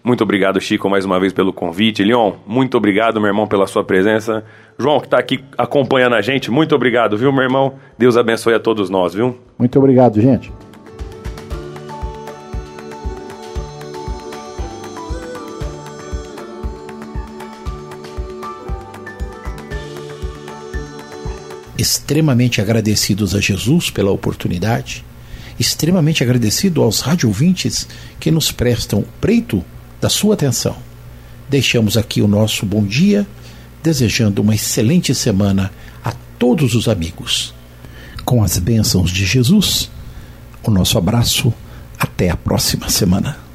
Muito 0.02 0.24
obrigado, 0.24 0.58
Chico, 0.58 0.88
mais 0.88 1.04
uma 1.04 1.20
vez 1.20 1.34
pelo 1.34 1.52
convite. 1.52 2.02
Leon, 2.02 2.32
muito 2.46 2.78
obrigado, 2.78 3.20
meu 3.20 3.28
irmão, 3.28 3.46
pela 3.46 3.66
sua 3.66 3.84
presença. 3.84 4.42
João, 4.78 5.00
que 5.00 5.06
está 5.06 5.18
aqui 5.18 5.44
acompanhando 5.58 6.14
a 6.14 6.22
gente, 6.22 6.50
muito 6.50 6.74
obrigado, 6.74 7.18
viu, 7.18 7.30
meu 7.30 7.42
irmão? 7.42 7.74
Deus 7.98 8.16
abençoe 8.16 8.54
a 8.54 8.58
todos 8.58 8.88
nós, 8.88 9.12
viu? 9.12 9.36
Muito 9.58 9.78
obrigado, 9.78 10.18
gente. 10.18 10.50
Extremamente 21.78 22.60
agradecidos 22.60 23.34
a 23.34 23.40
Jesus 23.40 23.90
pela 23.90 24.10
oportunidade, 24.10 25.04
extremamente 25.58 26.22
agradecido 26.22 26.82
aos 26.82 27.00
radiovintes 27.00 27.86
que 28.20 28.30
nos 28.30 28.52
prestam 28.52 29.04
preito 29.20 29.64
da 30.00 30.08
sua 30.08 30.34
atenção. 30.34 30.76
Deixamos 31.48 31.96
aqui 31.96 32.20
o 32.20 32.28
nosso 32.28 32.66
bom 32.66 32.84
dia, 32.84 33.26
desejando 33.82 34.42
uma 34.42 34.54
excelente 34.54 35.14
semana 35.14 35.70
a 36.04 36.12
todos 36.38 36.74
os 36.74 36.88
amigos. 36.88 37.54
Com 38.24 38.42
as 38.42 38.58
bênçãos 38.58 39.10
de 39.10 39.24
Jesus, 39.24 39.90
o 40.62 40.70
nosso 40.70 40.98
abraço. 40.98 41.52
Até 41.98 42.28
a 42.28 42.36
próxima 42.36 42.90
semana. 42.90 43.45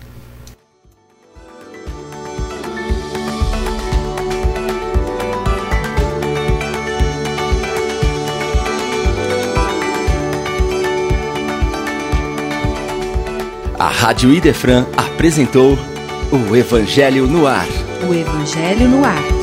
Rádio 13.92 14.34
Idefran 14.34 14.86
apresentou 14.98 15.78
o 16.32 16.56
Evangelho 16.56 17.28
no 17.28 17.46
Ar. 17.46 17.68
O 18.10 18.14
Evangelho 18.14 18.88
no 18.88 19.06
Ar. 19.06 19.41